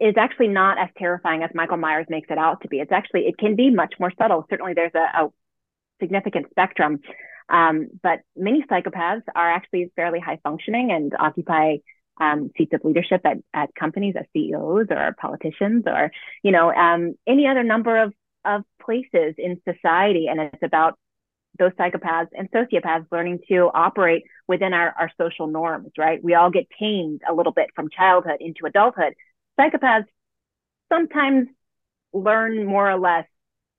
is 0.00 0.14
actually 0.16 0.48
not 0.48 0.78
as 0.78 0.88
terrifying 0.98 1.42
as 1.42 1.50
Michael 1.54 1.76
Myers 1.76 2.06
makes 2.08 2.28
it 2.30 2.38
out 2.38 2.60
to 2.62 2.68
be. 2.68 2.80
It's 2.80 2.92
actually 2.92 3.22
it 3.22 3.38
can 3.38 3.56
be 3.56 3.70
much 3.70 3.94
more 3.98 4.12
subtle. 4.18 4.46
Certainly, 4.50 4.74
there's 4.74 4.94
a, 4.94 5.24
a 5.24 5.28
significant 6.00 6.50
spectrum, 6.50 7.00
um, 7.48 7.88
but 8.02 8.20
many 8.36 8.64
psychopaths 8.70 9.22
are 9.34 9.50
actually 9.50 9.92
fairly 9.96 10.20
high 10.20 10.38
functioning 10.42 10.90
and 10.90 11.12
occupy 11.18 11.76
um, 12.20 12.50
seats 12.56 12.72
of 12.72 12.84
leadership 12.84 13.20
at, 13.24 13.38
at 13.52 13.74
companies 13.74 14.14
as 14.18 14.26
CEOs 14.32 14.86
or 14.90 15.16
politicians 15.20 15.84
or 15.86 16.10
you 16.42 16.52
know 16.52 16.72
um, 16.72 17.14
any 17.26 17.46
other 17.46 17.62
number 17.62 18.02
of 18.02 18.12
of 18.44 18.62
places 18.84 19.34
in 19.38 19.60
society. 19.64 20.26
And 20.28 20.40
it's 20.40 20.62
about 20.62 20.98
those 21.58 21.72
psychopaths 21.72 22.28
and 22.36 22.50
sociopaths 22.50 23.06
learning 23.12 23.40
to 23.48 23.70
operate 23.72 24.24
within 24.48 24.72
our, 24.72 24.94
our 24.98 25.10
social 25.18 25.46
norms, 25.46 25.92
right? 25.96 26.22
We 26.22 26.34
all 26.34 26.50
get 26.50 26.66
tamed 26.78 27.22
a 27.28 27.32
little 27.32 27.52
bit 27.52 27.70
from 27.74 27.88
childhood 27.90 28.38
into 28.40 28.66
adulthood. 28.66 29.14
Psychopaths 29.58 30.06
sometimes 30.92 31.48
learn 32.12 32.66
more 32.66 32.90
or 32.90 32.98
less 32.98 33.26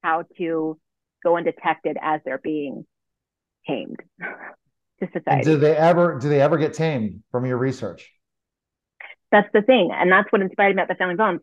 how 0.04 0.24
to 0.38 0.80
go 1.24 1.38
undetected 1.38 1.98
as 2.02 2.22
they're 2.24 2.38
being 2.38 2.86
tamed 3.68 4.00
to 4.20 5.08
society. 5.08 5.24
And 5.28 5.44
do 5.44 5.58
they 5.58 5.76
ever 5.76 6.18
do 6.20 6.30
they 6.30 6.42
ever 6.42 6.58
get 6.58 6.74
tamed 6.74 7.24
from 7.32 7.46
your 7.46 7.58
research? 7.58 8.12
That's 9.36 9.52
the 9.54 9.62
thing. 9.62 9.92
And 9.94 10.12
that's 10.12 10.32
what 10.32 10.42
inspired 10.42 10.76
me 10.76 10.82
about 10.82 10.88
the 10.88 10.96
family 10.96 11.16
bones. 11.16 11.42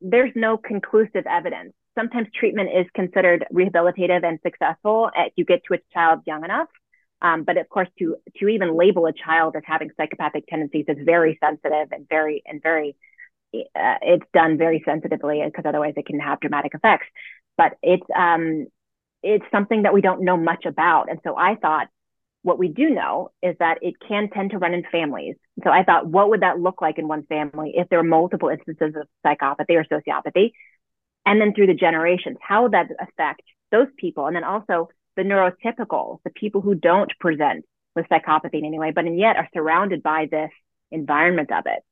There's 0.00 0.32
no 0.34 0.56
conclusive 0.56 1.26
evidence 1.26 1.74
sometimes 1.94 2.28
treatment 2.34 2.70
is 2.74 2.86
considered 2.94 3.46
rehabilitative 3.52 4.24
and 4.24 4.38
successful 4.42 5.10
if 5.16 5.32
you 5.36 5.44
get 5.44 5.62
to 5.68 5.74
a 5.74 5.78
child 5.92 6.20
young 6.26 6.44
enough. 6.44 6.68
Um, 7.22 7.44
but 7.44 7.56
of 7.56 7.68
course, 7.68 7.88
to 8.00 8.16
to 8.38 8.48
even 8.48 8.76
label 8.76 9.06
a 9.06 9.12
child 9.12 9.56
as 9.56 9.62
having 9.64 9.90
psychopathic 9.96 10.46
tendencies 10.46 10.84
is 10.88 10.98
very 11.04 11.38
sensitive 11.42 11.92
and 11.92 12.06
very 12.08 12.42
and 12.44 12.62
very 12.62 12.96
uh, 13.54 13.96
it's 14.02 14.26
done 14.34 14.58
very 14.58 14.82
sensitively 14.84 15.40
because 15.44 15.64
otherwise 15.66 15.94
it 15.96 16.06
can 16.06 16.20
have 16.20 16.40
dramatic 16.40 16.74
effects. 16.74 17.06
But 17.56 17.78
it's 17.82 18.06
um, 18.14 18.66
it's 19.22 19.44
something 19.50 19.82
that 19.82 19.94
we 19.94 20.02
don't 20.02 20.22
know 20.22 20.36
much 20.36 20.66
about, 20.66 21.08
and 21.08 21.18
so 21.24 21.36
I 21.36 21.54
thought 21.54 21.88
what 22.44 22.58
we 22.58 22.68
do 22.68 22.90
know 22.90 23.30
is 23.42 23.56
that 23.58 23.78
it 23.82 23.94
can 24.06 24.30
tend 24.30 24.52
to 24.52 24.58
run 24.58 24.72
in 24.72 24.84
families. 24.92 25.34
So 25.64 25.70
I 25.70 25.82
thought, 25.82 26.06
what 26.06 26.28
would 26.30 26.42
that 26.42 26.60
look 26.60 26.80
like 26.80 26.98
in 26.98 27.08
one 27.08 27.24
family 27.24 27.72
if 27.74 27.88
there 27.88 27.98
are 27.98 28.04
multiple 28.04 28.48
instances 28.48 28.94
of 28.94 29.08
psychopathy 29.24 29.70
or 29.70 29.84
sociopathy? 29.84 30.52
and 31.26 31.40
then 31.40 31.54
through 31.54 31.66
the 31.66 31.74
generations, 31.74 32.36
how 32.40 32.62
would 32.62 32.72
that 32.72 32.88
affect 33.00 33.42
those 33.70 33.88
people, 33.96 34.26
and 34.26 34.36
then 34.36 34.44
also 34.44 34.88
the 35.16 35.22
neurotypical, 35.22 36.18
the 36.24 36.30
people 36.30 36.60
who 36.60 36.74
don't 36.74 37.12
present 37.18 37.64
with 37.96 38.06
psychopathy 38.08 38.58
in 38.58 38.64
any 38.64 38.78
way, 38.78 38.90
but 38.90 39.04
yet 39.16 39.36
are 39.36 39.48
surrounded 39.54 40.02
by 40.02 40.26
this 40.30 40.50
environment 40.90 41.50
of 41.52 41.64
it. 41.66 41.82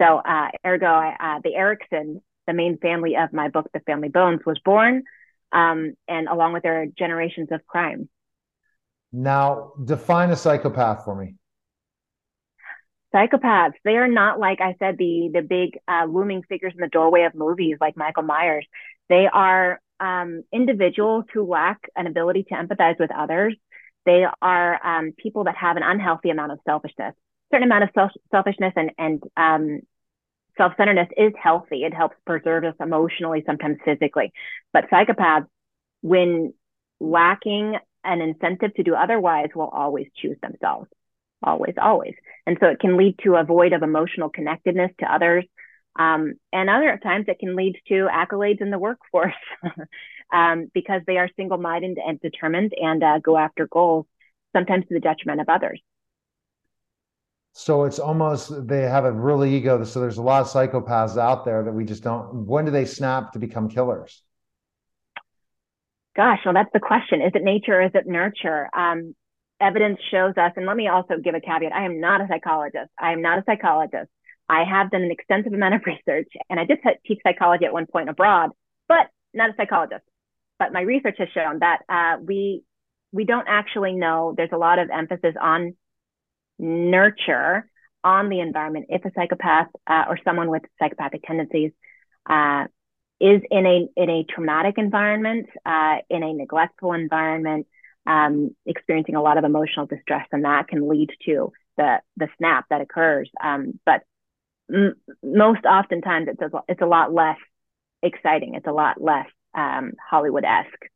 So, 0.00 0.18
uh, 0.18 0.48
ergo, 0.64 0.86
uh, 0.86 1.40
the 1.42 1.54
Eriksons, 1.56 2.20
the 2.46 2.52
main 2.52 2.78
family 2.78 3.16
of 3.16 3.32
my 3.32 3.48
book, 3.48 3.68
The 3.72 3.80
Family 3.80 4.08
Bones, 4.08 4.40
was 4.44 4.58
born, 4.64 5.04
um, 5.52 5.94
and 6.06 6.28
along 6.28 6.52
with 6.52 6.62
their 6.62 6.86
generations 6.86 7.48
of 7.50 7.66
crime. 7.66 8.08
Now, 9.12 9.72
define 9.84 10.30
a 10.30 10.36
psychopath 10.36 11.04
for 11.04 11.14
me. 11.14 11.34
Psychopaths 13.14 13.72
they 13.84 13.96
are 13.96 14.06
not 14.06 14.38
like 14.38 14.60
i 14.60 14.74
said 14.78 14.98
the 14.98 15.30
the 15.32 15.40
big 15.40 15.78
uh, 15.88 16.04
looming 16.04 16.42
figures 16.42 16.74
in 16.74 16.80
the 16.80 16.88
doorway 16.88 17.22
of 17.22 17.34
movies 17.34 17.78
like 17.80 17.96
michael 17.96 18.22
myers. 18.22 18.66
They 19.08 19.26
are 19.32 19.80
um, 19.98 20.42
individuals 20.52 21.24
who 21.32 21.44
lack 21.46 21.78
an 21.96 22.06
ability 22.06 22.44
to 22.44 22.54
empathize 22.54 22.98
with 22.98 23.10
others. 23.10 23.56
They 24.04 24.24
are 24.42 24.86
um, 24.86 25.12
people 25.16 25.44
that 25.44 25.56
have 25.56 25.78
an 25.78 25.82
unhealthy 25.82 26.28
amount 26.28 26.52
of 26.52 26.58
selfishness. 26.66 27.14
Certain 27.50 27.66
amount 27.66 27.84
of 27.84 27.90
self- 27.94 28.12
selfishness 28.30 28.74
and 28.76 28.90
and 28.98 29.22
um, 29.38 29.80
self-centeredness 30.58 31.08
is 31.16 31.32
healthy. 31.42 31.84
It 31.84 31.94
helps 31.94 32.16
preserve 32.26 32.64
us 32.64 32.74
emotionally 32.80 33.42
sometimes 33.46 33.78
physically. 33.84 34.32
But 34.72 34.90
psychopaths 34.90 35.46
when 36.02 36.52
lacking 37.00 37.76
an 38.04 38.20
incentive 38.20 38.74
to 38.74 38.82
do 38.82 38.94
otherwise 38.94 39.48
will 39.54 39.68
always 39.68 40.06
choose 40.16 40.36
themselves 40.40 40.88
always, 41.42 41.74
always. 41.80 42.14
And 42.46 42.56
so 42.60 42.66
it 42.68 42.80
can 42.80 42.96
lead 42.96 43.18
to 43.24 43.36
a 43.36 43.44
void 43.44 43.72
of 43.72 43.82
emotional 43.82 44.28
connectedness 44.28 44.90
to 45.00 45.12
others. 45.12 45.44
Um, 45.98 46.34
and 46.52 46.70
other 46.70 46.98
times 47.02 47.26
it 47.28 47.38
can 47.38 47.56
lead 47.56 47.76
to 47.88 48.08
accolades 48.12 48.60
in 48.60 48.70
the 48.70 48.78
workforce 48.78 49.34
um, 50.32 50.70
because 50.72 51.02
they 51.06 51.18
are 51.18 51.28
single 51.36 51.58
minded 51.58 51.98
and 51.98 52.20
determined 52.20 52.72
and 52.80 53.02
uh, 53.02 53.18
go 53.18 53.36
after 53.36 53.66
goals, 53.66 54.06
sometimes 54.54 54.86
to 54.86 54.94
the 54.94 55.00
detriment 55.00 55.40
of 55.40 55.48
others. 55.48 55.80
So 57.52 57.84
it's 57.84 57.98
almost 57.98 58.68
they 58.68 58.82
have 58.82 59.04
a 59.04 59.10
real 59.10 59.44
ego. 59.44 59.82
So 59.82 60.00
there's 60.00 60.18
a 60.18 60.22
lot 60.22 60.42
of 60.42 60.46
psychopaths 60.46 61.18
out 61.18 61.44
there 61.44 61.64
that 61.64 61.72
we 61.72 61.84
just 61.84 62.04
don't. 62.04 62.46
When 62.46 62.64
do 62.64 62.70
they 62.70 62.84
snap 62.84 63.32
to 63.32 63.40
become 63.40 63.68
killers? 63.68 64.22
Gosh, 66.18 66.40
well, 66.44 66.52
that's 66.52 66.72
the 66.74 66.80
question. 66.80 67.22
Is 67.22 67.32
it 67.36 67.44
nature 67.44 67.80
or 67.80 67.82
is 67.82 67.92
it 67.94 68.08
nurture? 68.08 68.68
Um, 68.76 69.14
evidence 69.60 70.00
shows 70.10 70.34
us, 70.36 70.52
and 70.56 70.66
let 70.66 70.76
me 70.76 70.88
also 70.88 71.14
give 71.22 71.36
a 71.36 71.40
caveat 71.40 71.72
I 71.72 71.84
am 71.84 72.00
not 72.00 72.20
a 72.20 72.26
psychologist. 72.28 72.90
I 73.00 73.12
am 73.12 73.22
not 73.22 73.38
a 73.38 73.44
psychologist. 73.46 74.10
I 74.48 74.64
have 74.64 74.90
done 74.90 75.02
an 75.02 75.12
extensive 75.12 75.52
amount 75.52 75.76
of 75.76 75.82
research, 75.86 76.28
and 76.50 76.58
I 76.58 76.64
did 76.64 76.80
teach 77.06 77.20
psychology 77.22 77.66
at 77.66 77.72
one 77.72 77.86
point 77.86 78.08
abroad, 78.08 78.50
but 78.88 79.06
not 79.32 79.50
a 79.50 79.54
psychologist. 79.56 80.02
But 80.58 80.72
my 80.72 80.80
research 80.80 81.16
has 81.18 81.28
shown 81.32 81.60
that 81.60 81.82
uh, 81.88 82.20
we 82.20 82.64
we 83.12 83.24
don't 83.24 83.46
actually 83.48 83.92
know. 83.92 84.34
There's 84.36 84.50
a 84.52 84.58
lot 84.58 84.80
of 84.80 84.90
emphasis 84.90 85.36
on 85.40 85.76
nurture 86.58 87.70
on 88.02 88.28
the 88.28 88.40
environment. 88.40 88.86
If 88.88 89.04
a 89.04 89.12
psychopath 89.14 89.68
uh, 89.86 90.06
or 90.08 90.18
someone 90.24 90.50
with 90.50 90.62
psychopathic 90.80 91.22
tendencies 91.22 91.70
uh, 92.28 92.64
is 93.20 93.42
in 93.50 93.66
a 93.66 93.88
in 94.00 94.10
a 94.10 94.24
traumatic 94.24 94.74
environment, 94.78 95.46
uh, 95.66 95.96
in 96.10 96.22
a 96.22 96.32
neglectful 96.32 96.92
environment, 96.92 97.66
um, 98.06 98.54
experiencing 98.66 99.16
a 99.16 99.22
lot 99.22 99.38
of 99.38 99.44
emotional 99.44 99.86
distress, 99.86 100.26
and 100.32 100.44
that 100.44 100.68
can 100.68 100.88
lead 100.88 101.10
to 101.26 101.52
the 101.76 102.00
the 102.16 102.28
snap 102.38 102.66
that 102.70 102.80
occurs. 102.80 103.30
Um, 103.42 103.78
but 103.84 104.02
m- 104.72 104.96
most 105.22 105.64
oftentimes, 105.64 106.28
it's 106.28 106.42
a, 106.42 106.50
it's 106.68 106.82
a 106.82 106.86
lot 106.86 107.12
less 107.12 107.38
exciting. 108.02 108.54
It's 108.54 108.66
a 108.66 108.72
lot 108.72 109.00
less 109.00 109.26
um, 109.54 109.92
Hollywood 110.10 110.44
esque. 110.44 110.86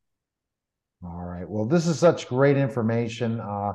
All 1.04 1.24
right. 1.24 1.48
Well, 1.48 1.64
this 1.66 1.86
is 1.86 1.98
such 1.98 2.28
great 2.28 2.56
information. 2.56 3.40
Uh, 3.40 3.72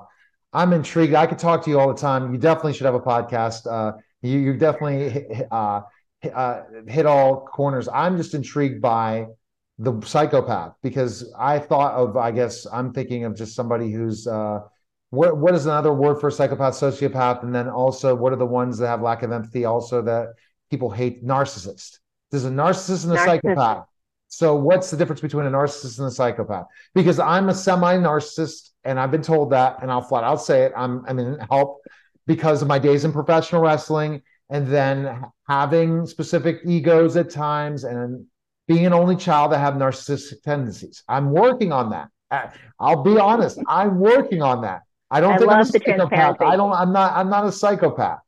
I'm 0.54 0.72
intrigued. 0.74 1.14
I 1.14 1.28
could 1.28 1.40
talk 1.40 1.64
to 1.66 1.70
you 1.70 1.80
all 1.80 1.90
the 1.94 2.00
time. 2.00 2.32
You 2.34 2.40
definitely 2.40 2.74
should 2.74 2.86
have 2.86 2.96
a 2.96 3.02
podcast. 3.02 3.68
Uh, 3.70 3.98
you, 4.22 4.40
you 4.40 4.54
definitely 4.54 5.46
uh, 5.52 5.82
uh, 6.34 6.62
hit 6.88 7.06
all 7.06 7.46
corners. 7.46 7.88
I'm 7.94 8.18
just 8.18 8.34
intrigued 8.34 8.82
by 8.82 9.28
the 9.80 10.00
psychopath 10.02 10.74
because 10.82 11.32
I 11.38 11.60
thought 11.60 11.94
of, 11.94 12.18
I 12.18 12.32
guess 12.32 12.66
I'm 12.72 12.94
thinking 12.94 13.26
of 13.26 13.36
just 13.36 13.56
somebody 13.56 13.92
who's 13.92 14.28
uh, 14.28 14.62
what 15.10 15.38
what 15.38 15.54
is 15.54 15.66
another 15.66 15.94
word 15.94 16.20
for 16.20 16.32
psychopath, 16.32 16.74
sociopath, 16.74 17.44
and 17.44 17.54
then 17.54 17.70
also 17.70 18.16
what 18.16 18.34
are 18.34 18.38
the 18.38 18.46
ones 18.46 18.78
that 18.80 18.88
have 18.88 19.02
lack 19.02 19.24
of 19.24 19.32
empathy? 19.32 19.66
Also 19.66 20.02
that 20.02 20.34
people 20.70 20.90
hate 20.90 21.24
narcissist. 21.24 22.00
There's 22.32 22.46
a 22.46 22.50
narcissist 22.50 23.06
and 23.06 23.14
a 23.14 23.16
narcissist. 23.18 23.26
psychopath. 23.26 23.86
So 24.30 24.56
what's 24.56 24.92
the 24.92 24.98
difference 24.98 25.22
between 25.22 25.46
a 25.46 25.52
narcissist 25.52 26.00
and 26.00 26.08
a 26.08 26.12
psychopath? 26.12 26.66
Because 26.94 27.18
I'm 27.18 27.48
a 27.48 27.54
semi-narcissist, 27.54 28.72
and 28.84 29.00
I've 29.00 29.12
been 29.12 29.22
told 29.22 29.52
that, 29.52 29.82
and 29.82 29.90
I'll 29.90 30.02
flat 30.02 30.26
out 30.26 30.42
say 30.42 30.64
it. 30.64 30.74
I'm 30.76 31.06
I'm 31.08 31.20
in 31.20 31.40
help 31.50 31.80
because 32.26 32.62
of 32.62 32.68
my 32.68 32.80
days 32.80 33.06
in 33.06 33.14
professional 33.14 33.62
wrestling, 33.62 34.22
and 34.50 34.68
then 34.68 35.24
having 35.48 36.06
specific 36.06 36.60
egos 36.66 37.18
at 37.18 37.30
times, 37.30 37.84
and 37.84 38.26
being 38.68 38.86
an 38.86 38.94
only 38.94 39.16
child, 39.16 39.52
that 39.52 39.60
have 39.60 39.76
narcissistic 39.76 40.42
tendencies. 40.44 41.04
I'm 41.08 41.32
working 41.32 41.72
on 41.72 41.90
that. 41.92 42.10
I'll 42.80 43.04
be 43.04 43.18
honest. 43.18 43.60
I'm 43.68 44.00
working 44.00 44.42
on 44.42 44.62
that. 44.62 44.82
I 45.10 45.22
don't 45.22 45.34
I 45.34 45.38
think 45.38 45.52
I'm 45.52 45.60
a 45.62 45.66
psychopath. 45.66 46.42
I 46.42 46.56
don't. 46.56 46.74
I'm 46.74 46.92
not. 46.92 47.14
I'm 47.14 47.30
not 47.30 47.46
a 47.46 47.52
psychopath. 47.52 48.20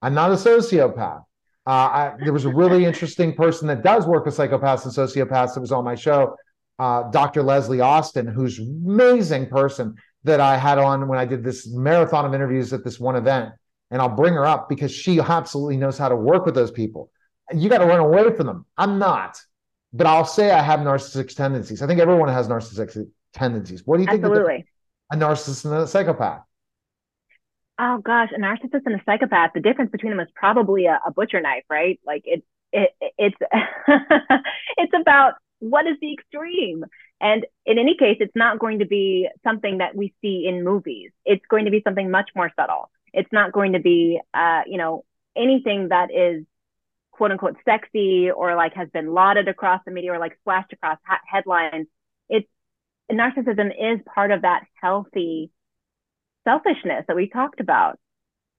I'm 0.00 0.14
not 0.14 0.30
a 0.30 0.34
sociopath. 0.34 1.22
Uh, 1.66 1.70
I, 1.70 2.12
there 2.22 2.32
was 2.32 2.44
a 2.44 2.52
really 2.52 2.84
interesting 2.90 3.34
person 3.34 3.68
that 3.68 3.82
does 3.82 4.06
work 4.06 4.26
with 4.26 4.36
psychopaths 4.36 4.84
and 4.84 4.92
sociopaths 4.92 5.54
that 5.54 5.60
was 5.60 5.72
on 5.72 5.84
my 5.84 5.94
show, 5.94 6.36
uh, 6.78 7.04
Dr. 7.10 7.42
Leslie 7.42 7.80
Austin, 7.80 8.26
who's 8.26 8.58
amazing 8.58 9.48
person 9.48 9.94
that 10.24 10.40
I 10.40 10.56
had 10.56 10.78
on 10.78 11.08
when 11.08 11.18
I 11.18 11.24
did 11.24 11.44
this 11.44 11.68
marathon 11.68 12.24
of 12.24 12.34
interviews 12.34 12.72
at 12.72 12.84
this 12.84 12.98
one 12.98 13.16
event. 13.16 13.52
And 13.90 14.00
I'll 14.00 14.08
bring 14.08 14.34
her 14.34 14.46
up 14.46 14.68
because 14.68 14.92
she 14.92 15.20
absolutely 15.20 15.76
knows 15.76 15.98
how 15.98 16.08
to 16.08 16.16
work 16.16 16.46
with 16.46 16.54
those 16.54 16.70
people. 16.70 17.10
You 17.54 17.68
got 17.68 17.78
to 17.78 17.86
run 17.86 18.00
away 18.00 18.34
from 18.34 18.46
them. 18.46 18.66
I'm 18.76 18.98
not 18.98 19.38
but 19.94 20.08
I'll 20.08 20.24
say 20.24 20.50
I 20.50 20.60
have 20.60 20.80
narcissistic 20.80 21.34
tendencies. 21.36 21.80
I 21.80 21.86
think 21.86 22.00
everyone 22.00 22.28
has 22.28 22.48
narcissistic 22.48 23.08
tendencies. 23.32 23.86
What 23.86 23.98
do 23.98 24.02
you 24.02 24.08
think? 24.08 24.24
Absolutely. 24.24 24.66
A 25.12 25.16
narcissist 25.16 25.64
and 25.64 25.74
a 25.74 25.86
psychopath. 25.86 26.42
Oh 27.78 27.98
gosh, 27.98 28.30
a 28.34 28.40
narcissist 28.40 28.82
and 28.86 28.96
a 28.96 29.02
psychopath. 29.06 29.52
The 29.54 29.60
difference 29.60 29.92
between 29.92 30.10
them 30.10 30.20
is 30.20 30.28
probably 30.34 30.86
a, 30.86 31.00
a 31.06 31.12
butcher 31.12 31.40
knife, 31.40 31.62
right? 31.70 32.00
Like 32.04 32.22
it, 32.24 32.42
it 32.72 32.90
it's 33.16 33.36
it's 34.76 34.92
about 35.00 35.34
what 35.60 35.86
is 35.86 35.96
the 36.00 36.12
extreme. 36.12 36.84
And 37.20 37.46
in 37.64 37.78
any 37.78 37.96
case, 37.96 38.16
it's 38.18 38.34
not 38.34 38.58
going 38.58 38.80
to 38.80 38.86
be 38.86 39.28
something 39.44 39.78
that 39.78 39.94
we 39.94 40.12
see 40.20 40.46
in 40.48 40.64
movies. 40.64 41.12
It's 41.24 41.44
going 41.48 41.66
to 41.66 41.70
be 41.70 41.82
something 41.84 42.10
much 42.10 42.30
more 42.34 42.50
subtle. 42.58 42.90
It's 43.14 43.32
not 43.32 43.52
going 43.52 43.72
to 43.72 43.80
be, 43.80 44.20
uh, 44.34 44.62
you 44.66 44.76
know, 44.76 45.04
anything 45.36 45.88
that 45.88 46.10
is 46.12 46.44
quote 47.12 47.30
unquote 47.30 47.56
sexy 47.64 48.30
or 48.30 48.54
like 48.56 48.74
has 48.74 48.88
been 48.90 49.14
lauded 49.14 49.48
across 49.48 49.80
the 49.86 49.92
media 49.92 50.12
or 50.12 50.18
like 50.18 50.36
splashed 50.40 50.72
across 50.72 50.98
ha- 51.06 51.20
headlines. 51.26 51.86
It's 52.28 52.48
narcissism 53.10 53.68
is 53.68 54.00
part 54.14 54.30
of 54.30 54.42
that 54.42 54.64
healthy 54.82 55.50
selfishness 56.44 57.04
that 57.06 57.16
we 57.16 57.28
talked 57.28 57.60
about. 57.60 57.98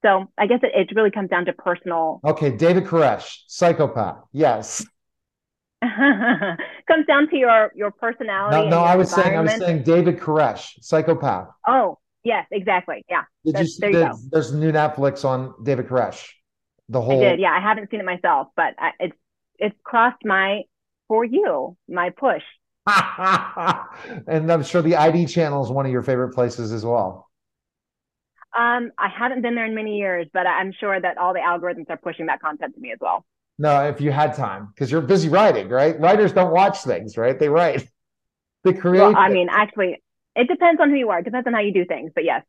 So 0.02 0.30
I 0.38 0.46
guess 0.46 0.60
it, 0.62 0.72
it 0.74 0.94
really 0.94 1.10
comes 1.10 1.30
down 1.30 1.46
to 1.46 1.52
personal. 1.52 2.20
Okay, 2.24 2.50
David 2.50 2.84
Koresh, 2.84 3.38
psychopath. 3.46 4.18
Yes. 4.32 4.84
comes 5.82 7.06
down 7.06 7.28
to 7.28 7.36
your 7.36 7.70
your 7.74 7.90
personality. 7.90 8.70
No, 8.70 8.78
no 8.78 8.84
I 8.84 8.96
was 8.96 9.10
saying 9.10 9.36
I 9.36 9.42
was 9.42 9.52
saying 9.52 9.82
David 9.82 10.18
Koresh, 10.18 10.82
psychopath. 10.82 11.48
Oh 11.66 11.98
yes, 12.26 12.46
exactly. 12.50 13.04
Yeah. 13.08 13.22
Did 13.44 13.58
you 13.58 13.66
see 13.66 13.92
that? 13.92 14.16
There's 14.30 14.52
new 14.52 14.72
Netflix 14.72 15.24
on 15.24 15.54
David 15.62 15.86
Koresh. 15.88 16.28
The 16.88 17.00
whole. 17.00 17.20
I 17.20 17.30
did. 17.30 17.40
Yeah, 17.40 17.52
I 17.52 17.60
haven't 17.60 17.90
seen 17.90 18.00
it 18.00 18.06
myself, 18.06 18.48
but 18.56 18.74
I, 18.78 18.90
it's 19.00 19.16
it's 19.58 19.76
crossed 19.82 20.24
my 20.24 20.62
for 21.08 21.24
you 21.24 21.76
my 21.88 22.10
push. 22.10 22.42
and 22.86 24.52
I'm 24.52 24.62
sure 24.62 24.82
the 24.82 24.96
ID 24.96 25.26
channel 25.26 25.64
is 25.64 25.70
one 25.70 25.86
of 25.86 25.92
your 25.92 26.02
favorite 26.02 26.34
places 26.34 26.72
as 26.72 26.84
well. 26.84 27.28
Um, 28.56 28.92
I 28.96 29.08
haven't 29.08 29.42
been 29.42 29.54
there 29.54 29.66
in 29.66 29.74
many 29.74 29.96
years, 29.98 30.28
but 30.32 30.46
I'm 30.46 30.72
sure 30.78 30.98
that 30.98 31.18
all 31.18 31.34
the 31.34 31.40
algorithms 31.40 31.90
are 31.90 31.96
pushing 31.96 32.26
that 32.26 32.40
content 32.40 32.74
to 32.74 32.80
me 32.80 32.92
as 32.92 32.98
well. 33.00 33.24
No, 33.58 33.88
if 33.88 34.00
you 34.00 34.12
had 34.12 34.34
time, 34.34 34.68
because 34.72 34.90
you're 34.90 35.00
busy 35.00 35.28
writing, 35.28 35.68
right? 35.68 35.98
Writers 35.98 36.32
don't 36.32 36.52
watch 36.52 36.82
things, 36.82 37.16
right? 37.16 37.38
They 37.38 37.48
write. 37.48 37.88
They 38.64 38.72
create. 38.72 39.02
Well, 39.02 39.16
I 39.16 39.28
mean, 39.28 39.46
actually, 39.48 40.02
it 40.36 40.48
depends 40.48 40.80
on 40.80 40.90
who 40.90 40.96
you 40.96 41.10
are. 41.10 41.20
It 41.20 41.24
depends 41.24 41.46
on 41.46 41.54
how 41.54 41.60
you 41.60 41.72
do 41.72 41.84
things, 41.84 42.12
but 42.14 42.24
yes. 42.24 42.42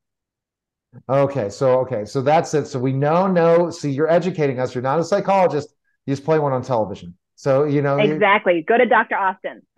Okay, 1.10 1.50
so 1.50 1.80
okay, 1.80 2.06
so 2.06 2.22
that's 2.22 2.54
it. 2.54 2.66
So 2.66 2.80
we 2.80 2.94
know, 2.94 3.28
no. 3.28 3.70
See, 3.70 3.92
you're 3.92 4.10
educating 4.10 4.60
us. 4.60 4.74
You're 4.74 4.82
not 4.82 5.00
a 5.00 5.04
psychologist. 5.04 5.74
You 6.06 6.14
just 6.14 6.24
play 6.24 6.40
one 6.40 6.54
on 6.54 6.62
television. 6.64 7.16
So 7.36 7.66
you 7.66 7.82
know 7.82 7.98
exactly. 7.98 8.64
Go 8.68 8.78
to 8.78 8.86
Dr. 8.86 9.16
Austin. 9.16 9.62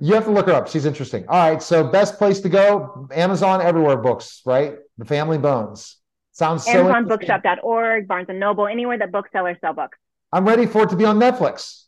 you 0.00 0.14
have 0.14 0.24
to 0.24 0.30
look 0.30 0.46
her 0.46 0.52
up. 0.52 0.68
She's 0.68 0.86
interesting. 0.86 1.26
All 1.28 1.50
right. 1.50 1.62
So 1.62 1.84
best 1.84 2.18
place 2.18 2.40
to 2.40 2.48
go, 2.48 3.08
Amazon 3.12 3.60
everywhere 3.60 3.96
books, 3.96 4.42
right? 4.44 4.76
The 4.98 5.04
Family 5.04 5.38
Bones. 5.38 5.96
Sounds 6.32 6.64
so 6.64 6.84
AmazonBookshop.org, 6.84 8.06
Barnes 8.06 8.26
and 8.28 8.38
Noble, 8.38 8.68
anywhere 8.68 8.98
that 8.98 9.10
booksellers 9.10 9.56
sell 9.60 9.72
books. 9.72 9.98
I'm 10.32 10.46
ready 10.46 10.66
for 10.66 10.84
it 10.84 10.90
to 10.90 10.96
be 10.96 11.04
on 11.04 11.18
Netflix. 11.18 11.84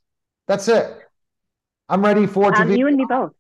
That's 0.49 0.67
it. 0.67 0.93
I'm 1.89 2.05
ready 2.05 2.27
for 2.27 2.51
it 2.51 2.57
to 2.57 2.63
um, 2.63 2.69
be. 2.69 2.79
You 2.79 2.89
and 2.89 2.97
me 2.97 3.07
both. 3.09 3.33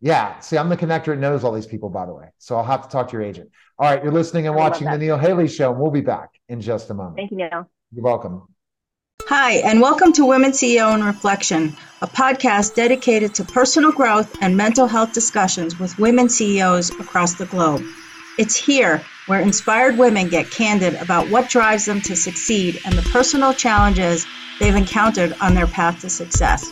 Yeah. 0.00 0.38
See, 0.40 0.56
I'm 0.56 0.68
the 0.68 0.76
connector 0.76 1.06
that 1.06 1.18
knows 1.18 1.44
all 1.44 1.52
these 1.52 1.66
people, 1.66 1.90
by 1.90 2.06
the 2.06 2.14
way. 2.14 2.28
So 2.38 2.56
I'll 2.56 2.64
have 2.64 2.82
to 2.82 2.88
talk 2.88 3.08
to 3.08 3.12
your 3.12 3.22
agent. 3.22 3.50
All 3.78 3.90
right. 3.90 4.02
You're 4.02 4.12
listening 4.12 4.46
and 4.46 4.56
watching 4.56 4.90
the 4.90 4.98
Neil 4.98 5.18
Haley 5.18 5.48
Show, 5.48 5.72
and 5.72 5.80
we'll 5.80 5.90
be 5.90 6.00
back 6.00 6.30
in 6.48 6.60
just 6.60 6.90
a 6.90 6.94
moment. 6.94 7.16
Thank 7.16 7.30
you, 7.30 7.36
Neil. 7.36 7.68
You're 7.92 8.04
welcome. 8.04 8.48
Hi, 9.28 9.52
and 9.58 9.80
welcome 9.80 10.12
to 10.14 10.24
Women 10.24 10.50
CEO 10.50 10.92
in 10.94 11.04
Reflection, 11.04 11.76
a 12.02 12.06
podcast 12.08 12.74
dedicated 12.74 13.34
to 13.34 13.44
personal 13.44 13.92
growth 13.92 14.36
and 14.40 14.56
mental 14.56 14.88
health 14.88 15.12
discussions 15.12 15.78
with 15.78 15.98
women 15.98 16.28
CEOs 16.28 16.90
across 16.98 17.34
the 17.34 17.46
globe. 17.46 17.84
It's 18.38 18.56
here 18.56 19.04
where 19.26 19.40
inspired 19.40 19.98
women 19.98 20.30
get 20.30 20.50
candid 20.50 20.94
about 20.94 21.30
what 21.30 21.48
drives 21.48 21.84
them 21.84 22.00
to 22.02 22.16
succeed 22.16 22.80
and 22.84 22.94
the 22.94 23.08
personal 23.10 23.52
challenges 23.54 24.26
they've 24.58 24.74
encountered 24.74 25.36
on 25.40 25.54
their 25.54 25.68
path 25.68 26.00
to 26.00 26.10
success. 26.10 26.68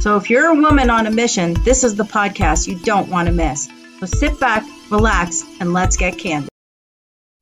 So, 0.00 0.16
if 0.16 0.28
you're 0.28 0.46
a 0.46 0.54
woman 0.54 0.90
on 0.90 1.06
a 1.06 1.10
mission, 1.10 1.54
this 1.64 1.82
is 1.82 1.94
the 1.94 2.04
podcast 2.04 2.66
you 2.66 2.78
don't 2.80 3.08
want 3.08 3.26
to 3.26 3.32
miss. 3.32 3.68
So, 4.00 4.06
sit 4.06 4.38
back, 4.38 4.64
relax, 4.90 5.44
and 5.60 5.72
let's 5.72 5.96
get 5.96 6.18
candid. 6.18 6.50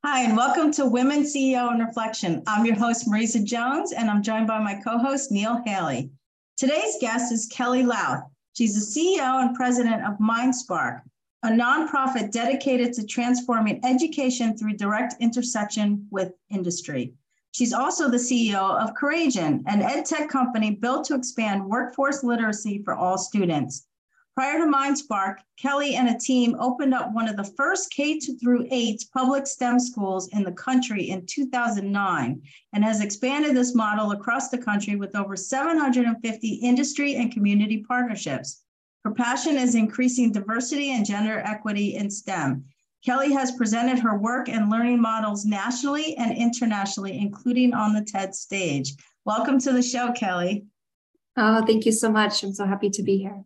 Hi, 0.05 0.23
and 0.25 0.37
welcome 0.37 0.73
to 0.73 0.87
Women 0.87 1.23
CEO 1.23 1.71
and 1.71 1.81
Reflection. 1.81 2.43
I'm 2.47 2.65
your 2.65 2.77
host, 2.77 3.09
Marisa 3.09 3.43
Jones, 3.45 3.93
and 3.93 4.09
I'm 4.09 4.23
joined 4.23 4.47
by 4.47 4.59
my 4.61 4.75
co 4.75 4.99
host, 4.99 5.33
Neil 5.33 5.63
Haley. 5.65 6.11
Today's 6.57 6.97
guest 7.01 7.33
is 7.33 7.47
Kelly 7.47 7.83
Louth. 7.83 8.25
She's 8.55 8.75
the 8.75 9.01
CEO 9.01 9.43
and 9.43 9.57
president 9.57 10.05
of 10.05 10.19
MindSpark, 10.19 11.03
a 11.43 11.49
nonprofit 11.49 12.31
dedicated 12.31 12.93
to 12.95 13.07
transforming 13.07 13.81
education 13.85 14.57
through 14.57 14.75
direct 14.75 15.15
intersection 15.21 16.07
with 16.11 16.33
industry. 16.51 17.15
She's 17.53 17.75
also 17.75 18.09
the 18.09 18.17
CEO 18.17 18.83
of 18.83 18.95
Couragion, 18.95 19.63
an 19.67 19.83
ed 19.83 20.07
tech 20.07 20.31
company 20.31 20.71
built 20.71 21.05
to 21.07 21.15
expand 21.15 21.65
workforce 21.65 22.25
literacy 22.25 22.83
for 22.83 22.95
all 22.95 23.19
students. 23.19 23.87
Prior 24.35 24.59
to 24.59 24.65
MindSpark, 24.65 25.37
Kelly 25.59 25.97
and 25.97 26.09
a 26.09 26.19
team 26.19 26.57
opened 26.59 26.95
up 26.95 27.13
one 27.13 27.29
of 27.29 27.37
the 27.37 27.53
first 27.55 27.93
K 27.93 28.19
through 28.19 28.67
8 28.71 29.05
public 29.13 29.47
STEM 29.47 29.79
schools 29.79 30.29
in 30.29 30.43
the 30.43 30.53
country 30.53 31.11
in 31.11 31.27
2009 31.27 32.41
and 32.73 32.83
has 32.83 33.03
expanded 33.03 33.55
this 33.55 33.75
model 33.75 34.13
across 34.13 34.49
the 34.49 34.57
country 34.57 34.97
with 34.97 35.15
over 35.15 35.37
750 35.37 36.49
industry 36.49 37.17
and 37.17 37.31
community 37.31 37.85
partnerships. 37.87 38.63
Her 39.05 39.13
passion 39.13 39.59
is 39.59 39.75
increasing 39.75 40.33
diversity 40.33 40.93
and 40.93 41.05
gender 41.05 41.41
equity 41.41 41.97
in 41.97 42.11
STEM. 42.11 42.65
Kelly 43.05 43.33
has 43.33 43.53
presented 43.53 43.99
her 43.99 44.17
work 44.17 44.49
and 44.49 44.71
learning 44.71 45.01
models 45.01 45.45
nationally 45.45 46.17
and 46.17 46.37
internationally, 46.37 47.19
including 47.19 47.75
on 47.75 47.93
the 47.93 48.03
TED 48.03 48.33
stage. 48.33 48.95
Welcome 49.25 49.59
to 49.61 49.73
the 49.73 49.83
show, 49.83 50.13
Kelly. 50.13 50.67
Oh, 51.37 51.65
thank 51.67 51.85
you 51.85 51.91
so 51.91 52.11
much. 52.11 52.45
I'm 52.45 52.55
so 52.55 52.65
happy 52.65 52.91
to 52.91 53.03
be 53.03 53.19
here. 53.19 53.43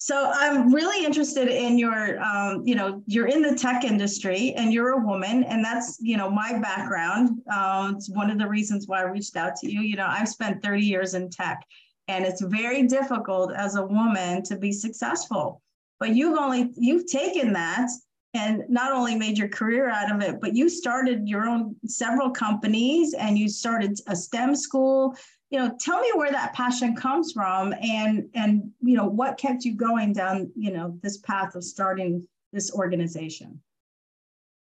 So 0.00 0.30
I'm 0.32 0.72
really 0.72 1.04
interested 1.04 1.48
in 1.48 1.76
your, 1.76 2.22
um, 2.22 2.62
you 2.64 2.76
know, 2.76 3.02
you're 3.06 3.26
in 3.26 3.42
the 3.42 3.56
tech 3.56 3.82
industry 3.82 4.52
and 4.56 4.72
you're 4.72 4.90
a 4.90 5.04
woman, 5.04 5.42
and 5.42 5.64
that's, 5.64 5.98
you 6.00 6.16
know, 6.16 6.30
my 6.30 6.56
background. 6.60 7.40
Uh, 7.52 7.92
it's 7.96 8.08
one 8.08 8.30
of 8.30 8.38
the 8.38 8.46
reasons 8.46 8.86
why 8.86 9.00
I 9.00 9.06
reached 9.06 9.34
out 9.34 9.56
to 9.56 9.72
you. 9.72 9.80
You 9.80 9.96
know, 9.96 10.06
I've 10.06 10.28
spent 10.28 10.62
30 10.62 10.82
years 10.82 11.14
in 11.14 11.28
tech, 11.28 11.64
and 12.06 12.24
it's 12.24 12.40
very 12.40 12.84
difficult 12.84 13.52
as 13.52 13.74
a 13.74 13.84
woman 13.84 14.44
to 14.44 14.56
be 14.56 14.70
successful 14.70 15.60
but 16.00 16.14
you've 16.14 16.38
only 16.38 16.70
you've 16.76 17.06
taken 17.06 17.52
that 17.52 17.88
and 18.34 18.62
not 18.68 18.92
only 18.92 19.14
made 19.14 19.38
your 19.38 19.48
career 19.48 19.88
out 19.88 20.12
of 20.14 20.20
it 20.22 20.40
but 20.40 20.54
you 20.54 20.68
started 20.68 21.28
your 21.28 21.46
own 21.46 21.74
several 21.86 22.30
companies 22.30 23.14
and 23.14 23.38
you 23.38 23.48
started 23.48 23.98
a 24.08 24.16
stem 24.16 24.54
school 24.54 25.14
you 25.50 25.58
know 25.58 25.74
tell 25.80 26.00
me 26.00 26.10
where 26.14 26.30
that 26.30 26.54
passion 26.54 26.94
comes 26.94 27.32
from 27.32 27.74
and 27.82 28.28
and 28.34 28.70
you 28.80 28.96
know 28.96 29.06
what 29.06 29.38
kept 29.38 29.64
you 29.64 29.74
going 29.74 30.12
down 30.12 30.50
you 30.56 30.70
know 30.70 30.98
this 31.02 31.18
path 31.18 31.54
of 31.54 31.64
starting 31.64 32.26
this 32.52 32.72
organization 32.72 33.60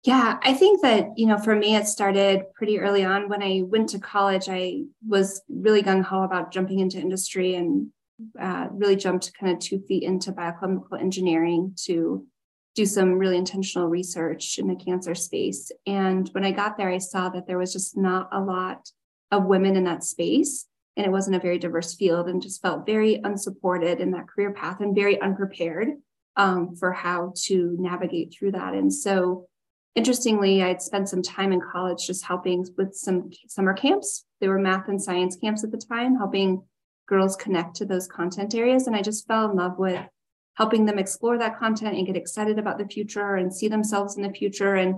yeah, 0.03 0.37
I 0.41 0.53
think 0.53 0.81
that, 0.81 1.17
you 1.17 1.27
know, 1.27 1.37
for 1.37 1.55
me, 1.55 1.77
it 1.77 1.87
started 1.87 2.53
pretty 2.55 2.77
early 2.77 3.05
on. 3.05 3.29
When 3.29 3.41
I 3.41 3.61
went 3.63 3.87
to 3.89 3.99
college, 3.99 4.49
I 4.49 4.81
was 5.07 5.41
really 5.47 5.81
gung 5.81 6.03
ho 6.03 6.23
about 6.23 6.51
jumping 6.51 6.79
into 6.79 6.99
industry 6.99 7.55
and 7.55 7.87
uh, 8.39 8.67
really 8.71 8.97
jumped 8.97 9.33
kind 9.33 9.53
of 9.53 9.59
two 9.59 9.79
feet 9.79 10.03
into 10.03 10.33
biochemical 10.33 10.97
engineering 10.97 11.73
to 11.85 12.25
do 12.75 12.85
some 12.85 13.13
really 13.13 13.37
intentional 13.37 13.87
research 13.87 14.57
in 14.57 14.67
the 14.67 14.75
cancer 14.75 15.13
space. 15.15 15.71
And 15.85 16.27
when 16.29 16.43
I 16.43 16.51
got 16.51 16.77
there, 16.77 16.89
I 16.89 16.97
saw 16.97 17.29
that 17.29 17.47
there 17.47 17.57
was 17.57 17.71
just 17.71 17.95
not 17.95 18.29
a 18.31 18.39
lot 18.39 18.89
of 19.31 19.45
women 19.45 19.75
in 19.75 19.83
that 19.83 20.03
space. 20.03 20.65
And 20.95 21.05
it 21.05 21.11
wasn't 21.11 21.35
a 21.35 21.39
very 21.39 21.57
diverse 21.57 21.95
field 21.95 22.27
and 22.27 22.41
just 22.41 22.61
felt 22.61 22.85
very 22.85 23.15
unsupported 23.23 23.99
in 23.99 24.11
that 24.11 24.27
career 24.27 24.53
path 24.53 24.79
and 24.79 24.95
very 24.95 25.19
unprepared 25.21 25.89
um, 26.35 26.75
for 26.75 26.91
how 26.91 27.33
to 27.45 27.75
navigate 27.79 28.33
through 28.33 28.51
that. 28.53 28.73
And 28.73 28.93
so 28.93 29.47
Interestingly, 29.95 30.63
I'd 30.63 30.81
spent 30.81 31.07
some 31.07 31.21
time 31.21 31.51
in 31.51 31.61
college 31.61 32.07
just 32.07 32.25
helping 32.25 32.65
with 32.77 32.95
some 32.95 33.29
summer 33.47 33.73
camps. 33.73 34.25
They 34.41 34.47
were 34.47 34.57
math 34.57 34.87
and 34.87 35.01
science 35.01 35.35
camps 35.35 35.63
at 35.63 35.71
the 35.71 35.77
time, 35.77 36.15
helping 36.15 36.63
girls 37.07 37.35
connect 37.35 37.75
to 37.75 37.85
those 37.85 38.07
content 38.07 38.55
areas. 38.55 38.87
And 38.87 38.95
I 38.95 39.03
just 39.03 39.27
fell 39.27 39.51
in 39.51 39.55
love 39.55 39.77
with 39.77 40.03
helping 40.55 40.85
them 40.85 40.99
explore 40.99 41.37
that 41.37 41.57
content 41.59 41.97
and 41.97 42.05
get 42.07 42.17
excited 42.17 42.59
about 42.59 42.77
the 42.77 42.87
future 42.87 43.35
and 43.35 43.53
see 43.53 43.67
themselves 43.67 44.17
in 44.17 44.23
the 44.23 44.31
future. 44.31 44.75
And 44.75 44.95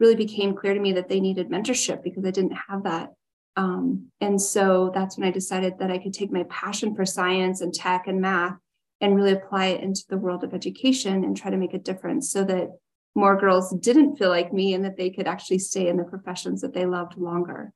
really 0.00 0.16
became 0.16 0.56
clear 0.56 0.74
to 0.74 0.80
me 0.80 0.94
that 0.94 1.08
they 1.08 1.20
needed 1.20 1.50
mentorship 1.50 2.02
because 2.02 2.24
I 2.24 2.30
didn't 2.30 2.56
have 2.68 2.82
that. 2.84 3.12
Um, 3.56 4.06
and 4.20 4.40
so 4.40 4.90
that's 4.94 5.18
when 5.18 5.28
I 5.28 5.30
decided 5.30 5.78
that 5.78 5.90
I 5.90 5.98
could 5.98 6.14
take 6.14 6.32
my 6.32 6.44
passion 6.44 6.96
for 6.96 7.04
science 7.04 7.60
and 7.60 7.72
tech 7.72 8.06
and 8.06 8.20
math 8.20 8.56
and 9.00 9.14
really 9.14 9.32
apply 9.32 9.66
it 9.66 9.82
into 9.82 10.02
the 10.08 10.16
world 10.16 10.42
of 10.42 10.54
education 10.54 11.24
and 11.24 11.36
try 11.36 11.50
to 11.50 11.56
make 11.56 11.74
a 11.74 11.78
difference 11.78 12.30
so 12.30 12.44
that 12.44 12.70
more 13.14 13.38
girls 13.38 13.74
didn't 13.80 14.16
feel 14.16 14.30
like 14.30 14.52
me 14.52 14.72
and 14.72 14.84
that 14.84 14.96
they 14.96 15.10
could 15.10 15.26
actually 15.26 15.58
stay 15.58 15.88
in 15.88 15.96
the 15.96 16.04
professions 16.04 16.62
that 16.62 16.72
they 16.72 16.86
loved 16.86 17.16
longer. 17.18 17.72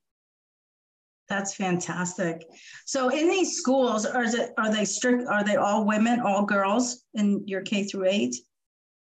That's 1.28 1.54
fantastic. 1.54 2.44
So 2.84 3.08
in 3.08 3.28
these 3.28 3.56
schools, 3.56 4.04
are 4.04 4.26
are 4.58 4.72
they 4.72 4.84
strict? 4.84 5.26
Are 5.28 5.44
they 5.44 5.56
all 5.56 5.86
women, 5.86 6.20
all 6.20 6.44
girls 6.44 7.04
in 7.14 7.46
your 7.46 7.62
K 7.62 7.84
through 7.84 8.06
eight? 8.08 8.36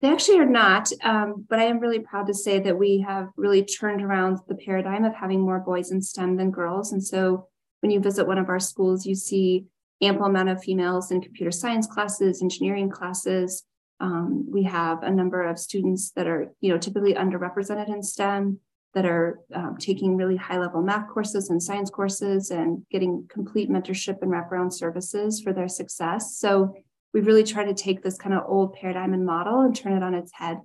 They 0.00 0.08
actually 0.08 0.38
are 0.38 0.46
not, 0.46 0.90
um, 1.02 1.44
but 1.48 1.58
I 1.58 1.64
am 1.64 1.80
really 1.80 1.98
proud 1.98 2.28
to 2.28 2.34
say 2.34 2.60
that 2.60 2.78
we 2.78 3.00
have 3.00 3.30
really 3.36 3.64
turned 3.64 4.00
around 4.00 4.38
the 4.46 4.54
paradigm 4.54 5.04
of 5.04 5.14
having 5.14 5.40
more 5.40 5.58
boys 5.58 5.90
in 5.90 6.00
STEM 6.00 6.36
than 6.36 6.52
girls. 6.52 6.92
And 6.92 7.04
so 7.04 7.48
when 7.80 7.90
you 7.90 7.98
visit 7.98 8.26
one 8.26 8.38
of 8.38 8.48
our 8.48 8.60
schools, 8.60 9.04
you 9.04 9.16
see 9.16 9.66
ample 10.00 10.26
amount 10.26 10.50
of 10.50 10.62
females 10.62 11.10
in 11.10 11.20
computer 11.20 11.50
science 11.50 11.88
classes, 11.88 12.42
engineering 12.42 12.88
classes, 12.88 13.64
um, 14.00 14.46
we 14.50 14.62
have 14.64 15.02
a 15.02 15.10
number 15.10 15.42
of 15.42 15.58
students 15.58 16.10
that 16.10 16.26
are, 16.26 16.52
you 16.60 16.70
know, 16.70 16.78
typically 16.78 17.14
underrepresented 17.14 17.88
in 17.88 18.02
STEM. 18.02 18.60
That 18.94 19.04
are 19.04 19.40
um, 19.54 19.76
taking 19.78 20.16
really 20.16 20.36
high 20.36 20.58
level 20.58 20.82
math 20.82 21.08
courses 21.08 21.50
and 21.50 21.62
science 21.62 21.90
courses 21.90 22.50
and 22.50 22.82
getting 22.90 23.26
complete 23.28 23.70
mentorship 23.70 24.22
and 24.22 24.30
wraparound 24.30 24.72
services 24.72 25.40
for 25.40 25.52
their 25.52 25.68
success. 25.68 26.38
So 26.38 26.74
we 27.12 27.20
really 27.20 27.44
try 27.44 27.64
to 27.64 27.74
take 27.74 28.02
this 28.02 28.16
kind 28.16 28.34
of 28.34 28.44
old 28.46 28.74
paradigm 28.74 29.12
and 29.12 29.24
model 29.24 29.60
and 29.60 29.74
turn 29.74 29.92
it 29.92 30.02
on 30.02 30.14
its 30.14 30.32
head 30.32 30.58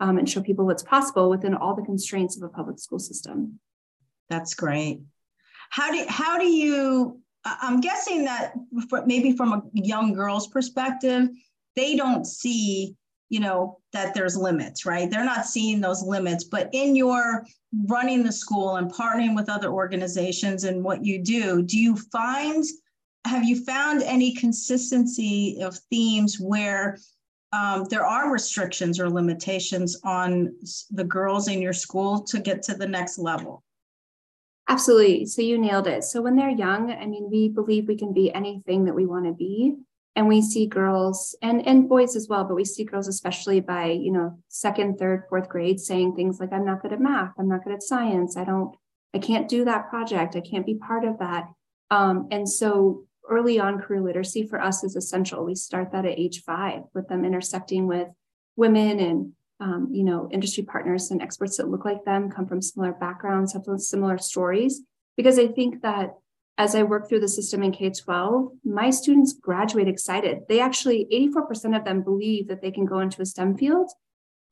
um, 0.00 0.18
and 0.18 0.28
show 0.28 0.42
people 0.42 0.66
what's 0.66 0.82
possible 0.82 1.30
within 1.30 1.54
all 1.54 1.74
the 1.74 1.82
constraints 1.82 2.36
of 2.36 2.42
a 2.42 2.48
public 2.48 2.78
school 2.78 2.98
system. 2.98 3.58
That's 4.28 4.54
great. 4.54 5.00
How 5.70 5.90
do 5.92 6.04
how 6.08 6.38
do 6.38 6.46
you? 6.46 7.20
I'm 7.44 7.80
guessing 7.80 8.24
that 8.24 8.54
maybe 9.06 9.36
from 9.36 9.52
a 9.52 9.62
young 9.72 10.12
girl's 10.12 10.48
perspective, 10.48 11.28
they 11.76 11.94
don't 11.94 12.26
see 12.26 12.96
you 13.28 13.40
know 13.40 13.78
that 13.92 14.14
there's 14.14 14.36
limits 14.36 14.86
right? 14.86 15.10
They're 15.10 15.24
not 15.24 15.46
seeing 15.46 15.80
those 15.80 16.02
limits 16.02 16.44
but 16.44 16.68
in 16.72 16.96
your 16.96 17.44
running 17.86 18.22
the 18.22 18.32
school 18.32 18.76
and 18.76 18.92
partnering 18.92 19.34
with 19.34 19.48
other 19.48 19.70
organizations 19.70 20.64
and 20.64 20.82
what 20.82 21.04
you 21.04 21.22
do 21.22 21.62
do 21.62 21.78
you 21.78 21.96
find 21.96 22.64
have 23.26 23.44
you 23.44 23.64
found 23.64 24.02
any 24.02 24.32
consistency 24.34 25.58
of 25.60 25.76
themes 25.90 26.38
where 26.40 26.98
um, 27.52 27.84
there 27.90 28.04
are 28.04 28.32
restrictions 28.32 29.00
or 29.00 29.08
limitations 29.08 30.00
on 30.04 30.54
the 30.90 31.04
girls 31.04 31.48
in 31.48 31.60
your 31.60 31.72
school 31.72 32.22
to 32.24 32.38
get 32.38 32.62
to 32.62 32.74
the 32.74 32.86
next 32.86 33.18
level? 33.18 33.62
Absolutely. 34.68 35.26
So 35.26 35.42
you 35.42 35.58
nailed 35.58 35.86
it. 35.86 36.04
So 36.04 36.20
when 36.22 36.36
they're 36.36 36.50
young 36.50 36.90
i 36.90 37.06
mean 37.06 37.28
we 37.30 37.48
believe 37.48 37.86
we 37.86 37.96
can 37.96 38.12
be 38.12 38.32
anything 38.32 38.84
that 38.84 38.94
we 38.94 39.06
want 39.06 39.26
to 39.26 39.32
be 39.32 39.76
and 40.16 40.26
we 40.26 40.40
see 40.40 40.66
girls 40.66 41.36
and 41.42 41.64
and 41.66 41.88
boys 41.88 42.16
as 42.16 42.26
well 42.28 42.42
but 42.42 42.56
we 42.56 42.64
see 42.64 42.84
girls 42.84 43.06
especially 43.06 43.60
by 43.60 43.90
you 43.90 44.10
know 44.10 44.36
second 44.48 44.98
third 44.98 45.24
fourth 45.28 45.48
grade 45.48 45.78
saying 45.78 46.16
things 46.16 46.40
like 46.40 46.52
i'm 46.52 46.64
not 46.64 46.82
good 46.82 46.92
at 46.92 47.00
math. 47.00 47.32
I'm 47.38 47.48
not 47.48 47.62
good 47.62 47.74
at 47.74 47.82
science. 47.82 48.36
I 48.36 48.44
don't 48.44 48.74
i 49.14 49.18
can't 49.18 49.48
do 49.48 49.64
that 49.66 49.88
project. 49.90 50.34
I 50.34 50.40
can't 50.40 50.66
be 50.66 50.74
part 50.74 51.04
of 51.04 51.18
that. 51.20 51.44
Um, 51.90 52.26
and 52.32 52.48
so 52.48 53.04
early 53.28 53.60
on 53.60 53.80
career 53.80 54.00
literacy 54.00 54.46
for 54.46 54.60
us 54.60 54.82
is 54.82 54.96
essential. 54.96 55.44
We 55.44 55.54
start 55.54 55.92
that 55.92 56.06
at 56.06 56.18
age 56.18 56.42
five 56.42 56.82
with 56.94 57.08
them 57.08 57.24
intersecting 57.24 57.86
with 57.86 58.08
women 58.56 58.98
and 58.98 59.32
um, 59.60 59.88
you 59.92 60.04
know 60.04 60.28
industry 60.32 60.64
partners 60.64 61.10
and 61.10 61.22
experts 61.22 61.58
that 61.58 61.68
look 61.68 61.84
like 61.84 62.04
them 62.04 62.30
come 62.30 62.46
from 62.46 62.62
similar 62.62 62.92
backgrounds 62.92 63.52
have 63.52 63.64
similar 63.78 64.18
stories. 64.18 64.80
Because 65.16 65.38
i 65.38 65.46
think 65.46 65.82
that 65.82 66.14
as 66.58 66.74
I 66.74 66.82
work 66.82 67.08
through 67.08 67.20
the 67.20 67.28
system 67.28 67.62
in 67.62 67.72
K 67.72 67.90
12, 67.90 68.50
my 68.64 68.90
students 68.90 69.34
graduate 69.34 69.88
excited. 69.88 70.40
They 70.48 70.60
actually, 70.60 71.06
84% 71.12 71.76
of 71.76 71.84
them 71.84 72.02
believe 72.02 72.48
that 72.48 72.62
they 72.62 72.70
can 72.70 72.86
go 72.86 73.00
into 73.00 73.20
a 73.20 73.26
STEM 73.26 73.58
field. 73.58 73.90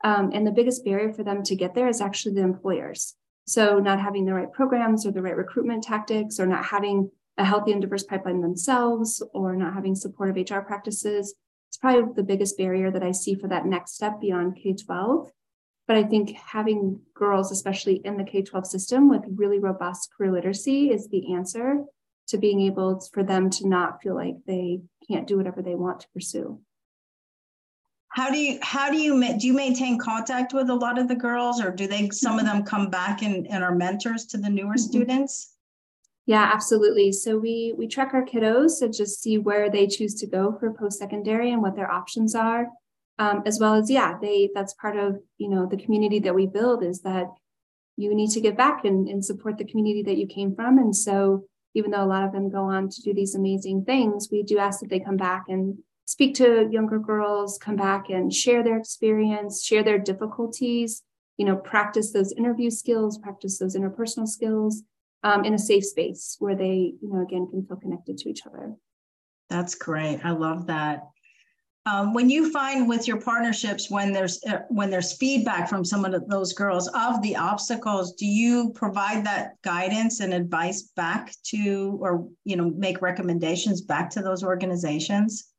Um, 0.03 0.31
and 0.35 0.47
the 0.47 0.53
biggest 0.53 0.85
barrier 0.85 1.13
for 1.13 1.25
them 1.25 1.43
to 1.45 1.57
get 1.57 1.75
there 1.75 1.89
is 1.89 2.03
actually 2.03 2.35
the 2.35 2.43
employers. 2.43 3.15
So, 3.47 3.79
not 3.79 4.01
having 4.01 4.27
the 4.27 4.35
right 4.35 4.53
programs 4.53 5.07
or 5.07 5.13
the 5.13 5.23
right 5.23 5.37
recruitment 5.37 5.83
tactics, 5.83 6.39
or 6.39 6.47
not 6.47 6.65
having 6.67 7.11
a 7.39 7.45
healthy 7.45 7.73
and 7.73 7.81
diverse 7.81 8.05
pipeline 8.05 8.41
themselves, 8.41 9.23
or 9.33 9.57
not 9.57 9.75
having 9.75 9.95
supportive 9.95 10.51
HR 10.51 10.61
practices, 10.61 11.35
it's 11.69 11.79
probably 11.79 12.13
the 12.15 12.23
biggest 12.23 12.57
barrier 12.57 12.91
that 12.91 13.03
I 13.03 13.13
see 13.13 13.35
for 13.35 13.49
that 13.49 13.67
next 13.67 13.95
step 13.95 14.21
beyond 14.21 14.57
K 14.57 14.75
12. 14.75 15.31
But 15.87 15.97
I 15.99 16.05
think 16.05 16.33
having 16.33 17.01
girls, 17.15 17.53
especially 17.53 17.97
in 18.05 18.17
the 18.17 18.25
K 18.25 18.43
12 18.43 18.67
system 18.67 19.09
with 19.09 19.23
really 19.35 19.59
robust 19.59 20.11
career 20.17 20.33
literacy, 20.33 20.91
is 20.91 21.09
the 21.09 21.35
answer 21.35 21.85
to 22.29 22.39
being 22.39 22.63
able 22.63 23.01
for 23.13 23.23
them 23.23 23.51
to 23.51 23.69
not 23.69 24.01
feel 24.03 24.15
like 24.15 24.37
they 24.47 24.81
can't 25.07 25.27
do 25.27 25.37
whatever 25.37 25.61
they 25.61 25.75
want 25.75 26.01
to 26.01 26.09
pursue. 26.15 26.59
How 28.09 28.31
do 28.31 28.39
you 28.39 28.59
how 28.63 28.91
do 28.91 28.97
you 28.97 29.39
do 29.39 29.47
you 29.47 29.53
maintain 29.53 29.99
contact 29.99 30.55
with 30.55 30.71
a 30.71 30.75
lot 30.75 30.99
of 30.99 31.09
the 31.09 31.17
girls, 31.17 31.61
or 31.61 31.71
do 31.71 31.87
they 31.87 32.09
some 32.11 32.39
of 32.39 32.47
them 32.47 32.63
come 32.63 32.89
back 32.89 33.23
and, 33.23 33.47
and 33.49 33.63
are 33.65 33.75
mentors 33.75 34.25
to 34.27 34.39
the 34.39 34.49
newer 34.49 34.75
mm-hmm. 34.75 34.79
students? 34.79 35.55
Yeah, 36.25 36.49
absolutely. 36.55 37.13
So 37.13 37.37
we 37.37 37.75
we 37.77 37.89
track 37.89 38.15
our 38.15 38.25
kiddos 38.25 38.79
to 38.79 38.89
just 38.89 39.21
see 39.21 39.37
where 39.37 39.69
they 39.69 39.87
choose 39.87 40.15
to 40.21 40.27
go 40.27 40.57
for 40.59 40.73
post 40.73 40.99
secondary 40.99 41.51
and 41.51 41.61
what 41.61 41.75
their 41.75 41.91
options 41.91 42.35
are 42.35 42.69
um, 43.19 43.43
as 43.47 43.59
well 43.61 43.75
as 43.75 43.91
yeah 43.91 44.17
they 44.21 44.51
that's 44.55 44.75
part 44.75 44.97
of 44.97 45.19
you 45.39 45.49
know 45.49 45.67
the 45.67 45.77
community 45.77 46.19
that 46.21 46.35
we 46.35 46.47
build 46.47 46.83
is 46.83 47.01
that 47.03 47.27
you 47.97 48.15
need 48.15 48.31
to 48.31 48.41
give 48.41 48.57
back 48.57 48.85
and, 48.85 49.09
and 49.09 49.25
support 49.25 49.57
the 49.57 49.65
community 49.65 50.03
that 50.03 50.17
you 50.17 50.27
came 50.27 50.53
from. 50.53 50.79
And 50.79 50.97
so 50.97 51.45
even 51.75 51.93
though 51.93 52.03
a 52.03 52.07
lot 52.07 52.25
of 52.25 52.33
them 52.33 52.51
go 52.51 52.65
on 52.65 52.89
to 52.89 53.03
do 53.03 53.15
these 53.15 53.35
amazing 53.35 53.85
things 53.85 54.29
we 54.31 54.43
do 54.43 54.59
ask 54.59 54.81
that 54.81 54.91
they 54.91 55.01
come 55.01 55.17
back 55.17 55.45
and 55.49 55.79
speak 56.07 56.35
to 56.35 56.69
younger 56.71 56.99
girls 56.99 57.59
come 57.59 57.77
back 57.77 58.11
and 58.11 58.33
share 58.33 58.63
their 58.63 58.79
experience 58.79 59.65
share 59.65 59.83
their 59.83 59.99
difficulties 59.99 61.03
you 61.37 61.45
know 61.45 61.57
practice 61.57 62.13
those 62.13 62.33
interview 62.33 62.71
skills 62.71 63.19
practice 63.19 63.59
those 63.59 63.77
interpersonal 63.77 64.29
skills 64.29 64.83
um, 65.25 65.45
in 65.45 65.55
a 65.55 65.59
safe 65.59 65.85
space 65.85 66.37
where 66.39 66.55
they 66.55 66.95
you 67.01 67.09
know 67.09 67.23
again 67.23 67.49
can 67.51 67.67
feel 67.67 67.79
connected 67.79 68.19
to 68.19 68.29
each 68.29 68.47
other. 68.47 68.75
That's 69.51 69.75
great. 69.75 70.21
I 70.23 70.31
love 70.31 70.67
that 70.67 71.09
um, 71.87 72.15
when 72.15 72.31
you 72.31 72.51
find 72.51 72.89
with 72.89 73.07
your 73.07 73.21
partnerships 73.21 73.91
when 73.91 74.13
there's 74.13 74.43
uh, 74.45 74.61
when 74.69 74.91
there's 74.91 75.17
feedback 75.17 75.69
from 75.69 75.85
some 75.85 76.05
of 76.05 76.29
those 76.29 76.53
girls 76.53 76.89
of 76.89 77.21
the 77.23 77.37
obstacles 77.37 78.15
do 78.15 78.27
you 78.27 78.71
provide 78.75 79.25
that 79.27 79.61
guidance 79.63 80.21
and 80.21 80.33
advice 80.33 80.83
back 80.97 81.35
to 81.45 81.99
or 82.01 82.29
you 82.45 82.57
know 82.57 82.71
make 82.71 83.03
recommendations 83.03 83.83
back 83.83 84.11
to 84.11 84.23
those 84.23 84.43
organizations? 84.43 85.51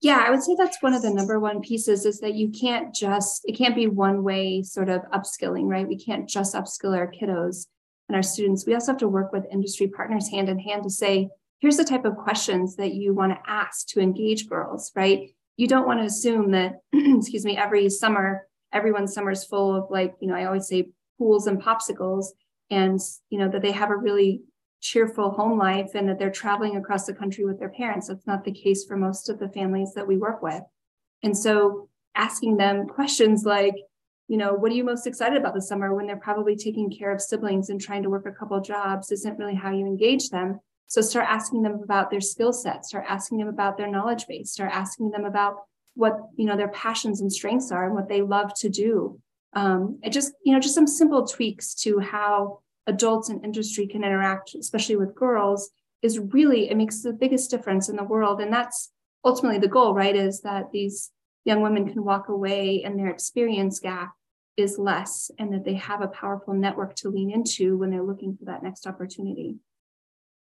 Yeah 0.00 0.22
i 0.24 0.30
would 0.30 0.42
say 0.42 0.54
that's 0.56 0.82
one 0.82 0.94
of 0.94 1.02
the 1.02 1.12
number 1.12 1.40
one 1.40 1.60
pieces 1.60 2.06
is 2.06 2.20
that 2.20 2.34
you 2.34 2.50
can't 2.50 2.94
just 2.94 3.42
it 3.44 3.56
can't 3.56 3.74
be 3.74 3.86
one 3.86 4.22
way 4.22 4.62
sort 4.62 4.88
of 4.88 5.02
upskilling 5.12 5.66
right? 5.66 5.88
We 5.88 5.98
can't 5.98 6.28
just 6.28 6.54
upskill 6.54 6.96
our 6.96 7.10
kiddos 7.10 7.66
and 8.08 8.16
our 8.16 8.22
students. 8.22 8.66
We 8.66 8.74
also 8.74 8.92
have 8.92 8.98
to 8.98 9.08
work 9.08 9.32
with 9.32 9.46
industry 9.50 9.88
partners 9.88 10.28
hand 10.28 10.48
in 10.48 10.58
hand 10.58 10.84
to 10.84 10.90
say 10.90 11.30
here's 11.64 11.78
the 11.78 11.84
type 11.84 12.04
of 12.04 12.18
questions 12.18 12.76
that 12.76 12.92
you 12.92 13.14
want 13.14 13.32
to 13.32 13.50
ask 13.50 13.86
to 13.86 13.98
engage 13.98 14.50
girls, 14.50 14.92
right? 14.94 15.30
You 15.56 15.66
don't 15.66 15.86
want 15.86 15.98
to 15.98 16.04
assume 16.04 16.50
that, 16.50 16.74
excuse 16.92 17.42
me, 17.42 17.56
every 17.56 17.88
summer, 17.88 18.46
everyone's 18.70 19.14
summer 19.14 19.30
is 19.30 19.46
full 19.46 19.74
of 19.74 19.86
like, 19.88 20.14
you 20.20 20.28
know, 20.28 20.34
I 20.34 20.44
always 20.44 20.68
say 20.68 20.90
pools 21.16 21.46
and 21.46 21.62
popsicles, 21.62 22.26
and, 22.68 23.00
you 23.30 23.38
know, 23.38 23.48
that 23.48 23.62
they 23.62 23.72
have 23.72 23.88
a 23.88 23.96
really 23.96 24.42
cheerful 24.82 25.30
home 25.30 25.58
life 25.58 25.92
and 25.94 26.06
that 26.06 26.18
they're 26.18 26.30
traveling 26.30 26.76
across 26.76 27.06
the 27.06 27.14
country 27.14 27.46
with 27.46 27.58
their 27.58 27.70
parents. 27.70 28.08
That's 28.08 28.26
not 28.26 28.44
the 28.44 28.52
case 28.52 28.84
for 28.84 28.98
most 28.98 29.30
of 29.30 29.38
the 29.38 29.48
families 29.48 29.94
that 29.94 30.06
we 30.06 30.18
work 30.18 30.42
with. 30.42 30.60
And 31.22 31.34
so 31.34 31.88
asking 32.14 32.58
them 32.58 32.88
questions 32.88 33.44
like, 33.46 33.76
you 34.28 34.36
know, 34.36 34.52
what 34.52 34.70
are 34.70 34.74
you 34.74 34.84
most 34.84 35.06
excited 35.06 35.38
about 35.38 35.54
this 35.54 35.66
summer 35.66 35.94
when 35.94 36.06
they're 36.06 36.16
probably 36.16 36.56
taking 36.56 36.90
care 36.90 37.10
of 37.10 37.22
siblings 37.22 37.70
and 37.70 37.80
trying 37.80 38.02
to 38.02 38.10
work 38.10 38.26
a 38.26 38.32
couple 38.32 38.60
jobs 38.60 39.10
isn't 39.10 39.38
really 39.38 39.54
how 39.54 39.70
you 39.70 39.86
engage 39.86 40.28
them. 40.28 40.60
So 40.86 41.00
start 41.00 41.26
asking 41.28 41.62
them 41.62 41.80
about 41.82 42.10
their 42.10 42.20
skill 42.20 42.52
sets, 42.52 42.88
start 42.88 43.06
asking 43.08 43.38
them 43.38 43.48
about 43.48 43.76
their 43.76 43.90
knowledge 43.90 44.26
base, 44.26 44.52
start 44.52 44.70
asking 44.72 45.10
them 45.10 45.24
about 45.24 45.56
what 45.94 46.18
you 46.36 46.44
know 46.44 46.56
their 46.56 46.68
passions 46.68 47.20
and 47.20 47.32
strengths 47.32 47.70
are 47.70 47.86
and 47.86 47.94
what 47.94 48.08
they 48.08 48.22
love 48.22 48.52
to 48.54 48.68
do. 48.68 49.20
Um, 49.54 49.98
it 50.02 50.10
just 50.10 50.32
you 50.44 50.52
know 50.52 50.60
just 50.60 50.74
some 50.74 50.86
simple 50.86 51.26
tweaks 51.26 51.74
to 51.82 52.00
how 52.00 52.60
adults 52.86 53.28
and 53.28 53.44
industry 53.44 53.86
can 53.86 54.04
interact, 54.04 54.54
especially 54.54 54.96
with 54.96 55.14
girls, 55.14 55.70
is 56.02 56.18
really 56.18 56.70
it 56.70 56.76
makes 56.76 57.02
the 57.02 57.12
biggest 57.12 57.50
difference 57.50 57.88
in 57.88 57.96
the 57.96 58.04
world, 58.04 58.40
and 58.40 58.52
that's 58.52 58.92
ultimately 59.24 59.58
the 59.58 59.68
goal, 59.68 59.94
right? 59.94 60.16
Is 60.16 60.42
that 60.42 60.70
these 60.72 61.10
young 61.44 61.60
women 61.62 61.88
can 61.90 62.04
walk 62.04 62.28
away 62.28 62.82
and 62.84 62.98
their 62.98 63.08
experience 63.08 63.78
gap 63.78 64.12
is 64.56 64.78
less, 64.78 65.30
and 65.38 65.52
that 65.52 65.64
they 65.64 65.74
have 65.74 66.02
a 66.02 66.08
powerful 66.08 66.54
network 66.54 66.94
to 66.96 67.08
lean 67.08 67.30
into 67.30 67.76
when 67.76 67.90
they're 67.90 68.02
looking 68.02 68.36
for 68.36 68.44
that 68.44 68.62
next 68.62 68.86
opportunity. 68.86 69.56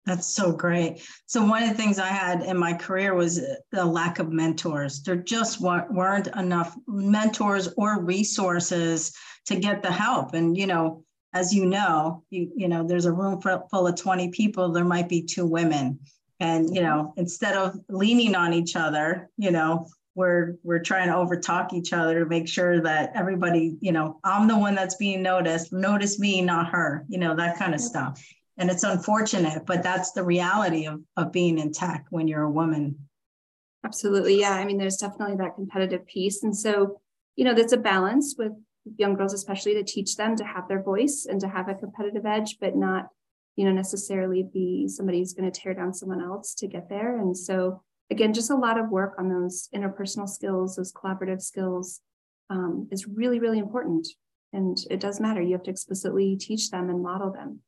That's 0.06 0.26
so 0.26 0.52
great. 0.52 1.02
So 1.26 1.44
one 1.44 1.62
of 1.62 1.68
the 1.68 1.74
things 1.74 1.98
I 1.98 2.08
had 2.08 2.42
in 2.42 2.56
my 2.56 2.72
career 2.72 3.14
was 3.14 3.40
the 3.70 3.84
lack 3.84 4.18
of 4.18 4.32
mentors. 4.32 5.02
There 5.02 5.16
just 5.16 5.60
weren't 5.60 6.26
enough 6.28 6.76
mentors 6.86 7.68
or 7.76 8.02
resources 8.02 9.12
to 9.46 9.56
get 9.56 9.82
the 9.82 9.92
help. 9.92 10.34
And 10.34 10.56
you 10.56 10.66
know, 10.66 11.04
as 11.34 11.54
you 11.54 11.66
know, 11.66 12.24
you 12.30 12.50
you 12.56 12.68
know, 12.68 12.86
there's 12.86 13.04
a 13.04 13.12
room 13.12 13.40
full 13.40 13.86
of 13.86 13.94
20 13.94 14.30
people, 14.30 14.72
there 14.72 14.84
might 14.84 15.08
be 15.08 15.22
two 15.22 15.46
women. 15.46 16.00
And 16.40 16.74
you 16.74 16.80
know, 16.80 17.12
instead 17.18 17.54
of 17.54 17.78
leaning 17.90 18.34
on 18.34 18.54
each 18.54 18.76
other, 18.76 19.28
you 19.36 19.50
know, 19.50 19.86
we're 20.14 20.56
we're 20.62 20.82
trying 20.82 21.08
to 21.08 21.14
overtalk 21.14 21.74
each 21.74 21.92
other 21.92 22.20
to 22.20 22.26
make 22.26 22.48
sure 22.48 22.80
that 22.80 23.12
everybody, 23.14 23.76
you 23.80 23.92
know, 23.92 24.18
I'm 24.24 24.48
the 24.48 24.58
one 24.58 24.74
that's 24.74 24.96
being 24.96 25.22
noticed. 25.22 25.74
Notice 25.74 26.18
me, 26.18 26.40
not 26.40 26.70
her. 26.70 27.04
You 27.08 27.18
know, 27.18 27.36
that 27.36 27.58
kind 27.58 27.74
of 27.74 27.80
stuff 27.80 28.18
and 28.60 28.70
it's 28.70 28.84
unfortunate 28.84 29.64
but 29.66 29.82
that's 29.82 30.12
the 30.12 30.22
reality 30.22 30.86
of, 30.86 31.00
of 31.16 31.32
being 31.32 31.58
in 31.58 31.72
tech 31.72 32.04
when 32.10 32.28
you're 32.28 32.42
a 32.42 32.50
woman. 32.50 32.96
Absolutely 33.84 34.38
yeah. 34.38 34.52
I 34.52 34.64
mean 34.64 34.78
there's 34.78 34.98
definitely 34.98 35.36
that 35.36 35.56
competitive 35.56 36.06
piece. 36.06 36.44
And 36.44 36.56
so 36.56 37.00
you 37.34 37.44
know 37.44 37.54
that's 37.54 37.72
a 37.72 37.78
balance 37.78 38.36
with 38.38 38.52
young 38.96 39.14
girls 39.14 39.32
especially 39.32 39.74
to 39.74 39.82
teach 39.82 40.16
them 40.16 40.36
to 40.36 40.44
have 40.44 40.68
their 40.68 40.82
voice 40.82 41.26
and 41.28 41.40
to 41.40 41.48
have 41.48 41.68
a 41.68 41.74
competitive 41.74 42.24
edge 42.24 42.56
but 42.60 42.76
not 42.76 43.08
you 43.56 43.64
know 43.64 43.72
necessarily 43.72 44.42
be 44.42 44.86
somebody 44.88 45.18
who's 45.18 45.34
going 45.34 45.50
to 45.50 45.60
tear 45.60 45.74
down 45.74 45.92
someone 45.92 46.22
else 46.22 46.54
to 46.54 46.68
get 46.68 46.88
there. 46.88 47.18
And 47.18 47.36
so 47.36 47.82
again 48.10 48.34
just 48.34 48.50
a 48.50 48.56
lot 48.56 48.78
of 48.78 48.90
work 48.90 49.14
on 49.18 49.30
those 49.30 49.68
interpersonal 49.74 50.28
skills 50.28 50.76
those 50.76 50.92
collaborative 50.92 51.40
skills 51.40 52.00
um, 52.50 52.88
is 52.92 53.06
really 53.06 53.40
really 53.40 53.58
important. 53.58 54.06
And 54.52 54.76
it 54.90 55.00
does 55.00 55.20
matter. 55.20 55.40
You 55.40 55.52
have 55.52 55.62
to 55.62 55.70
explicitly 55.70 56.36
teach 56.36 56.70
them 56.70 56.90
and 56.90 57.02
model 57.02 57.30
them. 57.32 57.60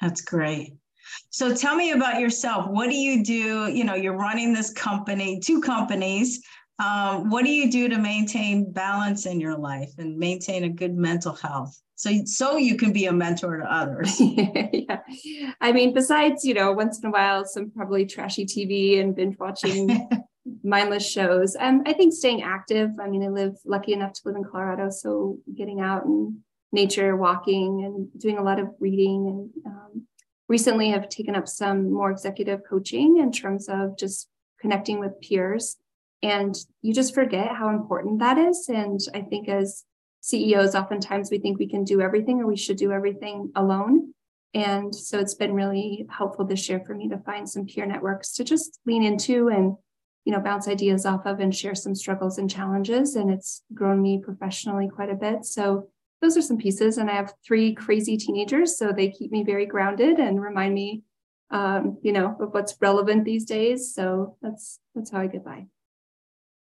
That's 0.00 0.20
great. 0.20 0.74
So 1.30 1.54
tell 1.54 1.76
me 1.76 1.92
about 1.92 2.20
yourself. 2.20 2.68
What 2.68 2.90
do 2.90 2.96
you 2.96 3.24
do? 3.24 3.68
You 3.68 3.84
know, 3.84 3.94
you're 3.94 4.16
running 4.16 4.52
this 4.52 4.72
company, 4.72 5.40
two 5.40 5.60
companies. 5.60 6.42
Um, 6.78 7.30
what 7.30 7.44
do 7.44 7.50
you 7.50 7.70
do 7.70 7.88
to 7.88 7.98
maintain 7.98 8.70
balance 8.70 9.24
in 9.24 9.40
your 9.40 9.56
life 9.56 9.92
and 9.98 10.18
maintain 10.18 10.64
a 10.64 10.68
good 10.68 10.94
mental 10.94 11.34
health? 11.34 11.80
So, 11.94 12.10
so 12.26 12.58
you 12.58 12.76
can 12.76 12.92
be 12.92 13.06
a 13.06 13.12
mentor 13.12 13.56
to 13.56 13.64
others. 13.64 14.20
yeah. 14.20 15.00
I 15.62 15.72
mean, 15.72 15.94
besides, 15.94 16.44
you 16.44 16.52
know, 16.52 16.72
once 16.72 16.98
in 16.98 17.08
a 17.08 17.10
while, 17.10 17.46
some 17.46 17.70
probably 17.70 18.04
trashy 18.04 18.44
TV 18.44 19.00
and 19.00 19.16
binge 19.16 19.38
watching 19.38 20.06
mindless 20.62 21.10
shows. 21.10 21.56
Um, 21.58 21.82
I 21.86 21.94
think 21.94 22.12
staying 22.12 22.42
active. 22.42 22.90
I 23.00 23.08
mean, 23.08 23.22
I 23.22 23.28
live 23.28 23.56
lucky 23.64 23.94
enough 23.94 24.12
to 24.12 24.20
live 24.26 24.36
in 24.36 24.44
Colorado, 24.44 24.90
so 24.90 25.38
getting 25.56 25.80
out 25.80 26.04
and 26.04 26.36
nature, 26.70 27.16
walking, 27.16 27.84
and 27.84 28.20
doing 28.20 28.36
a 28.36 28.42
lot 28.42 28.60
of 28.60 28.68
reading. 28.78 29.50
Recently, 30.48 30.90
have 30.90 31.08
taken 31.08 31.34
up 31.34 31.48
some 31.48 31.92
more 31.92 32.10
executive 32.10 32.60
coaching 32.68 33.18
in 33.18 33.32
terms 33.32 33.68
of 33.68 33.98
just 33.98 34.28
connecting 34.60 35.00
with 35.00 35.20
peers. 35.20 35.76
And 36.22 36.54
you 36.82 36.94
just 36.94 37.14
forget 37.14 37.54
how 37.54 37.68
important 37.68 38.20
that 38.20 38.38
is. 38.38 38.68
And 38.68 39.00
I 39.14 39.22
think 39.22 39.48
as 39.48 39.84
CEOs, 40.20 40.74
oftentimes 40.74 41.30
we 41.30 41.38
think 41.38 41.58
we 41.58 41.68
can 41.68 41.84
do 41.84 42.00
everything 42.00 42.40
or 42.40 42.46
we 42.46 42.56
should 42.56 42.76
do 42.76 42.92
everything 42.92 43.50
alone. 43.54 44.12
And 44.54 44.94
so 44.94 45.18
it's 45.18 45.34
been 45.34 45.52
really 45.52 46.06
helpful 46.08 46.44
this 46.46 46.68
year 46.68 46.80
for 46.86 46.94
me 46.94 47.08
to 47.08 47.18
find 47.18 47.48
some 47.48 47.66
peer 47.66 47.84
networks 47.84 48.32
to 48.34 48.44
just 48.44 48.80
lean 48.86 49.02
into 49.02 49.48
and 49.48 49.76
you 50.24 50.32
know 50.32 50.40
bounce 50.40 50.66
ideas 50.66 51.06
off 51.06 51.24
of 51.24 51.40
and 51.40 51.54
share 51.54 51.74
some 51.74 51.94
struggles 51.94 52.38
and 52.38 52.50
challenges 52.50 53.14
and 53.14 53.30
it's 53.30 53.62
grown 53.72 54.02
me 54.02 54.20
professionally 54.22 54.88
quite 54.88 55.08
a 55.08 55.14
bit 55.14 55.44
so 55.44 55.88
those 56.20 56.36
are 56.36 56.42
some 56.42 56.58
pieces 56.58 56.98
and 56.98 57.10
i 57.10 57.14
have 57.14 57.32
three 57.44 57.74
crazy 57.74 58.16
teenagers 58.16 58.78
so 58.78 58.92
they 58.92 59.10
keep 59.10 59.30
me 59.30 59.44
very 59.44 59.66
grounded 59.66 60.18
and 60.18 60.40
remind 60.40 60.74
me 60.74 61.02
um, 61.50 61.98
you 62.02 62.12
know 62.12 62.36
of 62.40 62.52
what's 62.52 62.76
relevant 62.80 63.24
these 63.24 63.44
days 63.44 63.94
so 63.94 64.36
that's 64.42 64.80
that's 64.94 65.10
how 65.10 65.20
i 65.20 65.26
get 65.26 65.44
by 65.44 65.66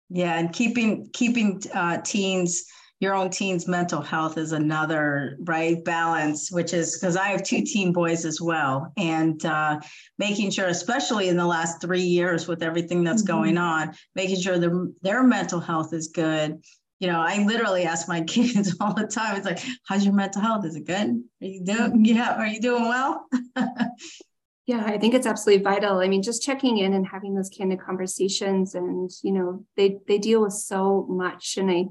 yeah 0.10 0.38
and 0.38 0.52
keeping 0.52 1.10
keeping 1.14 1.62
uh, 1.74 1.98
teens 2.04 2.66
your 3.02 3.14
own 3.14 3.30
teen's 3.30 3.68
mental 3.68 4.02
health 4.02 4.38
is 4.38 4.52
another 4.52 5.38
right 5.42 5.84
balance 5.84 6.52
which 6.52 6.74
is 6.74 6.98
because 6.98 7.16
i 7.16 7.28
have 7.28 7.44
two 7.44 7.62
teen 7.62 7.94
boys 7.94 8.26
as 8.26 8.42
well 8.42 8.92
and 8.98 9.46
uh, 9.46 9.80
making 10.18 10.50
sure 10.50 10.68
especially 10.68 11.30
in 11.30 11.38
the 11.38 11.46
last 11.46 11.82
three 11.82 12.02
years 12.02 12.48
with 12.48 12.64
everything 12.64 13.04
that's 13.04 13.24
mm-hmm. 13.24 13.40
going 13.40 13.58
on 13.58 13.94
making 14.16 14.40
sure 14.40 14.58
their, 14.60 14.88
their 15.02 15.24
mental 15.24 15.60
health 15.60 15.94
is 15.94 16.10
good 16.10 16.62
you 17.00 17.08
know 17.08 17.20
i 17.20 17.44
literally 17.44 17.84
ask 17.84 18.08
my 18.08 18.22
kids 18.36 18.76
all 18.80 18.94
the 18.94 19.08
time 19.08 19.36
it's 19.36 19.46
like 19.46 19.60
how's 19.88 20.06
your 20.06 20.14
mental 20.14 20.42
health 20.42 20.66
is 20.66 20.76
it 20.76 20.86
good 20.86 21.24
are 21.42 21.48
you 21.48 21.64
doing 21.64 22.06
yeah 22.06 22.36
are 22.36 22.48
you 22.48 22.62
doing 22.62 22.84
well 22.84 23.26
yeah 24.66 24.84
i 24.86 24.98
think 24.98 25.14
it's 25.14 25.28
absolutely 25.28 25.64
vital 25.64 26.00
i 26.00 26.08
mean 26.08 26.24
just 26.24 26.42
checking 26.42 26.78
in 26.78 26.94
and 26.94 27.08
having 27.08 27.36
those 27.36 27.50
candid 27.50 27.80
conversations 27.80 28.76
and 28.76 29.12
you 29.24 29.32
know 29.32 29.64
they 29.78 29.98
they 30.08 30.18
deal 30.18 30.42
with 30.42 30.54
so 30.54 31.06
much 31.10 31.58
and 31.58 31.70
i 31.70 31.86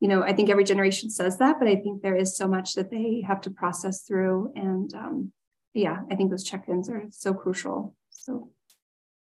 you 0.00 0.08
know, 0.08 0.22
I 0.22 0.32
think 0.32 0.48
every 0.48 0.64
generation 0.64 1.10
says 1.10 1.36
that, 1.38 1.58
but 1.58 1.68
I 1.68 1.76
think 1.76 2.02
there 2.02 2.16
is 2.16 2.34
so 2.34 2.48
much 2.48 2.74
that 2.74 2.90
they 2.90 3.22
have 3.26 3.42
to 3.42 3.50
process 3.50 4.00
through. 4.02 4.52
And 4.56 4.92
um, 4.94 5.32
yeah, 5.74 5.98
I 6.10 6.16
think 6.16 6.30
those 6.30 6.42
check-ins 6.42 6.88
are 6.88 7.04
so 7.10 7.34
crucial. 7.34 7.94
So 8.08 8.50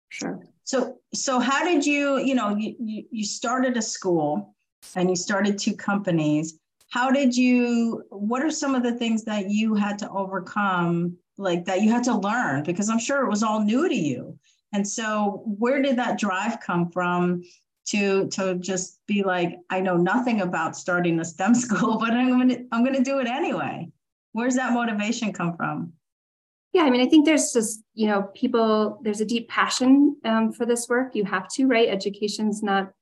sure. 0.08 0.46
So 0.62 0.98
so 1.12 1.40
how 1.40 1.64
did 1.64 1.84
you, 1.84 2.18
you 2.18 2.36
know, 2.36 2.56
you, 2.56 3.04
you 3.10 3.24
started 3.24 3.76
a 3.76 3.82
school 3.82 4.54
and 4.97 5.11
you 5.11 5.16
started 5.16 5.59
two 5.59 5.74
companies. 5.74 6.59
How 6.91 7.11
did 7.11 7.37
you 7.37 8.05
what 8.11 8.43
are 8.43 8.51
some 8.51 8.74
of 8.74 8.83
the 8.83 8.93
things 8.93 9.24
that 9.24 9.51
you 9.51 9.74
had 9.74 9.99
to 10.01 10.11
overcome, 10.11 11.16
like 11.39 11.64
that 11.64 11.83
you 11.83 11.91
had 11.91 12.05
to 12.05 12.16
learn? 12.16 12.62
Because 12.64 12.91
I'm 12.91 12.99
sure 12.99 13.24
it 13.24 13.30
was 13.30 13.43
all 13.43 13.61
new 13.61 13.89
to 13.89 13.95
you. 13.95 14.39
And 14.74 14.87
so 14.87 15.43
where 15.47 15.83
did 15.83 15.97
that 15.97 16.18
drive 16.18 16.61
come 16.61 16.91
from? 16.91 17.43
to 17.85 18.28
to 18.28 18.55
just 18.57 19.01
be 19.07 19.22
like 19.22 19.59
i 19.70 19.80
know 19.80 19.97
nothing 19.97 20.41
about 20.41 20.76
starting 20.76 21.18
a 21.20 21.24
stem 21.24 21.55
school 21.64 21.99
but 21.99 22.11
i'm 22.12 22.30
gonna 22.30 22.59
i'm 22.70 22.85
gonna 22.85 23.03
do 23.03 23.18
it 23.18 23.26
anyway 23.26 23.89
where's 24.33 24.55
that 24.55 24.72
motivation 24.72 25.33
come 25.33 25.57
from 25.57 25.93
yeah 26.72 26.83
i 26.83 26.91
mean 26.91 27.01
i 27.01 27.07
think 27.07 27.26
there's 27.26 27.53
just 27.53 27.83
you 27.95 28.07
know 28.07 28.22
people 28.35 29.01
there's 29.03 29.20
a 29.20 29.26
deep 29.26 29.49
passion 29.49 30.16
um, 30.24 30.53
for 30.53 30.64
this 30.64 30.89
work 30.89 31.14
you 31.14 31.24
have 31.24 31.49
to 31.49 31.66
right 31.66 31.89
education's 31.89 32.62
not 32.62 32.93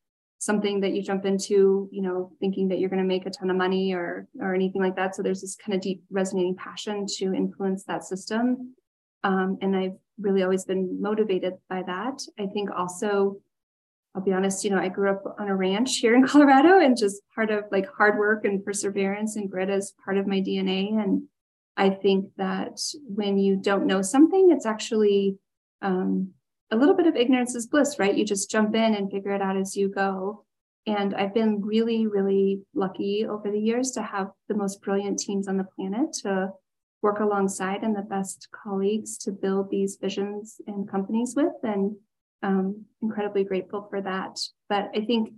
something 0.41 0.81
that 0.81 0.93
you 0.93 1.03
jump 1.03 1.27
into 1.27 1.89
you 1.93 2.03
know 2.03 2.33
thinking 2.41 2.67
that 2.69 2.79
you're 2.81 2.91
going 2.91 3.03
to 3.03 3.07
make 3.07 3.27
a 3.27 3.31
ton 3.31 3.51
of 3.51 3.57
money 3.57 3.93
or 3.95 4.27
or 4.41 4.55
anything 4.55 4.83
like 4.83 4.97
that. 4.97 5.15
So 5.15 5.23
there's 5.23 5.43
this 5.43 5.55
kind 5.55 5.77
of 5.77 5.81
deep 5.81 6.03
resonating 6.11 6.57
passion 6.57 7.07
to 7.19 7.33
influence 7.33 7.85
that 7.85 8.05
system. 8.05 8.75
Um, 9.23 9.59
and 9.61 9.77
i've 9.77 9.99
really 10.19 10.43
always 10.43 10.65
been 10.65 11.01
motivated 11.01 11.55
by 11.69 11.83
that. 11.87 12.21
I 12.39 12.47
think 12.47 12.71
also 12.71 13.37
I'll 14.15 14.23
be 14.23 14.33
honest, 14.33 14.65
you 14.65 14.71
know, 14.71 14.79
I 14.79 14.89
grew 14.89 15.11
up 15.11 15.23
on 15.39 15.49
a 15.49 15.55
ranch 15.55 15.99
here 15.99 16.15
in 16.15 16.27
Colorado 16.27 16.81
and 16.81 16.97
just 16.97 17.23
part 17.35 17.51
of 17.51 17.65
like 17.71 17.87
hard 17.97 18.19
work 18.19 18.45
and 18.45 18.65
perseverance 18.65 19.37
and 19.37 19.51
grit 19.51 19.71
is 19.71 19.95
part 20.05 20.19
of 20.19 20.27
my 20.27 20.41
DNA. 20.41 21.01
And 21.01 21.25
I 21.77 21.91
think 21.91 22.31
that 22.37 22.81
when 23.07 23.39
you 23.39 23.57
don't 23.57 23.87
know 23.87 24.03
something, 24.03 24.51
it's 24.51 24.67
actually 24.67 25.37
um, 25.81 26.31
a 26.71 26.77
little 26.77 26.95
bit 26.95 27.07
of 27.07 27.17
ignorance 27.17 27.55
is 27.55 27.67
bliss, 27.67 27.99
right? 27.99 28.17
You 28.17 28.25
just 28.25 28.51
jump 28.51 28.75
in 28.75 28.95
and 28.95 29.11
figure 29.11 29.33
it 29.33 29.43
out 29.43 29.57
as 29.57 29.77
you 29.77 29.89
go. 29.89 30.45
And 30.87 31.15
I've 31.15 31.35
been 31.35 31.61
really, 31.61 32.07
really 32.07 32.63
lucky 32.75 33.27
over 33.29 33.51
the 33.51 33.59
years 33.59 33.91
to 33.93 34.03
have 34.03 34.31
the 34.49 34.55
most 34.55 34.81
brilliant 34.81 35.19
teams 35.19 35.47
on 35.47 35.57
the 35.57 35.67
planet 35.77 36.13
to 36.23 36.51
work 37.03 37.21
alongside 37.21 37.83
and 37.83 37.95
the 37.95 38.03
best 38.03 38.49
colleagues 38.51 39.19
to 39.19 39.33
build 39.33 39.71
these 39.71 39.99
visions 40.01 40.61
and 40.67 40.91
companies 40.91 41.35
with. 41.37 41.53
And 41.63 41.97
um, 42.43 42.85
incredibly 43.03 43.45
grateful 43.45 43.87
for 43.91 44.01
that. 44.01 44.39
But 44.69 44.91
I 44.95 45.05
think, 45.05 45.31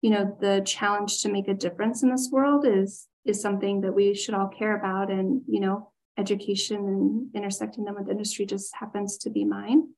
you 0.00 0.10
know, 0.10 0.36
the 0.40 0.62
challenge 0.64 1.20
to 1.22 1.30
make 1.30 1.48
a 1.48 1.54
difference 1.54 2.02
in 2.02 2.10
this 2.10 2.30
world 2.32 2.66
is 2.66 3.08
is 3.24 3.40
something 3.40 3.82
that 3.82 3.92
we 3.92 4.14
should 4.14 4.34
all 4.34 4.48
care 4.48 4.76
about. 4.76 5.10
And 5.10 5.42
you 5.46 5.60
know, 5.60 5.92
education 6.18 6.76
and 6.76 7.26
intersecting 7.34 7.84
them 7.84 7.96
with 7.96 8.10
industry 8.10 8.46
just 8.46 8.74
happens 8.74 9.18
to 9.18 9.30
be 9.30 9.44
mine. 9.44 9.88